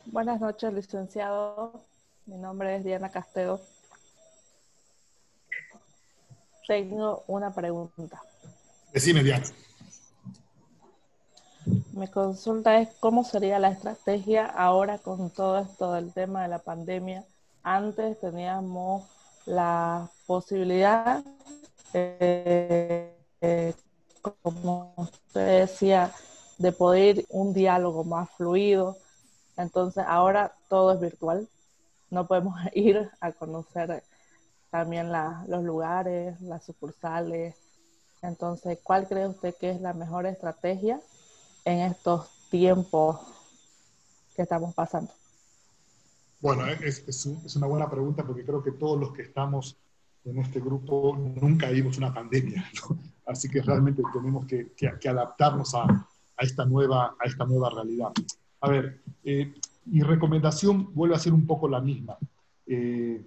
Buenas 0.05 0.39
noches, 0.39 0.73
licenciado. 0.73 1.73
Mi 2.25 2.37
nombre 2.37 2.75
es 2.75 2.83
Diana 2.83 3.09
Castego. 3.09 3.59
Tengo 6.65 7.23
una 7.27 7.53
pregunta. 7.53 8.21
Decime. 8.97 9.21
Mi 11.93 12.07
consulta 12.07 12.79
es 12.79 12.89
cómo 12.99 13.23
sería 13.23 13.59
la 13.59 13.69
estrategia 13.69 14.47
ahora 14.47 14.97
con 14.97 15.29
todo 15.29 15.59
esto 15.59 15.93
del 15.93 16.11
tema 16.13 16.41
de 16.41 16.47
la 16.47 16.57
pandemia. 16.57 17.23
Antes 17.61 18.19
teníamos 18.19 19.07
la 19.45 20.09
posibilidad, 20.25 21.23
eh, 21.93 23.15
eh, 23.41 23.75
como 24.41 24.95
usted 24.97 25.59
decía, 25.59 26.11
de 26.57 26.71
poder 26.71 27.23
un 27.29 27.53
diálogo 27.53 28.03
más 28.03 28.31
fluido, 28.31 28.97
entonces 29.57 30.05
ahora 30.07 30.55
todo 30.69 30.93
es 30.93 30.99
virtual. 30.99 31.47
No 32.09 32.25
podemos 32.25 32.55
ir 32.73 33.11
a 33.19 33.31
conocer 33.31 34.03
también 34.71 35.11
los 35.11 35.63
lugares, 35.63 36.41
las 36.41 36.65
sucursales. 36.65 37.66
Entonces, 38.21 38.79
¿cuál 38.83 39.07
cree 39.07 39.27
usted 39.27 39.55
que 39.59 39.71
es 39.71 39.81
la 39.81 39.93
mejor 39.93 40.25
estrategia 40.25 40.99
en 41.65 41.79
estos 41.79 42.29
tiempos 42.49 43.19
que 44.35 44.41
estamos 44.43 44.73
pasando? 44.73 45.11
Bueno, 46.39 46.67
es, 46.67 47.03
es, 47.07 47.55
una 47.55 47.67
buena 47.67 47.89
pregunta 47.89 48.23
porque 48.23 48.45
creo 48.45 48.63
que 48.63 48.71
todos 48.71 48.99
los 48.99 49.11
que 49.11 49.23
estamos 49.23 49.77
en 50.23 50.39
este 50.39 50.59
grupo 50.59 51.15
nunca 51.17 51.69
vimos 51.69 51.97
una 51.97 52.13
pandemia, 52.13 52.69
así 53.25 53.49
que 53.49 53.61
realmente 53.61 54.03
tenemos 54.13 54.45
que, 54.45 54.71
adaptarnos 55.07 55.73
a, 55.73 55.83
a, 55.83 56.43
esta 56.43 56.65
nueva, 56.65 57.15
a 57.19 57.25
esta 57.25 57.45
nueva 57.45 57.69
realidad. 57.69 58.11
A 58.61 58.69
ver, 58.69 59.01
eh, 59.23 59.53
mi 59.85 60.01
recomendación 60.01 60.93
vuelve 60.93 61.15
a 61.15 61.19
ser 61.19 61.33
un 61.33 61.47
poco 61.47 61.67
la 61.67 61.79
misma. 61.79 62.17
Eh, 62.65 63.25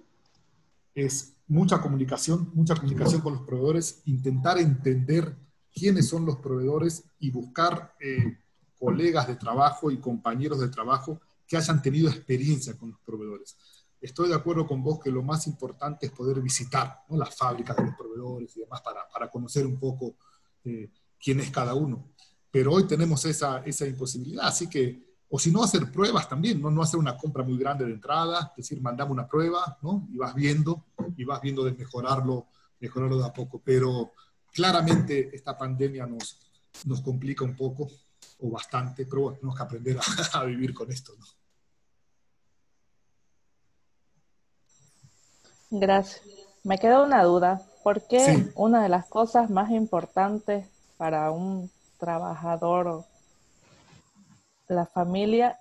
es 0.93 1.33
mucha 1.51 1.81
comunicación, 1.81 2.49
mucha 2.53 2.75
comunicación 2.75 3.19
con 3.19 3.33
los 3.33 3.41
proveedores, 3.41 4.03
intentar 4.05 4.57
entender 4.57 5.35
quiénes 5.73 6.07
son 6.07 6.25
los 6.25 6.37
proveedores 6.37 7.03
y 7.19 7.29
buscar 7.29 7.93
eh, 7.99 8.37
colegas 8.79 9.27
de 9.27 9.35
trabajo 9.35 9.91
y 9.91 9.97
compañeros 9.97 10.61
de 10.61 10.69
trabajo 10.69 11.19
que 11.45 11.57
hayan 11.57 11.81
tenido 11.81 12.09
experiencia 12.09 12.77
con 12.77 12.91
los 12.91 12.99
proveedores. 13.01 13.57
Estoy 13.99 14.29
de 14.29 14.35
acuerdo 14.35 14.65
con 14.65 14.81
vos 14.81 15.01
que 15.03 15.11
lo 15.11 15.23
más 15.23 15.45
importante 15.45 16.05
es 16.05 16.13
poder 16.13 16.39
visitar 16.39 17.01
las 17.09 17.35
fábricas 17.35 17.75
de 17.75 17.83
los 17.83 17.95
proveedores 17.95 18.55
y 18.55 18.61
demás 18.61 18.81
para, 18.81 19.01
para 19.09 19.29
conocer 19.29 19.65
un 19.65 19.77
poco 19.77 20.15
quién 20.63 21.41
es 21.41 21.51
cada 21.51 21.73
uno. 21.73 22.13
Pero 22.49 22.71
hoy 22.71 22.87
tenemos 22.87 23.25
esa, 23.25 23.57
esa 23.65 23.85
imposibilidad, 23.85 24.47
así 24.47 24.69
que 24.69 25.11
o 25.33 25.39
si 25.39 25.49
no, 25.49 25.63
hacer 25.63 25.89
pruebas 25.89 26.27
también, 26.27 26.61
¿no? 26.61 26.69
no 26.69 26.81
hacer 26.81 26.99
una 26.99 27.15
compra 27.15 27.41
muy 27.41 27.57
grande 27.57 27.85
de 27.85 27.93
entrada, 27.93 28.51
es 28.51 28.57
decir, 28.57 28.81
mandamos 28.81 29.13
una 29.13 29.29
prueba, 29.29 29.77
¿no? 29.81 30.05
Y 30.11 30.17
vas 30.17 30.35
viendo, 30.35 30.83
y 31.17 31.23
vas 31.23 31.41
viendo 31.41 31.63
de 31.63 31.73
mejorarlo, 31.73 32.47
mejorarlo 32.79 33.17
de 33.17 33.25
a 33.25 33.33
poco. 33.33 33.61
Pero 33.63 34.11
claramente 34.51 35.35
esta 35.35 35.57
pandemia 35.57 36.05
nos, 36.05 36.39
nos 36.85 37.01
complica 37.01 37.43
un 37.43 37.55
poco, 37.55 37.89
o 38.39 38.49
bastante, 38.49 39.05
pero 39.05 39.23
bueno, 39.23 39.37
tenemos 39.37 39.55
que 39.55 39.63
aprender 39.63 39.99
a, 40.33 40.43
vivir 40.45 40.73
con 40.73 40.91
esto, 40.91 41.13
¿no? 41.17 41.25
Gracias. 45.71 46.21
Me 46.63 46.77
queda 46.77 47.01
una 47.01 47.23
duda. 47.23 47.61
¿Por 47.83 48.07
qué 48.07 48.51
una 48.55 48.83
de 48.83 48.89
las 48.89 49.07
cosas 49.07 49.49
más 49.49 49.71
importantes 49.71 50.67
para 50.97 51.31
un 51.31 51.71
trabajador 51.97 53.05
la 54.71 54.85
familia, 54.85 55.59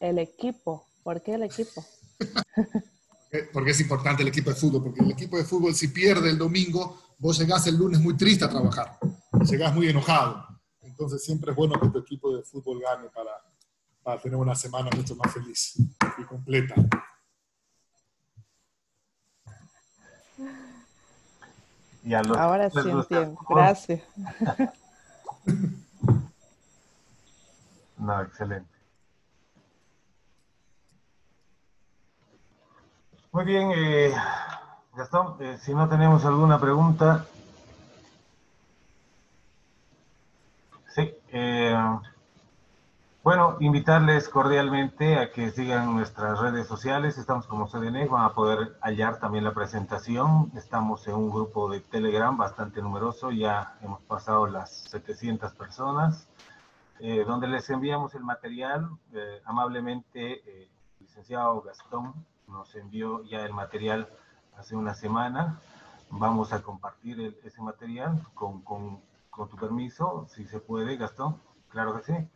el 0.00 0.18
equipo. 0.18 0.84
¿Por 1.02 1.22
qué 1.22 1.34
el 1.34 1.44
equipo? 1.44 1.84
porque 3.52 3.70
es 3.70 3.80
importante 3.80 4.22
el 4.22 4.28
equipo 4.28 4.50
de 4.50 4.56
fútbol, 4.56 4.82
porque 4.84 5.02
el 5.02 5.10
equipo 5.10 5.36
de 5.36 5.44
fútbol 5.44 5.74
si 5.74 5.88
pierde 5.88 6.30
el 6.30 6.38
domingo, 6.38 7.00
vos 7.18 7.38
llegás 7.38 7.66
el 7.66 7.76
lunes 7.76 8.00
muy 8.00 8.16
triste 8.16 8.44
a 8.44 8.50
trabajar, 8.50 8.98
llegás 9.48 9.74
muy 9.74 9.88
enojado. 9.88 10.46
Entonces 10.80 11.24
siempre 11.24 11.52
es 11.52 11.56
bueno 11.56 11.78
que 11.80 11.88
tu 11.88 11.98
equipo 11.98 12.36
de 12.36 12.42
fútbol 12.42 12.80
gane 12.80 13.08
para, 13.10 13.32
para 14.02 14.20
tener 14.20 14.36
una 14.36 14.54
semana 14.54 14.90
mucho 14.94 15.14
más 15.16 15.32
feliz 15.32 15.76
y 16.18 16.24
completa. 16.24 16.74
Ahora 22.36 22.70
sí 22.70 22.78
entiendo. 22.78 23.38
Gracias. 23.48 24.02
No, 28.00 28.22
excelente. 28.22 28.69
Muy 33.32 33.44
bien, 33.44 33.70
eh, 33.72 34.12
Gastón, 34.92 35.36
eh, 35.38 35.56
si 35.60 35.72
no 35.72 35.88
tenemos 35.88 36.24
alguna 36.24 36.58
pregunta. 36.60 37.26
Sí, 40.88 41.14
eh, 41.28 41.76
bueno, 43.22 43.56
invitarles 43.60 44.28
cordialmente 44.28 45.16
a 45.16 45.30
que 45.30 45.52
sigan 45.52 45.94
nuestras 45.94 46.40
redes 46.40 46.66
sociales. 46.66 47.18
Estamos 47.18 47.46
como 47.46 47.68
CDN, 47.68 48.08
van 48.08 48.24
a 48.24 48.34
poder 48.34 48.76
hallar 48.80 49.20
también 49.20 49.44
la 49.44 49.54
presentación. 49.54 50.50
Estamos 50.56 51.06
en 51.06 51.14
un 51.14 51.30
grupo 51.30 51.70
de 51.70 51.78
Telegram 51.78 52.36
bastante 52.36 52.82
numeroso, 52.82 53.30
ya 53.30 53.76
hemos 53.80 54.00
pasado 54.02 54.48
las 54.48 54.70
700 54.90 55.52
personas. 55.54 56.26
Eh, 56.98 57.24
donde 57.24 57.46
les 57.46 57.70
enviamos 57.70 58.12
el 58.16 58.24
material. 58.24 58.90
Eh, 59.12 59.40
amablemente, 59.44 60.68
licenciado 60.98 61.62
Gastón 61.62 62.26
nos 62.50 62.74
envió 62.74 63.22
ya 63.24 63.44
el 63.44 63.52
material 63.52 64.08
hace 64.56 64.76
una 64.76 64.94
semana. 64.94 65.60
Vamos 66.10 66.52
a 66.52 66.62
compartir 66.62 67.38
ese 67.44 67.62
material 67.62 68.26
con, 68.34 68.62
con, 68.62 69.00
con, 69.30 69.48
tu 69.48 69.56
permiso, 69.56 70.26
si 70.28 70.44
se 70.46 70.58
puede, 70.60 70.96
Gastón. 70.96 71.40
Claro 71.68 71.96
que 71.96 72.02
sí. 72.02 72.28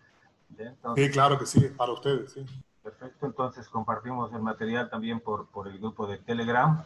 sí, 0.95 1.11
claro 1.11 1.39
que 1.39 1.47
sí, 1.47 1.69
para 1.77 1.93
ustedes, 1.93 2.33
sí. 2.33 2.47
Perfecto, 2.83 3.27
entonces 3.27 3.69
compartimos 3.69 4.33
el 4.35 4.43
material 4.43 4.91
también 4.91 5.19
por, 5.19 5.49
por 5.49 5.69
el 5.69 5.79
grupo 5.79 6.07
de 6.07 6.19
Telegram, 6.19 6.85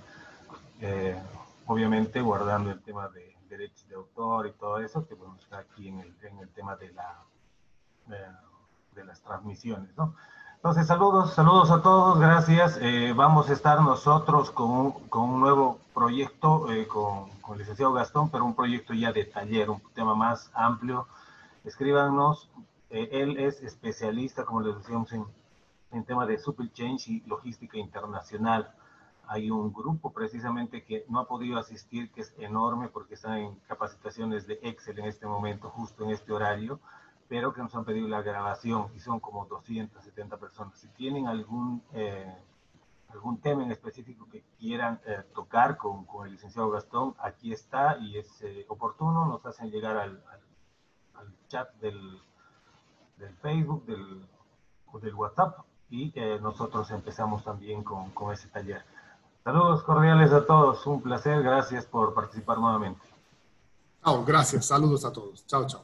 obviamente 1.66 2.20
guardando 2.20 2.70
el 2.70 2.80
tema 2.82 3.08
de 3.08 3.36
derechos 3.48 3.88
de 3.88 3.96
autor 3.96 4.46
y 4.46 4.52
todo 4.52 4.78
eso, 4.78 5.06
que 5.06 5.14
bueno, 5.14 5.36
está 5.40 5.58
aquí 5.58 5.88
en 5.88 5.98
el, 5.98 6.14
en 6.22 6.38
el 6.38 6.48
tema 6.50 6.76
de 6.76 6.92
la 6.92 7.24
de, 8.08 9.04
las 9.04 9.20
transmisiones, 9.22 9.96
¿no? 9.96 10.14
Entonces, 10.58 10.88
saludos, 10.88 11.34
saludos 11.34 11.70
a 11.70 11.82
todos, 11.82 12.18
gracias. 12.18 12.80
Eh, 12.82 13.12
vamos 13.14 13.48
a 13.48 13.52
estar 13.52 13.80
nosotros 13.80 14.50
con 14.50 14.70
un, 14.70 14.92
con 15.08 15.30
un 15.30 15.40
nuevo 15.40 15.78
proyecto 15.94 16.68
eh, 16.72 16.88
con, 16.88 17.30
con, 17.40 17.54
el 17.54 17.60
licenciado 17.60 17.92
Gastón, 17.92 18.28
pero 18.28 18.44
un 18.44 18.56
proyecto 18.56 18.92
ya 18.92 19.12
de 19.12 19.24
taller, 19.24 19.70
un 19.70 19.80
tema 19.94 20.16
más 20.16 20.50
amplio. 20.54 21.06
Escríbanos, 21.64 22.50
eh, 22.90 23.08
él 23.12 23.38
es 23.38 23.62
especialista, 23.62 24.44
como 24.44 24.62
les 24.62 24.76
decíamos, 24.78 25.12
en, 25.12 25.24
en 25.92 26.02
tema 26.02 26.26
de 26.26 26.38
supply 26.38 26.68
chain 26.70 26.98
y 27.06 27.20
logística 27.20 27.78
internacional. 27.78 28.68
hay 29.28 29.52
un 29.52 29.72
grupo 29.72 30.12
precisamente 30.12 30.82
que 30.82 31.04
no 31.08 31.20
ha 31.20 31.28
podido 31.28 31.56
asistir, 31.56 32.10
que 32.10 32.22
es 32.22 32.34
enorme 32.36 32.88
porque 32.88 33.14
están 33.14 33.38
en 33.38 33.54
capacitaciones 33.68 34.48
de 34.48 34.58
Excel 34.62 34.98
en 34.98 35.04
este 35.04 35.24
momento, 35.24 35.70
justo 35.70 36.02
en 36.02 36.10
este 36.10 36.32
horario, 36.32 36.80
pero 37.28 37.52
que 37.52 37.60
nos 37.60 37.74
han 37.74 37.84
pedido 37.84 38.08
la 38.08 38.22
grabación 38.22 38.88
y 38.96 39.00
son 39.00 39.20
como 39.20 39.44
270 39.46 40.36
personas. 40.38 40.78
Si 40.78 40.88
tienen 40.88 41.26
algún, 41.26 41.82
eh, 41.92 42.34
algún 43.10 43.38
tema 43.40 43.62
en 43.62 43.70
específico 43.70 44.26
que 44.30 44.42
quieran 44.58 45.00
eh, 45.06 45.22
tocar 45.34 45.76
con, 45.76 46.06
con, 46.06 46.26
el 46.26 46.32
licenciado 46.32 46.70
Gastón, 46.70 47.14
aquí 47.18 47.52
está 47.52 47.98
y 47.98 48.18
es 48.18 48.40
eh, 48.40 48.64
oportuno, 48.68 49.26
nos 49.26 49.44
hacen 49.44 49.70
llegar 49.70 49.96
al, 49.98 50.22
al, 50.32 50.40
al 51.20 51.34
chat 51.48 51.72
del, 51.80 52.18
del, 53.18 53.34
Facebook, 53.36 53.84
del, 53.84 54.26
del 55.02 55.14
WhatsApp 55.14 55.58
y 55.90 56.12
nosotros 56.42 56.90
empezamos 56.90 57.44
también 57.44 57.82
con, 57.82 58.10
con 58.10 58.32
ese 58.32 58.48
taller. 58.48 58.84
Saludos 59.42 59.82
cordiales 59.82 60.32
a 60.32 60.44
todos, 60.44 60.86
un 60.86 61.00
placer, 61.00 61.42
gracias 61.42 61.86
por 61.86 62.12
participar 62.12 62.58
nuevamente. 62.58 63.00
Chao, 64.04 64.22
gracias, 64.24 64.66
saludos 64.66 65.06
a 65.06 65.12
todos. 65.12 65.46
Chao, 65.46 65.66
chao. 65.66 65.82